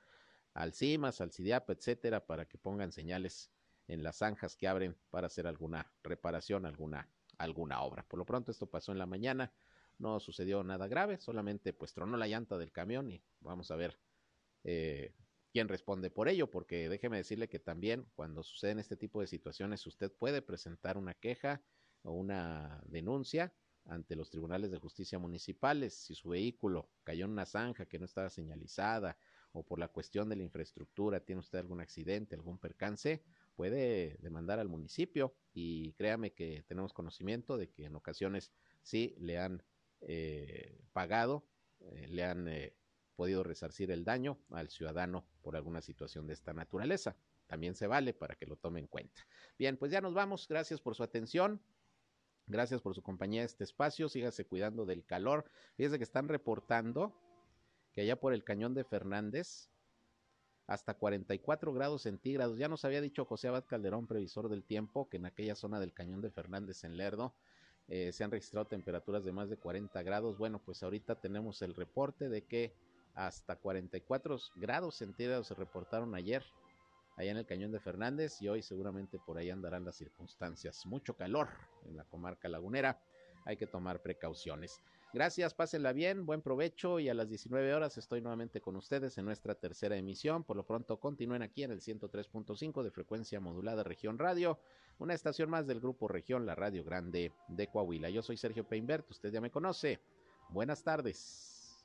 al 0.54 0.74
CIMAS, 0.74 1.20
al 1.20 1.32
CIDIAPA, 1.32 1.72
etcétera, 1.74 2.26
para 2.26 2.46
que 2.46 2.58
pongan 2.58 2.92
señales 2.92 3.50
en 3.86 4.02
las 4.02 4.16
zanjas 4.16 4.56
que 4.56 4.68
abren 4.68 4.96
para 5.10 5.26
hacer 5.26 5.46
alguna 5.46 5.90
reparación, 6.02 6.66
alguna, 6.66 7.08
alguna 7.38 7.82
obra. 7.82 8.04
Por 8.04 8.18
lo 8.18 8.26
pronto 8.26 8.50
esto 8.50 8.66
pasó 8.66 8.92
en 8.92 8.98
la 8.98 9.06
mañana, 9.06 9.52
no 10.00 10.18
sucedió 10.18 10.64
nada 10.64 10.88
grave, 10.88 11.18
solamente 11.18 11.72
pues 11.72 11.92
tronó 11.92 12.16
la 12.16 12.26
llanta 12.26 12.58
del 12.58 12.72
camión 12.72 13.10
y 13.10 13.22
vamos 13.40 13.70
a 13.70 13.76
ver 13.76 13.98
eh, 14.64 15.14
quién 15.52 15.68
responde 15.68 16.10
por 16.10 16.28
ello, 16.28 16.50
porque 16.50 16.88
déjeme 16.88 17.18
decirle 17.18 17.48
que 17.48 17.60
también 17.60 18.06
cuando 18.14 18.42
suceden 18.42 18.78
este 18.78 18.96
tipo 18.96 19.20
de 19.20 19.26
situaciones 19.26 19.86
usted 19.86 20.10
puede 20.10 20.42
presentar 20.42 20.96
una 20.96 21.14
queja 21.14 21.62
o 22.02 22.12
una 22.12 22.82
denuncia 22.86 23.52
ante 23.84 24.16
los 24.16 24.30
tribunales 24.30 24.70
de 24.70 24.78
justicia 24.78 25.18
municipales. 25.18 25.94
Si 25.94 26.14
su 26.14 26.30
vehículo 26.30 26.90
cayó 27.04 27.24
en 27.24 27.32
una 27.32 27.46
zanja 27.46 27.86
que 27.86 27.98
no 27.98 28.04
estaba 28.04 28.30
señalizada 28.30 29.18
o 29.52 29.64
por 29.64 29.78
la 29.78 29.88
cuestión 29.88 30.28
de 30.28 30.36
la 30.36 30.44
infraestructura 30.44 31.20
tiene 31.20 31.40
usted 31.40 31.58
algún 31.58 31.80
accidente, 31.80 32.36
algún 32.36 32.58
percance, 32.58 33.22
puede 33.56 34.16
demandar 34.20 34.58
al 34.58 34.68
municipio. 34.68 35.34
Y 35.52 35.92
créame 35.94 36.32
que 36.32 36.64
tenemos 36.68 36.92
conocimiento 36.92 37.56
de 37.56 37.70
que 37.70 37.86
en 37.86 37.96
ocasiones 37.96 38.52
sí 38.82 39.14
le 39.18 39.38
han 39.38 39.62
eh, 40.02 40.78
pagado, 40.92 41.44
eh, 41.80 42.06
le 42.08 42.24
han 42.24 42.48
eh, 42.48 42.74
podido 43.16 43.42
resarcir 43.42 43.90
el 43.90 44.04
daño 44.04 44.38
al 44.50 44.70
ciudadano 44.70 45.26
por 45.42 45.56
alguna 45.56 45.80
situación 45.80 46.26
de 46.26 46.34
esta 46.34 46.52
naturaleza. 46.52 47.16
También 47.46 47.74
se 47.74 47.86
vale 47.86 48.14
para 48.14 48.36
que 48.36 48.46
lo 48.46 48.56
tome 48.56 48.80
en 48.80 48.86
cuenta. 48.86 49.26
Bien, 49.58 49.76
pues 49.76 49.90
ya 49.90 50.00
nos 50.00 50.14
vamos. 50.14 50.46
Gracias 50.48 50.80
por 50.80 50.94
su 50.94 51.02
atención. 51.02 51.60
Gracias 52.46 52.80
por 52.80 52.94
su 52.94 53.02
compañía 53.02 53.44
este 53.44 53.64
espacio. 53.64 54.08
Sígase 54.08 54.46
cuidando 54.46 54.86
del 54.86 55.04
calor. 55.04 55.50
Fíjese 55.76 55.98
que 55.98 56.04
están 56.04 56.28
reportando 56.28 57.14
que 57.92 58.02
allá 58.02 58.18
por 58.18 58.32
el 58.32 58.44
cañón 58.44 58.74
de 58.74 58.84
Fernández, 58.84 59.70
hasta 60.66 60.94
44 60.94 61.72
grados 61.72 62.02
centígrados. 62.02 62.56
Ya 62.56 62.68
nos 62.68 62.84
había 62.84 63.00
dicho 63.00 63.24
José 63.24 63.48
Abad 63.48 63.64
Calderón, 63.66 64.06
previsor 64.06 64.48
del 64.48 64.64
tiempo, 64.64 65.08
que 65.08 65.16
en 65.16 65.26
aquella 65.26 65.56
zona 65.56 65.80
del 65.80 65.92
cañón 65.92 66.20
de 66.20 66.30
Fernández 66.30 66.84
en 66.84 66.96
Lerdo 66.96 67.34
eh, 67.90 68.12
se 68.12 68.22
han 68.22 68.30
registrado 68.30 68.66
temperaturas 68.66 69.24
de 69.24 69.32
más 69.32 69.50
de 69.50 69.56
40 69.56 70.00
grados. 70.04 70.38
Bueno, 70.38 70.60
pues 70.64 70.82
ahorita 70.82 71.16
tenemos 71.16 71.60
el 71.60 71.74
reporte 71.74 72.28
de 72.28 72.42
que 72.42 72.72
hasta 73.14 73.56
44 73.56 74.38
grados 74.54 74.94
centígrados 74.94 75.48
se 75.48 75.54
reportaron 75.54 76.14
ayer 76.14 76.44
allá 77.16 77.32
en 77.32 77.36
el 77.36 77.46
cañón 77.46 77.72
de 77.72 77.80
Fernández 77.80 78.40
y 78.40 78.48
hoy 78.48 78.62
seguramente 78.62 79.18
por 79.18 79.38
ahí 79.38 79.50
andarán 79.50 79.84
las 79.84 79.96
circunstancias. 79.96 80.86
Mucho 80.86 81.16
calor 81.16 81.48
en 81.84 81.96
la 81.96 82.04
comarca 82.04 82.48
lagunera. 82.48 83.02
Hay 83.44 83.56
que 83.56 83.66
tomar 83.66 84.00
precauciones. 84.00 84.80
Gracias, 85.12 85.54
pásenla 85.54 85.92
bien, 85.92 86.24
buen 86.24 86.40
provecho 86.40 87.00
y 87.00 87.08
a 87.08 87.14
las 87.14 87.28
19 87.28 87.74
horas 87.74 87.98
estoy 87.98 88.20
nuevamente 88.20 88.60
con 88.60 88.76
ustedes 88.76 89.18
en 89.18 89.24
nuestra 89.24 89.56
tercera 89.56 89.96
emisión. 89.96 90.44
Por 90.44 90.56
lo 90.56 90.64
pronto 90.64 91.00
continúen 91.00 91.42
aquí 91.42 91.64
en 91.64 91.72
el 91.72 91.80
103.5 91.80 92.84
de 92.84 92.92
frecuencia 92.92 93.40
modulada 93.40 93.82
Región 93.82 94.20
Radio, 94.20 94.60
una 94.98 95.14
estación 95.14 95.50
más 95.50 95.66
del 95.66 95.80
grupo 95.80 96.06
Región, 96.06 96.46
la 96.46 96.54
Radio 96.54 96.84
Grande 96.84 97.32
de 97.48 97.66
Coahuila. 97.66 98.08
Yo 98.08 98.22
soy 98.22 98.36
Sergio 98.36 98.68
Peinbert, 98.68 99.10
usted 99.10 99.32
ya 99.32 99.40
me 99.40 99.50
conoce. 99.50 99.98
Buenas 100.48 100.84
tardes. 100.84 101.76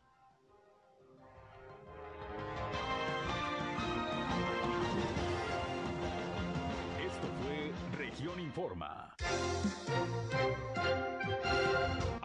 Esto 7.03 7.27
fue 7.41 7.97
Región 7.97 8.39
Informa. 8.39 9.15